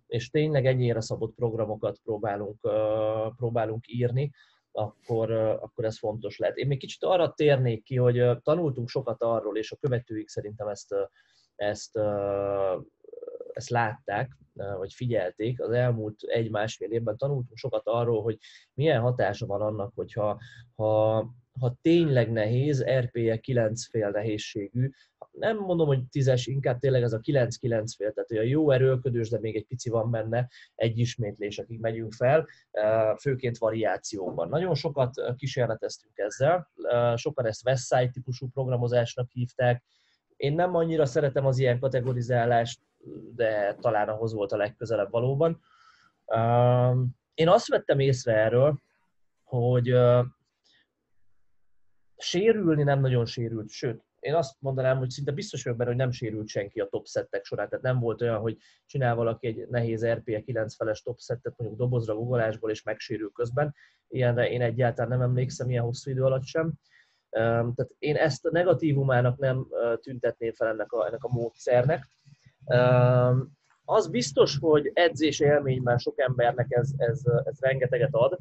és 0.07 0.31
tényleg 0.31 0.67
ennyire 0.67 1.01
szabott 1.01 1.35
programokat 1.35 1.99
próbálunk, 2.05 2.61
próbálunk 3.37 3.85
írni, 3.89 4.31
akkor, 4.73 5.31
akkor 5.31 5.85
ez 5.85 5.99
fontos 5.99 6.39
lehet. 6.39 6.57
Én 6.57 6.67
még 6.67 6.79
kicsit 6.79 7.05
arra 7.05 7.33
térnék 7.33 7.83
ki, 7.83 7.97
hogy 7.97 8.41
tanultunk 8.43 8.89
sokat 8.89 9.23
arról, 9.23 9.57
és 9.57 9.73
a 9.73 9.77
követőik 9.77 10.29
szerintem 10.29 10.69
ezt, 10.69 10.95
ezt, 11.55 11.99
ezt 13.53 13.69
látták, 13.69 14.37
vagy 14.79 14.93
figyelték, 14.93 15.63
az 15.63 15.71
elmúlt 15.71 16.23
egy-másfél 16.23 16.91
évben 16.91 17.17
tanultunk 17.17 17.57
sokat 17.57 17.87
arról, 17.87 18.23
hogy 18.23 18.39
milyen 18.75 19.01
hatása 19.01 19.47
van 19.47 19.61
annak, 19.61 19.93
hogyha 19.95 20.41
ha, 20.75 21.19
ha 21.61 21.77
tényleg 21.83 22.33
nehéz, 22.33 22.85
RPE 22.85 23.39
9 23.41 23.89
fél 23.89 24.11
nehézségű, 24.11 24.91
nem 25.31 25.57
mondom, 25.57 25.87
hogy 25.87 26.05
tízes, 26.11 26.47
inkább 26.47 26.79
tényleg 26.79 27.03
ez 27.03 27.13
a 27.13 27.21
9-9 27.21 27.93
fél, 27.97 28.13
tehát 28.13 28.31
olyan 28.31 28.45
jó 28.45 28.71
erőlködős, 28.71 29.29
de 29.29 29.39
még 29.41 29.57
egy 29.57 29.67
pici 29.67 29.91
van 29.91 30.11
benne, 30.11 30.49
egy 30.75 30.99
ismétlés, 30.99 31.59
akik 31.59 31.81
megyünk 31.81 32.13
fel, 32.13 32.47
főként 33.21 33.59
variációban. 33.59 34.49
Nagyon 34.49 34.75
sokat 34.75 35.35
kísérleteztünk 35.37 36.19
ezzel, 36.19 36.71
sokan 37.17 37.47
ezt 37.47 37.67
Westside 37.67 38.11
típusú 38.11 38.49
programozásnak 38.49 39.31
hívták, 39.31 39.83
én 40.37 40.55
nem 40.55 40.75
annyira 40.75 41.07
szeretem 41.07 41.47
az 41.47 41.59
ilyen 41.59 41.79
kategorizálást, 41.79 42.81
de 43.35 43.75
talán 43.81 44.09
ahhoz 44.09 44.33
volt 44.33 44.53
a 44.53 44.57
legközelebb 44.57 45.11
valóban. 45.11 45.61
Én 47.35 47.49
azt 47.49 47.69
vettem 47.69 47.99
észre 47.99 48.33
erről, 48.33 48.81
hogy 49.45 49.97
sérülni 52.17 52.83
nem 52.83 53.01
nagyon 53.01 53.27
sérült, 53.27 53.69
sőt, 53.69 54.07
én 54.27 54.35
azt 54.35 54.57
mondanám, 54.59 54.99
hogy 54.99 55.11
szinte 55.11 55.33
biztos 55.33 55.63
vagyok 55.63 55.79
benne, 55.79 55.91
hogy 55.91 55.99
nem 55.99 56.11
sérült 56.11 56.49
senki 56.49 56.81
a 56.81 56.87
top 56.87 57.07
szettek 57.07 57.45
során, 57.45 57.69
tehát 57.69 57.85
nem 57.85 57.99
volt 57.99 58.23
olyan, 58.23 58.39
hogy 58.39 58.57
csinál 58.87 59.15
valaki 59.15 59.47
egy 59.47 59.67
nehéz 59.69 60.07
RPE 60.07 60.41
9 60.41 60.75
feles 60.75 61.03
top 61.03 61.19
szettet 61.19 61.55
mondjuk 61.57 61.81
dobozra, 61.81 62.15
googolásból, 62.15 62.71
és 62.71 62.83
megsérül 62.83 63.31
közben. 63.33 63.75
Ilyenre 64.09 64.51
én 64.51 64.63
egyáltalán 64.63 65.11
nem 65.11 65.29
emlékszem 65.29 65.71
ilyen 65.71 65.83
hosszú 65.83 66.11
idő 66.11 66.23
alatt 66.25 66.45
sem. 66.45 66.73
Tehát 67.31 67.91
én 67.99 68.17
ezt 68.17 68.47
a 68.47 68.51
negatívumának 68.51 69.39
nem 69.39 69.67
tüntetném 70.01 70.53
fel 70.53 70.69
ennek 70.69 70.93
a, 70.93 71.07
ennek 71.07 71.25
a 71.25 71.33
módszernek. 71.33 72.09
Az 73.85 74.09
biztos, 74.11 74.59
hogy 74.59 74.91
edzés 74.95 75.41
élményben 75.41 75.99
sok 75.99 76.21
embernek 76.21 76.67
ez, 76.69 76.91
ez, 76.97 77.23
ez 77.45 77.61
rengeteget 77.61 78.15
ad, 78.15 78.39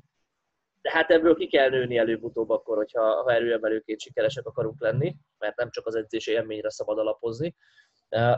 de 0.85 0.91
hát 0.91 1.11
ebből 1.11 1.35
ki 1.35 1.47
kell 1.47 1.69
nőni 1.69 1.97
előbb-utóbb 1.97 2.49
akkor, 2.49 2.77
hogyha 2.77 3.23
ha 3.23 3.33
erőemelőként 3.33 3.99
sikeresek 3.99 4.45
akarunk 4.45 4.81
lenni, 4.81 5.15
mert 5.37 5.57
nem 5.57 5.69
csak 5.71 5.87
az 5.87 5.95
edzés 5.95 6.27
élményre 6.27 6.69
szabad 6.69 6.97
alapozni. 6.97 7.55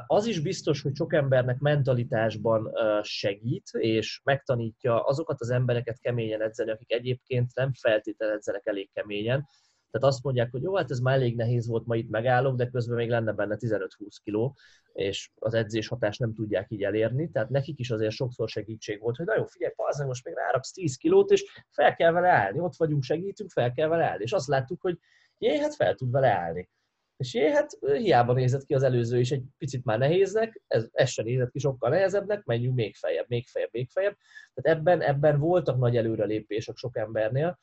Az 0.06 0.26
is 0.26 0.40
biztos, 0.40 0.82
hogy 0.82 0.96
sok 0.96 1.14
embernek 1.14 1.60
mentalitásban 1.60 2.72
segít, 3.02 3.70
és 3.72 4.22
megtanítja 4.24 5.04
azokat 5.04 5.42
az 5.42 5.50
embereket 5.50 6.00
keményen 6.00 6.42
edzeni, 6.42 6.72
akik 6.72 6.92
egyébként 6.92 7.56
nem 7.56 7.74
feltétlenül 7.74 8.36
edzenek 8.36 8.66
elég 8.66 8.90
keményen, 8.94 9.46
tehát 9.92 10.08
azt 10.08 10.24
mondják, 10.24 10.52
hogy 10.52 10.62
jó, 10.62 10.76
hát 10.76 10.92
ez 10.92 11.00
már 11.00 11.16
elég 11.16 11.36
nehéz 11.36 11.68
volt, 11.68 11.86
ma 11.86 11.96
itt 11.96 12.10
megállok, 12.10 12.56
de 12.56 12.70
közben 12.70 12.98
még 12.98 13.10
lenne 13.10 13.32
benne 13.32 13.58
15-20 13.60 13.88
kiló, 14.24 14.56
és 14.94 15.32
az 15.36 15.54
edzés 15.54 15.88
hatást 15.88 16.20
nem 16.20 16.34
tudják 16.34 16.72
így 16.72 16.84
elérni. 16.84 17.32
Tehát 17.32 17.50
nekik 17.50 17.80
is 17.80 17.92
azért 17.92 18.12
sokszor 18.12 18.50
segítség 18.50 19.00
volt, 19.00 19.16
hogy 19.16 19.26
na 19.26 19.36
jó, 19.36 19.46
figyelj, 19.46 19.74
az 19.76 19.98
most 19.98 20.26
még 20.26 20.34
ráraksz 20.34 20.72
10 20.72 20.96
kilót, 20.96 21.32
és 21.32 21.64
fel 21.72 21.96
kell 21.96 22.12
vele 22.12 22.30
állni. 22.30 22.60
Ott 22.60 22.76
vagyunk, 22.76 23.04
segítünk, 23.04 23.52
fel 23.52 23.72
kell 23.72 23.88
vele 23.88 24.06
állni. 24.06 24.24
És 24.24 24.32
azt 24.32 24.48
láttuk, 24.48 24.82
hogy 24.82 25.00
jé, 25.38 25.58
hát 25.58 25.76
fel 25.76 25.96
tud 25.96 26.12
vele 26.12 26.32
állni. 26.32 26.70
És 27.18 27.34
jé, 27.34 27.50
hát 27.50 27.78
hiába 27.80 28.34
nézett 28.34 28.64
ki 28.64 28.74
az 28.74 28.84
előző 28.84 29.20
is 29.20 29.32
egy 29.32 29.44
picit 29.58 29.86
már 29.86 29.98
nehéznek, 29.98 30.62
ez, 30.68 30.88
ez 30.92 31.10
sem 31.10 31.26
nézett 31.26 31.52
ki 31.52 31.60
sokkal 31.60 31.90
nehezebbnek, 31.90 32.44
menjünk 32.44 32.76
még 32.76 32.96
feljebb, 32.96 33.26
még 33.28 33.48
feljebb, 33.48 33.72
még 33.74 33.90
feljebb. 33.90 34.18
Tehát 34.54 34.78
ebben, 34.78 35.02
ebben 35.02 35.40
voltak 35.40 35.78
nagy 35.78 35.98
előrelépések 35.98 36.76
sok 36.76 36.98
embernél. 36.98 37.60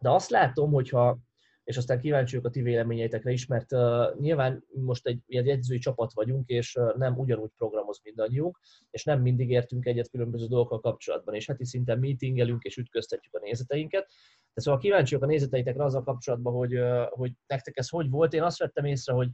De 0.00 0.10
azt 0.10 0.30
látom, 0.30 0.72
hogyha, 0.72 1.18
és 1.64 1.76
aztán 1.76 2.00
kíváncsi 2.00 2.30
vagyok 2.36 2.50
a 2.50 2.52
ti 2.52 2.62
véleményeitekre 2.62 3.30
is, 3.30 3.46
mert 3.46 3.72
uh, 3.72 4.18
nyilván 4.20 4.64
most 4.72 5.06
egy 5.06 5.20
ilyen 5.26 5.48
edzői 5.48 5.78
csapat 5.78 6.12
vagyunk, 6.12 6.48
és 6.48 6.74
uh, 6.74 6.96
nem 6.96 7.18
ugyanúgy 7.18 7.50
programoz 7.56 8.00
mindannyiunk, 8.02 8.58
és 8.90 9.04
nem 9.04 9.20
mindig 9.20 9.50
értünk 9.50 9.86
egyet 9.86 10.10
különböző 10.10 10.46
dolgokkal 10.46 10.80
kapcsolatban, 10.80 11.34
és 11.34 11.46
heti 11.46 11.64
szinten 11.64 11.98
meetingelünk, 11.98 12.62
és 12.62 12.76
ütköztetjük 12.76 13.34
a 13.34 13.40
nézeteinket. 13.42 14.06
De 14.54 14.60
szóval 14.60 14.80
kíváncsi 14.80 15.14
vagyok 15.14 15.28
a 15.28 15.32
nézeteitekre 15.32 15.84
azzal 15.84 16.02
kapcsolatban, 16.02 16.52
hogy, 16.52 16.78
uh, 16.78 17.02
hogy 17.10 17.32
nektek 17.46 17.76
ez 17.76 17.88
hogy 17.88 18.10
volt. 18.10 18.32
Én 18.32 18.42
azt 18.42 18.58
vettem 18.58 18.84
észre, 18.84 19.12
hogy, 19.12 19.28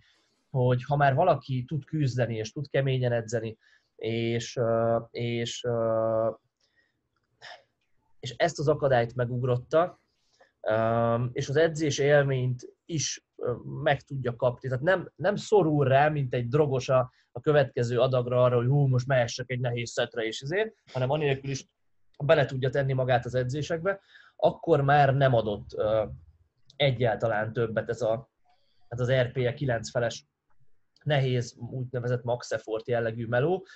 hogy 0.50 0.84
ha 0.84 0.96
már 0.96 1.14
valaki 1.14 1.64
tud 1.64 1.84
küzdeni, 1.84 2.36
és 2.36 2.52
tud 2.52 2.68
keményen 2.68 3.12
edzeni, 3.12 3.58
és, 3.96 4.60
és, 5.10 5.66
és 8.20 8.34
ezt 8.36 8.58
az 8.58 8.68
akadályt 8.68 9.14
megugrotta, 9.14 10.01
és 11.32 11.48
az 11.48 11.56
edzés 11.56 11.98
élményt 11.98 12.68
is 12.84 13.24
meg 13.82 14.00
tudja 14.00 14.36
kapni. 14.36 14.68
Tehát 14.68 14.84
nem, 14.84 15.12
nem 15.16 15.36
szorul 15.36 15.84
rá, 15.84 16.08
mint 16.08 16.34
egy 16.34 16.48
drogos 16.48 16.88
a, 16.88 17.12
a 17.32 17.40
következő 17.40 18.00
adagra 18.00 18.42
arra, 18.42 18.56
hogy 18.56 18.66
hú, 18.66 18.86
most 18.86 19.06
mehessek 19.06 19.50
egy 19.50 19.60
nehéz 19.60 19.90
szetre 19.90 20.22
és 20.22 20.40
ezért, 20.40 20.74
hanem 20.92 21.10
anélkül 21.10 21.50
is 21.50 21.68
bele 22.24 22.44
tudja 22.44 22.70
tenni 22.70 22.92
magát 22.92 23.24
az 23.24 23.34
edzésekbe, 23.34 24.00
akkor 24.36 24.80
már 24.80 25.14
nem 25.14 25.34
adott 25.34 25.66
egyáltalán 26.76 27.52
többet 27.52 27.88
ez 27.88 28.02
a, 28.02 28.30
ez 28.88 29.00
az 29.00 29.12
RPE 29.12 29.54
9 29.54 29.90
feles 29.90 30.26
nehéz, 31.04 31.56
úgynevezett 31.70 32.22
max 32.22 32.50
effort 32.50 32.88
jellegű 32.88 33.26
meló. 33.26 33.66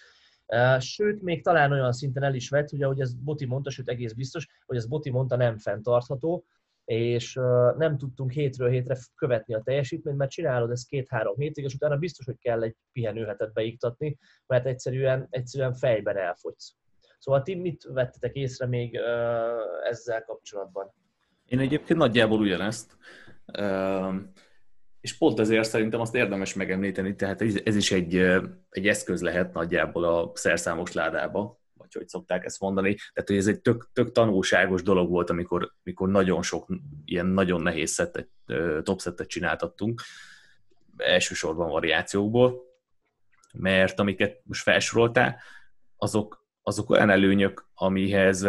Sőt, 0.79 1.23
még 1.23 1.43
talán 1.43 1.73
olyan 1.73 1.93
szinten 1.93 2.23
el 2.23 2.35
is 2.35 2.49
vett, 2.49 2.71
hogy 2.71 2.83
ahogy 2.83 3.01
ez 3.01 3.15
Boti 3.15 3.47
mondta, 3.47 3.71
sőt 3.71 3.89
egész 3.89 4.13
biztos, 4.13 4.49
hogy 4.67 4.77
ez 4.77 4.87
Boti 4.87 5.11
mondta 5.11 5.37
nem 5.37 5.59
fenntartható, 5.59 6.45
és 6.87 7.35
nem 7.77 7.99
tudtunk 7.99 8.31
hétről 8.31 8.69
hétre 8.69 8.97
követni 9.15 9.55
a 9.55 9.63
teljesítményt, 9.63 10.17
mert 10.17 10.31
csinálod 10.31 10.71
ezt 10.71 10.89
két-három 10.89 11.37
hétig, 11.37 11.65
és 11.65 11.75
utána 11.75 11.97
biztos, 11.97 12.25
hogy 12.25 12.39
kell 12.39 12.63
egy 12.63 12.77
pihenőhetet 12.93 13.53
beiktatni, 13.53 14.19
mert 14.47 14.67
egyszerűen, 14.67 15.27
egyszerűen 15.31 15.75
fejben 15.75 16.17
elfogysz. 16.17 16.75
Szóval 17.19 17.43
ti 17.43 17.55
mit 17.55 17.85
vettetek 17.93 18.35
észre 18.35 18.67
még 18.67 19.01
ezzel 19.89 20.25
kapcsolatban? 20.25 20.95
Én 21.45 21.59
egyébként 21.59 21.99
nagyjából 21.99 22.41
ugyanezt. 22.41 22.97
És 25.01 25.19
pont 25.19 25.41
ezért 25.41 25.69
szerintem 25.69 26.01
azt 26.01 26.15
érdemes 26.15 26.55
megemlíteni, 26.55 27.15
tehát 27.15 27.43
ez 27.65 27.77
is 27.77 27.93
egy, 27.93 28.17
egy 28.71 28.89
eszköz 28.89 29.23
lehet 29.23 29.53
nagyjából 29.53 30.05
a 30.05 30.31
szerszámos 30.35 30.93
ládába, 30.93 31.61
vagy 31.77 31.93
hogy 31.93 32.09
szokták 32.09 32.45
ezt 32.45 32.61
mondani. 32.61 32.95
Tehát, 32.95 33.29
hogy 33.29 33.37
ez 33.37 33.47
egy 33.47 33.61
tök, 33.61 33.89
tök 33.93 34.13
tanulságos 34.13 34.83
dolog 34.83 35.11
volt, 35.11 35.31
amikor, 35.31 35.73
amikor 35.85 36.09
nagyon 36.09 36.43
sok 36.43 36.67
ilyen 37.05 37.27
nagyon 37.27 37.63
nehéz 37.63 37.91
szettet, 37.91 38.29
top 38.83 39.01
szettet 39.01 39.29
csináltattunk, 39.29 40.03
elsősorban 40.97 41.69
variációkból, 41.69 42.63
mert 43.53 44.01
amiket 44.01 44.41
most 44.45 44.63
felsoroltál, 44.63 45.37
azok, 45.97 46.47
azok 46.63 46.91
olyan 46.91 47.11
előnyök, 47.11 47.69
amihez, 47.75 48.47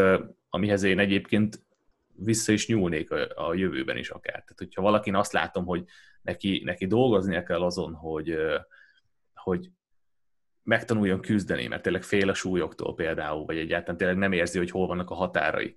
amihez 0.49 0.83
én 0.83 0.99
egyébként 0.99 1.65
vissza 2.07 2.51
is 2.51 2.67
nyúlnék 2.67 3.11
a, 3.11 3.47
a 3.47 3.53
jövőben 3.53 3.97
is 3.97 4.09
akár. 4.09 4.33
Tehát, 4.33 4.55
hogyha 4.57 4.81
valakin 4.81 5.15
azt 5.15 5.31
látom, 5.31 5.65
hogy 5.65 5.85
neki, 6.21 6.61
neki 6.65 6.87
dolgoznia 6.87 7.43
kell 7.43 7.61
azon, 7.61 7.93
hogy, 7.93 8.37
hogy 9.33 9.69
megtanuljon 10.67 11.21
küzdeni, 11.21 11.67
mert 11.67 11.81
tényleg 11.81 12.03
fél 12.03 12.29
a 12.29 12.33
súlyoktól 12.33 12.95
például, 12.95 13.45
vagy 13.45 13.57
egyáltalán 13.57 13.97
tényleg 13.97 14.17
nem 14.17 14.31
érzi, 14.31 14.57
hogy 14.57 14.71
hol 14.71 14.87
vannak 14.87 15.09
a 15.09 15.15
határai, 15.15 15.75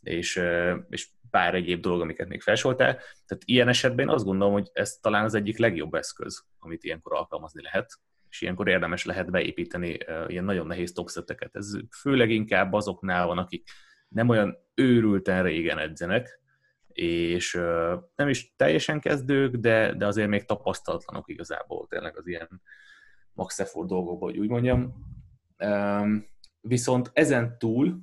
és, 0.00 0.42
és 0.88 1.08
pár 1.30 1.54
egyéb 1.54 1.80
dolog, 1.80 2.00
amiket 2.00 2.28
még 2.28 2.40
felsoltál. 2.40 2.94
Tehát 3.26 3.42
ilyen 3.44 3.68
esetben 3.68 4.06
én 4.08 4.14
azt 4.14 4.24
gondolom, 4.24 4.52
hogy 4.52 4.70
ez 4.72 4.98
talán 5.00 5.24
az 5.24 5.34
egyik 5.34 5.58
legjobb 5.58 5.94
eszköz, 5.94 6.44
amit 6.58 6.84
ilyenkor 6.84 7.14
alkalmazni 7.14 7.62
lehet, 7.62 7.92
és 8.28 8.40
ilyenkor 8.40 8.68
érdemes 8.68 9.04
lehet 9.04 9.30
beépíteni 9.30 9.98
ilyen 10.26 10.44
nagyon 10.44 10.66
nehéz 10.66 10.92
toxeteket. 10.92 11.56
Ez 11.56 11.72
főleg 12.00 12.30
inkább 12.30 12.72
azoknál 12.72 13.26
van, 13.26 13.38
akik 13.38 13.68
nem 14.08 14.28
olyan 14.28 14.56
őrülten 14.74 15.42
régen 15.42 15.78
edzenek, 15.78 16.40
és 16.92 17.52
nem 18.14 18.28
is 18.28 18.54
teljesen 18.56 19.00
kezdők, 19.00 19.56
de, 19.56 19.94
de 19.94 20.06
azért 20.06 20.28
még 20.28 20.44
tapasztalatlanok 20.44 21.28
igazából 21.28 21.86
tényleg 21.86 22.16
az 22.16 22.26
ilyen 22.26 22.62
max 23.32 23.58
effort 23.58 23.88
dolgokba, 23.88 24.24
hogy 24.24 24.38
úgy 24.38 24.48
mondjam. 24.48 24.94
Viszont 26.60 27.10
ezen 27.12 27.58
túl, 27.58 27.98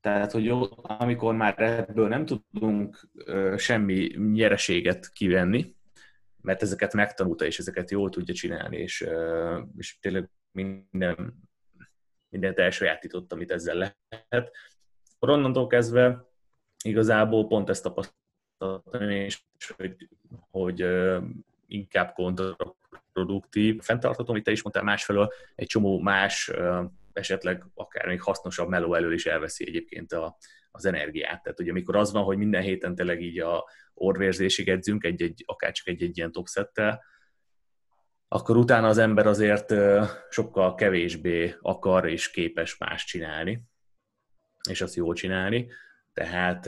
tehát, 0.00 0.32
hogy 0.32 0.52
amikor 0.82 1.34
már 1.34 1.62
ebből 1.62 2.08
nem 2.08 2.26
tudunk 2.26 3.08
semmi 3.56 4.06
nyereséget 4.16 5.12
kivenni, 5.12 5.76
mert 6.40 6.62
ezeket 6.62 6.94
megtanulta, 6.94 7.44
és 7.44 7.58
ezeket 7.58 7.90
jól 7.90 8.10
tudja 8.10 8.34
csinálni, 8.34 8.76
és, 8.76 9.06
és 9.76 9.98
tényleg 9.98 10.30
minden, 10.50 11.48
mindent 12.28 12.58
elsajátított, 12.58 13.32
amit 13.32 13.50
ezzel 13.50 13.74
lehet. 14.08 14.56
Onnantól 15.18 15.66
kezdve 15.66 16.30
igazából 16.84 17.46
pont 17.46 17.68
ezt 17.68 17.82
tapasztaltam, 17.82 19.10
és 19.10 19.42
hogy, 19.76 20.08
hogy 20.50 20.86
inkább 21.66 22.12
kontra 22.12 22.56
produktív, 23.12 23.82
fenntartható, 23.82 24.30
amit 24.30 24.44
te 24.44 24.50
is 24.50 24.62
mondtál, 24.62 24.84
másfelől 24.84 25.32
egy 25.54 25.66
csomó 25.66 26.00
más, 26.00 26.50
esetleg 27.12 27.64
akár 27.74 28.06
még 28.06 28.22
hasznosabb 28.22 28.68
meló 28.68 28.94
elől 28.94 29.12
is 29.12 29.26
elveszi 29.26 29.66
egyébként 29.68 30.12
a, 30.12 30.36
az 30.70 30.84
energiát. 30.84 31.42
Tehát 31.42 31.60
ugye 31.60 31.70
amikor 31.70 31.96
az 31.96 32.12
van, 32.12 32.22
hogy 32.22 32.36
minden 32.36 32.62
héten 32.62 32.94
tényleg 32.94 33.22
így 33.22 33.40
a 33.40 33.64
orvérzésig 33.94 34.68
edzünk, 34.68 35.04
egy-egy, 35.04 35.42
akár 35.46 35.72
csak 35.72 35.86
egy-egy 35.86 36.16
ilyen 36.16 36.32
topszettel, 36.32 37.02
akkor 38.28 38.56
utána 38.56 38.86
az 38.86 38.98
ember 38.98 39.26
azért 39.26 39.74
sokkal 40.30 40.74
kevésbé 40.74 41.54
akar 41.60 42.08
és 42.08 42.30
képes 42.30 42.78
más 42.78 43.04
csinálni, 43.04 43.62
és 44.70 44.80
azt 44.80 44.94
jól 44.94 45.14
csinálni. 45.14 45.70
Tehát, 46.12 46.66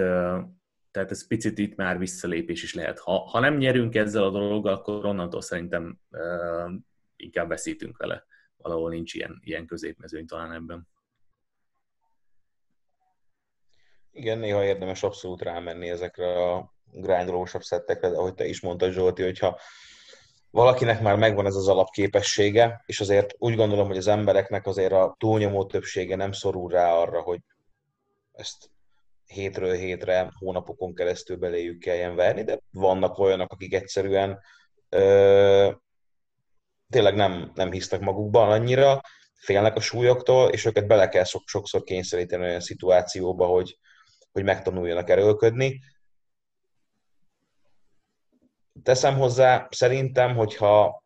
tehát 0.94 1.10
ez 1.10 1.26
picit 1.26 1.58
itt 1.58 1.76
már 1.76 1.98
visszalépés 1.98 2.62
is 2.62 2.74
lehet. 2.74 2.98
Ha, 2.98 3.18
ha 3.18 3.40
nem 3.40 3.56
nyerünk 3.56 3.94
ezzel 3.94 4.22
a 4.22 4.30
dologgal, 4.30 4.74
akkor 4.74 5.04
onnantól 5.04 5.40
szerintem 5.40 5.98
inkább 7.16 7.48
veszítünk 7.48 7.96
vele. 7.96 8.24
Valahol 8.56 8.90
nincs 8.90 9.14
ilyen, 9.14 9.40
ilyen 9.44 9.66
középmezőny 9.66 10.26
talán 10.26 10.52
ebben. 10.52 10.88
Igen, 14.12 14.38
néha 14.38 14.64
érdemes 14.64 15.02
abszolút 15.02 15.42
rámenni 15.42 15.90
ezekre 15.90 16.52
a 16.52 16.74
grindolósabb 16.84 17.62
szettekre, 17.62 18.10
de 18.10 18.16
ahogy 18.16 18.34
te 18.34 18.46
is 18.46 18.60
mondtad, 18.60 18.92
Zsolti, 18.92 19.22
hogyha 19.22 19.60
valakinek 20.50 21.00
már 21.00 21.16
megvan 21.16 21.46
ez 21.46 21.54
az 21.54 21.68
alapképessége, 21.68 22.82
és 22.86 23.00
azért 23.00 23.34
úgy 23.38 23.56
gondolom, 23.56 23.86
hogy 23.86 23.96
az 23.96 24.06
embereknek 24.06 24.66
azért 24.66 24.92
a 24.92 25.14
túlnyomó 25.18 25.66
többsége 25.66 26.16
nem 26.16 26.32
szorul 26.32 26.70
rá 26.70 26.92
arra, 26.92 27.20
hogy 27.20 27.40
ezt 28.32 28.72
hétről 29.34 29.74
hétre, 29.74 30.32
hónapokon 30.38 30.94
keresztül 30.94 31.36
beléjük 31.36 31.78
kelljen 31.78 32.14
verni, 32.14 32.42
de 32.44 32.58
vannak 32.70 33.18
olyanok, 33.18 33.52
akik 33.52 33.74
egyszerűen 33.74 34.40
ö, 34.88 35.70
tényleg 36.90 37.14
nem, 37.14 37.52
nem 37.54 37.72
hisznek 37.72 38.00
magukban 38.00 38.50
annyira, 38.50 39.00
félnek 39.34 39.76
a 39.76 39.80
súlyoktól, 39.80 40.50
és 40.50 40.64
őket 40.64 40.86
bele 40.86 41.08
kell 41.08 41.24
sok, 41.24 41.42
sokszor 41.46 41.82
kényszeríteni 41.82 42.42
olyan 42.42 42.60
szituációba, 42.60 43.46
hogy, 43.46 43.78
hogy 44.32 44.44
megtanuljanak 44.44 45.10
erőlködni. 45.10 45.80
Teszem 48.82 49.16
hozzá, 49.16 49.68
szerintem, 49.70 50.34
hogyha 50.34 51.02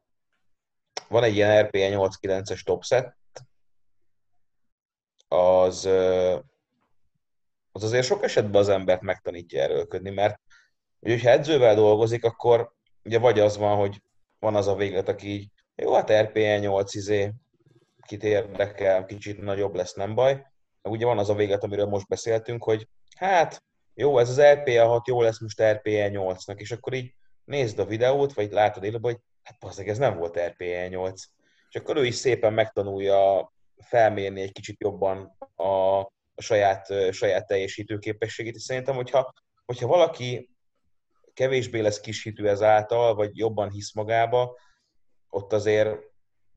van 1.09 1.23
egy 1.23 1.35
ilyen 1.35 1.63
RPE 1.63 1.89
8-9-es 1.93 2.63
topset, 2.63 3.17
az, 5.29 5.89
az 7.79 7.85
azért 7.85 8.07
sok 8.07 8.23
esetben 8.23 8.61
az 8.61 8.69
embert 8.69 9.01
megtanítja 9.01 9.63
erőlködni, 9.63 10.11
mert 10.11 10.41
ugye, 11.01 11.21
ha 11.21 11.29
edzővel 11.29 11.75
dolgozik, 11.75 12.25
akkor 12.25 12.73
ugye 13.05 13.19
vagy 13.19 13.41
az 13.41 13.57
van, 13.57 13.77
hogy 13.77 14.03
van 14.39 14.55
az 14.55 14.67
a 14.67 14.75
véglet, 14.75 15.09
aki 15.09 15.29
így, 15.29 15.49
jó, 15.75 15.95
hát 15.95 16.13
RPE 16.13 16.59
8 16.59 16.95
izé, 16.95 17.33
kit 18.07 18.25
érdekel, 18.25 19.05
kicsit 19.05 19.41
nagyobb 19.41 19.75
lesz, 19.75 19.95
nem 19.95 20.15
baj. 20.15 20.33
Meg 20.83 20.93
ugye 20.93 21.07
van 21.07 21.19
az 21.19 21.29
a 21.29 21.35
véglet, 21.35 21.65
amiről 21.65 21.87
most 21.87 22.09
beszéltünk, 22.09 22.65
hogy 22.65 22.89
hát 23.17 23.63
jó, 23.95 24.19
ez 24.19 24.29
az 24.29 24.41
RPE 24.41 24.83
6 24.83 25.07
jó 25.07 25.23
lesz 25.23 25.41
most 25.41 25.63
RPE 25.63 26.11
8-nak, 26.13 26.59
és 26.59 26.71
akkor 26.71 26.93
így 26.93 27.15
nézd 27.45 27.79
a 27.79 27.85
videót, 27.85 28.33
vagy 28.33 28.53
látod 28.53 28.85
élőben, 28.85 29.13
hogy 29.13 29.21
hát 29.43 29.59
bazdeg, 29.59 29.89
ez 29.89 29.99
nem 29.99 30.17
volt 30.17 30.41
RPE 30.41 30.89
8. 30.89 31.23
És 31.69 31.75
akkor 31.81 31.97
ő 31.97 32.05
is 32.05 32.15
szépen 32.15 32.53
megtanulja 32.53 33.53
felmérni 33.77 34.41
egy 34.41 34.53
kicsit 34.53 34.81
jobban 34.81 35.37
a, 35.57 36.01
a 36.39 36.43
saját, 36.43 37.13
saját 37.13 37.47
teljesítő 37.47 37.99
képességét, 37.99 38.55
és 38.55 38.63
szerintem, 38.63 38.95
hogyha, 38.95 39.33
hogyha 39.65 39.87
valaki 39.87 40.51
kevésbé 41.33 41.81
lesz 41.81 42.01
kishitű 42.01 42.47
ezáltal, 42.47 43.15
vagy 43.15 43.37
jobban 43.37 43.71
hisz 43.71 43.95
magába, 43.95 44.59
ott 45.29 45.53
azért, 45.53 45.99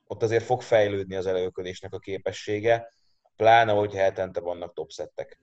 ott 0.08 0.24
azért 0.24 0.44
fog 0.44 0.62
fejlődni 0.62 1.16
az 1.16 1.26
előködésnek 1.26 1.94
a 1.94 2.00
képessége, 2.00 2.94
pláne, 3.36 3.72
hogyha 3.72 4.00
hetente 4.00 4.40
vannak 4.40 4.74
topszettek 4.74 5.40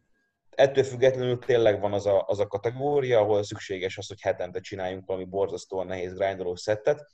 ettől 0.58 0.84
függetlenül 0.84 1.38
tényleg 1.38 1.80
van 1.80 1.92
az 1.92 2.06
a, 2.06 2.24
az 2.26 2.38
a 2.38 2.46
kategória, 2.46 3.20
ahol 3.20 3.42
szükséges 3.42 3.98
az, 3.98 4.08
hogy 4.08 4.20
hetente 4.20 4.60
csináljunk 4.60 5.06
valami 5.06 5.24
borzasztóan 5.24 5.86
nehéz 5.86 6.14
grindoló 6.14 6.56
szettet, 6.56 7.06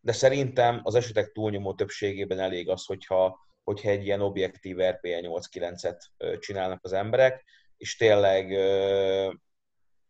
de 0.00 0.12
szerintem 0.12 0.80
az 0.82 0.94
esetek 0.94 1.32
túlnyomó 1.32 1.74
többségében 1.74 2.38
elég 2.38 2.68
az, 2.68 2.84
hogyha, 2.84 3.46
hogyha 3.64 3.90
egy 3.90 4.04
ilyen 4.04 4.20
objektív 4.20 4.76
RPE 4.76 5.20
8-9-et 5.22 6.38
csinálnak 6.38 6.78
az 6.82 6.92
emberek, 6.92 7.44
és 7.76 7.96
tényleg 7.96 8.46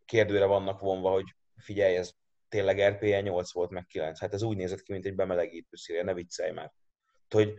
kérdőre 0.05 0.45
vannak 0.45 0.79
vonva, 0.79 1.11
hogy 1.11 1.35
figyelj, 1.57 1.95
ez 1.95 2.11
tényleg 2.49 2.81
RPE 2.89 3.21
8 3.21 3.51
volt, 3.51 3.69
meg 3.69 3.85
9. 3.85 4.19
Hát 4.19 4.33
ez 4.33 4.41
úgy 4.41 4.57
nézett 4.57 4.81
ki, 4.81 4.91
mint 4.91 5.05
egy 5.05 5.15
bemelegítő 5.15 5.75
szíria, 5.75 6.03
ne 6.03 6.13
viccelj 6.13 6.51
már. 6.51 6.71
Hogy 7.29 7.53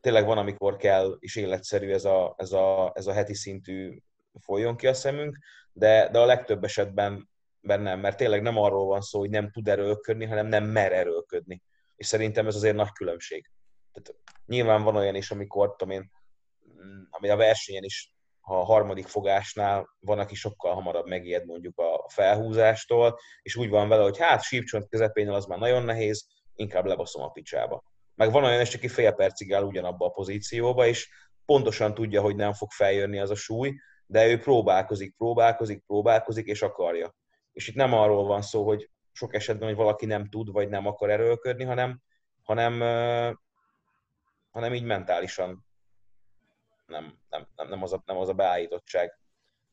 tényleg 0.00 0.26
van, 0.26 0.38
amikor 0.38 0.76
kell, 0.76 1.16
és 1.18 1.36
életszerű 1.36 1.90
ez 1.90 2.04
a, 2.04 2.34
ez 2.38 2.52
a, 2.52 2.92
ez 2.94 3.06
a 3.06 3.12
heti 3.12 3.34
szintű 3.34 3.98
folyjon 4.40 4.76
ki 4.76 4.86
a 4.86 4.94
szemünk, 4.94 5.38
de, 5.72 6.08
de 6.08 6.18
a 6.18 6.24
legtöbb 6.24 6.64
esetben 6.64 7.28
bennem, 7.60 8.00
mert 8.00 8.16
tényleg 8.16 8.42
nem 8.42 8.58
arról 8.58 8.86
van 8.86 9.00
szó, 9.00 9.18
hogy 9.18 9.30
nem 9.30 9.50
tud 9.50 9.68
erőlködni, 9.68 10.24
hanem 10.24 10.46
nem 10.46 10.64
mer 10.64 10.92
erőlködni. 10.92 11.62
És 11.96 12.06
szerintem 12.06 12.46
ez 12.46 12.54
azért 12.54 12.76
nagy 12.76 12.92
különbség. 12.92 13.50
Tehát 13.92 14.20
nyilván 14.46 14.82
van 14.82 14.96
olyan 14.96 15.14
is, 15.14 15.30
amikor, 15.30 15.76
tudom 15.76 15.94
én, 15.94 16.10
ami 17.10 17.28
a 17.28 17.36
versenyen 17.36 17.84
is, 17.84 18.14
ha 18.40 18.60
a 18.60 18.64
harmadik 18.64 19.06
fogásnál 19.06 19.96
van, 20.00 20.18
aki 20.18 20.34
sokkal 20.34 20.74
hamarabb 20.74 21.06
megijed 21.06 21.46
mondjuk 21.46 21.78
a 21.78 22.08
felhúzástól, 22.08 23.18
és 23.42 23.56
úgy 23.56 23.68
van 23.68 23.88
vele, 23.88 24.02
hogy 24.02 24.18
hát 24.18 24.42
sípcsont 24.42 24.88
közepénél 24.88 25.34
az 25.34 25.46
már 25.46 25.58
nagyon 25.58 25.82
nehéz, 25.82 26.26
inkább 26.54 26.84
lebaszom 26.84 27.22
a 27.22 27.30
picsába. 27.30 27.82
Meg 28.14 28.32
van 28.32 28.44
olyan 28.44 28.60
is, 28.60 28.74
aki 28.74 28.88
fél 28.88 29.12
percig 29.12 29.52
áll 29.52 29.62
ugyanabba 29.62 30.06
a 30.06 30.10
pozícióba, 30.10 30.86
és 30.86 31.08
pontosan 31.44 31.94
tudja, 31.94 32.20
hogy 32.20 32.36
nem 32.36 32.52
fog 32.52 32.70
feljönni 32.70 33.18
az 33.18 33.30
a 33.30 33.34
súly, 33.34 33.74
de 34.06 34.26
ő 34.26 34.38
próbálkozik, 34.38 35.16
próbálkozik, 35.16 35.84
próbálkozik, 35.86 36.46
és 36.46 36.62
akarja. 36.62 37.14
És 37.52 37.68
itt 37.68 37.74
nem 37.74 37.92
arról 37.92 38.24
van 38.26 38.42
szó, 38.42 38.64
hogy 38.64 38.90
sok 39.12 39.34
esetben, 39.34 39.68
hogy 39.68 39.76
valaki 39.76 40.06
nem 40.06 40.28
tud, 40.28 40.52
vagy 40.52 40.68
nem 40.68 40.86
akar 40.86 41.10
erőlködni, 41.10 41.64
hanem, 41.64 42.00
hanem, 42.42 42.80
hanem 44.52 44.74
így 44.74 44.84
mentálisan 44.84 45.66
nem, 46.86 47.18
nem, 47.30 47.46
nem, 47.56 47.68
nem, 47.68 47.82
az 47.82 47.92
a, 47.92 48.02
nem 48.06 48.16
az 48.16 48.28
a 48.28 48.32
beállítottság. 48.32 49.18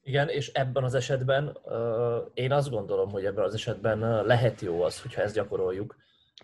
Igen, 0.01 0.30
és 0.30 0.47
ebben 0.47 0.84
az 0.84 0.93
esetben 0.93 1.57
uh, 1.63 2.30
én 2.34 2.51
azt 2.51 2.69
gondolom, 2.69 3.09
hogy 3.09 3.25
ebben 3.25 3.43
az 3.43 3.53
esetben 3.53 4.25
lehet 4.25 4.61
jó 4.61 4.82
az, 4.82 5.01
hogyha 5.01 5.21
ezt 5.21 5.36
gyakoroljuk, 5.36 5.95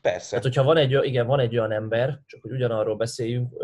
Persze. 0.01 0.29
Tehát, 0.29 0.43
hogyha 0.43 0.63
van 0.63 0.77
egy, 0.77 0.91
igen, 0.91 1.25
van 1.25 1.39
egy 1.39 1.57
olyan 1.57 1.71
ember, 1.71 2.19
csak 2.25 2.41
hogy 2.41 2.51
ugyanarról 2.51 2.95
beszéljünk, 2.95 3.63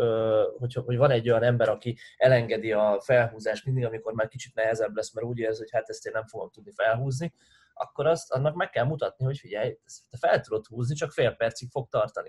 hogy, 0.58 0.74
hogy 0.74 0.96
van 0.96 1.10
egy 1.10 1.30
olyan 1.30 1.42
ember, 1.42 1.68
aki 1.68 1.98
elengedi 2.16 2.72
a 2.72 3.00
felhúzást 3.04 3.64
mindig, 3.64 3.84
amikor 3.84 4.12
már 4.12 4.28
kicsit 4.28 4.54
nehezebb 4.54 4.96
lesz, 4.96 5.14
mert 5.14 5.26
úgy 5.26 5.38
érzi, 5.38 5.58
hogy 5.58 5.70
hát 5.72 5.88
ezt 5.88 6.06
én 6.06 6.12
nem 6.12 6.26
fogom 6.26 6.50
tudni 6.50 6.72
felhúzni, 6.76 7.34
akkor 7.74 8.06
azt 8.06 8.32
annak 8.32 8.54
meg 8.54 8.70
kell 8.70 8.84
mutatni, 8.84 9.24
hogy 9.24 9.38
figyelj, 9.38 9.78
te 10.10 10.18
fel 10.18 10.40
tudod 10.40 10.66
húzni, 10.66 10.94
csak 10.94 11.12
fél 11.12 11.30
percig 11.30 11.68
fog 11.70 11.88
tartani. 11.88 12.28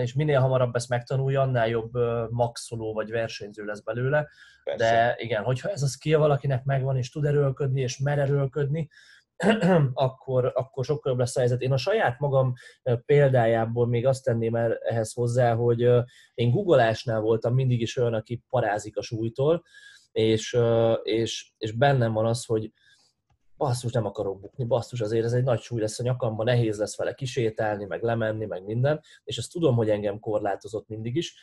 És 0.00 0.14
minél 0.14 0.40
hamarabb 0.40 0.74
ezt 0.74 0.88
megtanulja, 0.88 1.40
annál 1.40 1.68
jobb 1.68 1.92
maxoló 2.30 2.92
vagy 2.94 3.10
versenyző 3.10 3.64
lesz 3.64 3.80
belőle. 3.80 4.28
Persze. 4.64 4.84
De 4.84 5.14
igen, 5.18 5.42
hogyha 5.42 5.68
ez 5.68 5.82
a 5.82 5.86
skill 5.86 6.18
valakinek 6.18 6.64
megvan, 6.64 6.96
és 6.96 7.10
tud 7.10 7.24
erőlködni, 7.24 7.80
és 7.80 7.98
mer 7.98 8.18
erőlködni, 8.18 8.88
akkor, 9.92 10.52
akkor 10.54 10.84
sokkal 10.84 11.10
jobb 11.10 11.20
lesz 11.20 11.36
a 11.36 11.38
helyzet. 11.38 11.60
Én 11.60 11.72
a 11.72 11.76
saját 11.76 12.18
magam 12.18 12.52
példájából 13.06 13.86
még 13.86 14.06
azt 14.06 14.24
tenném 14.24 14.54
el 14.54 14.76
ehhez 14.76 15.12
hozzá, 15.12 15.54
hogy 15.54 15.80
én 16.34 16.50
googleásnál 16.50 17.20
voltam 17.20 17.54
mindig 17.54 17.80
is 17.80 17.96
olyan, 17.96 18.14
aki 18.14 18.42
parázik 18.48 18.96
a 18.96 19.02
súlytól, 19.02 19.62
és, 20.12 20.58
és, 21.02 21.52
és 21.58 21.72
bennem 21.72 22.12
van 22.12 22.26
az, 22.26 22.44
hogy 22.44 22.72
basszus, 23.56 23.92
nem 23.92 24.06
akarok 24.06 24.40
bukni, 24.40 24.64
basszus, 24.64 25.00
azért 25.00 25.24
ez 25.24 25.32
egy 25.32 25.44
nagy 25.44 25.60
súly 25.60 25.80
lesz 25.80 25.98
a 25.98 26.02
nyakamban, 26.02 26.44
nehéz 26.44 26.78
lesz 26.78 26.96
vele 26.96 27.14
kisétálni, 27.14 27.84
meg 27.84 28.02
lemenni, 28.02 28.44
meg 28.44 28.64
minden, 28.64 29.00
és 29.24 29.36
ezt 29.36 29.52
tudom, 29.52 29.76
hogy 29.76 29.90
engem 29.90 30.18
korlátozott 30.18 30.88
mindig 30.88 31.16
is, 31.16 31.34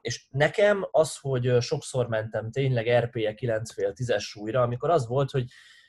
és 0.00 0.26
nekem 0.30 0.88
az, 0.90 1.16
hogy 1.20 1.60
sokszor 1.60 2.08
mentem 2.08 2.50
tényleg 2.50 3.04
RP-je 3.04 3.34
9,5-10-es 3.34 4.20
súlyra, 4.20 4.62
amikor 4.62 4.90
az 4.90 5.06
volt, 5.06 5.30
hogy 5.30 5.44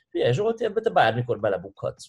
Figyelj 0.08 0.32
Zsolti, 0.32 0.64
ebbe 0.64 0.80
te 0.80 0.90
bármikor 0.90 1.40
belebukhatsz. 1.40 2.06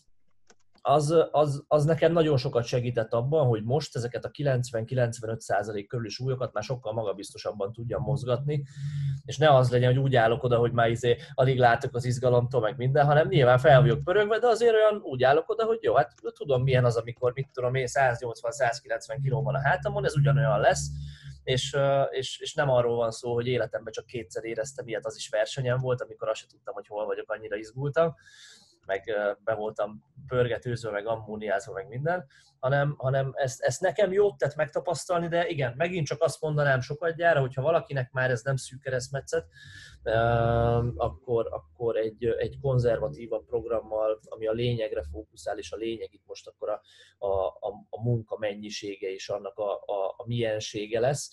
Az, 0.88 1.16
az, 1.32 1.64
az 1.68 1.86
nekem 1.86 2.12
nagyon 2.12 2.38
sokat 2.38 2.64
segített 2.64 3.14
abban, 3.14 3.48
hogy 3.48 3.64
most 3.64 3.96
ezeket 3.96 4.26
a 4.26 4.30
90-95% 4.30 5.86
körüli 5.88 6.10
súlyokat 6.10 6.54
már 6.54 6.64
sokkal 6.64 6.94
magabiztosabban 6.94 7.74
tudjam 7.74 8.02
mozgatni, 8.02 8.64
és 9.26 9.38
ne 9.38 9.56
az 9.56 9.72
legyen, 9.72 9.94
hogy 9.94 10.04
úgy 10.04 10.16
állok 10.16 10.44
oda, 10.44 10.58
hogy 10.58 10.72
már 10.72 10.90
izé, 10.90 11.18
alig 11.34 11.60
látok 11.60 11.96
az 11.96 12.06
izgalomtól, 12.06 12.62
meg 12.62 12.78
minden, 12.78 13.06
hanem 13.06 13.28
nyilván 13.28 13.58
fel 13.58 13.82
vagyok 13.82 14.04
pörögve, 14.04 14.40
de 14.40 14.48
azért 14.48 14.74
olyan 14.74 15.02
úgy 15.04 15.24
állok 15.24 15.50
oda, 15.50 15.66
hogy 15.66 15.80
jó, 15.82 15.96
hát 15.96 16.14
tudom 16.34 16.64
milyen 16.64 16.86
az, 16.86 16.96
amikor 16.96 17.32
mit 17.34 17.50
tudom 17.54 17.76
én, 17.76 17.88
180-190 17.88 19.18
kiló 19.22 19.44
van 19.44 19.56
a 19.56 19.62
hátamon, 19.62 20.06
ez 20.06 20.16
ugyanolyan 20.16 20.60
lesz, 20.60 20.88
és, 21.44 21.78
és, 22.10 22.40
és 22.40 22.54
nem 22.54 22.70
arról 22.70 22.96
van 22.96 23.12
szó, 23.12 23.34
hogy 23.34 23.48
életemben 23.48 23.94
csak 23.94 24.06
kétszer 24.06 24.44
éreztem 24.44 24.88
ilyet, 24.88 25.06
az 25.06 25.16
is 25.16 25.30
versenyen 25.30 25.78
volt, 25.78 26.02
amikor 26.02 26.30
azt 26.30 26.40
sem 26.40 26.50
tudtam, 26.50 26.74
hogy 26.74 26.88
hol 26.88 27.06
vagyok, 27.06 27.32
annyira 27.32 27.56
izgultam, 27.56 28.16
meg 28.86 29.14
be 29.44 29.54
voltam 29.54 30.04
pörgetőzve, 30.28 30.92
meg 30.92 31.08
ammóniázva, 31.08 31.74
meg 31.74 31.88
minden, 31.88 32.26
hanem, 32.60 32.96
hanem 32.98 33.32
ezt, 33.34 33.62
ezt 33.62 33.82
nekem 33.82 34.12
jót 34.12 34.38
tett 34.38 34.56
megtapasztalni, 34.56 35.28
de 35.28 35.48
igen, 35.48 35.74
megint 35.78 36.08
csak 36.08 36.22
azt 36.22 36.42
mondanám 36.42 36.82
sokat 36.82 37.16
gyára, 37.16 37.40
hogyha 37.40 37.62
valakinek 37.62 38.12
már 38.12 38.30
ez 38.30 38.42
nem 38.42 38.56
szűk 38.56 38.82
keresztmetszet, 38.82 39.48
akkor, 40.96 41.48
akkor 41.52 41.98
egy, 41.98 42.26
egy 42.26 42.60
konzervatívabb 42.62 43.46
programmal, 43.46 44.20
ami 44.24 44.48
a 44.48 44.52
lényegre 44.52 45.04
fókuszál, 45.12 45.58
és 45.58 45.72
a 45.72 45.78
lényeg 45.78 46.14
itt 46.14 46.26
most 46.26 46.48
akkor 46.48 46.70
a, 46.70 46.82
a, 47.18 47.46
a, 47.46 47.86
a 47.90 48.02
munka 48.04 48.38
mennyisége 48.38 49.12
és 49.12 49.30
annak 49.30 49.58
a, 49.58 49.74
a, 49.74 50.14
a 50.18 50.24
miensége 50.26 51.00
lesz, 51.00 51.32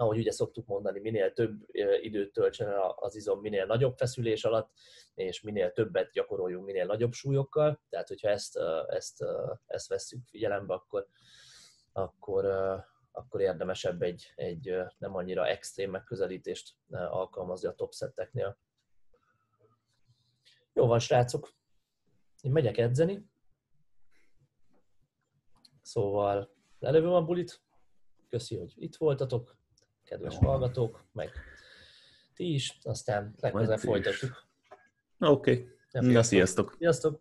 ahogy 0.00 0.18
ugye 0.18 0.30
szoktuk 0.30 0.66
mondani, 0.66 1.00
minél 1.00 1.32
több 1.32 1.66
időt 2.00 2.32
töltsen 2.32 2.74
az 2.96 3.16
izom, 3.16 3.40
minél 3.40 3.66
nagyobb 3.66 3.96
feszülés 3.96 4.44
alatt, 4.44 4.70
és 5.14 5.40
minél 5.40 5.72
többet 5.72 6.12
gyakoroljunk, 6.12 6.64
minél 6.64 6.86
nagyobb 6.86 7.12
súlyokkal. 7.12 7.80
Tehát, 7.88 8.08
hogyha 8.08 8.28
ezt, 8.28 8.58
ezt, 8.88 9.24
ezt 9.66 9.88
vesszük 9.88 10.26
figyelembe, 10.26 10.74
akkor, 10.74 11.06
akkor, 11.92 12.44
akkor 13.12 13.40
érdemesebb 13.40 14.02
egy, 14.02 14.32
egy 14.36 14.76
nem 14.98 15.14
annyira 15.14 15.46
extrém 15.46 15.90
megközelítést 15.90 16.74
alkalmazni 16.90 17.68
a 17.68 17.74
top 17.74 17.92
szetteknél. 17.92 18.58
Jó 20.72 20.86
van, 20.86 20.98
srácok. 20.98 21.52
Én 22.40 22.52
megyek 22.52 22.78
edzeni. 22.78 23.28
Szóval 25.82 26.54
lelövöm 26.78 27.12
a 27.12 27.22
bulit. 27.22 27.62
Köszi, 28.28 28.56
hogy 28.56 28.72
itt 28.76 28.96
voltatok 28.96 29.59
kedves 30.10 30.36
hallgatók, 30.36 31.04
meg 31.12 31.30
ti 32.34 32.54
is, 32.54 32.78
aztán 32.82 33.34
legközelebb 33.40 33.78
folytatjuk. 33.78 34.46
Oké, 35.18 35.68
okay. 35.92 36.12
Na, 36.12 36.22
sziasztok! 36.22 36.74
Sziasztok! 36.78 37.20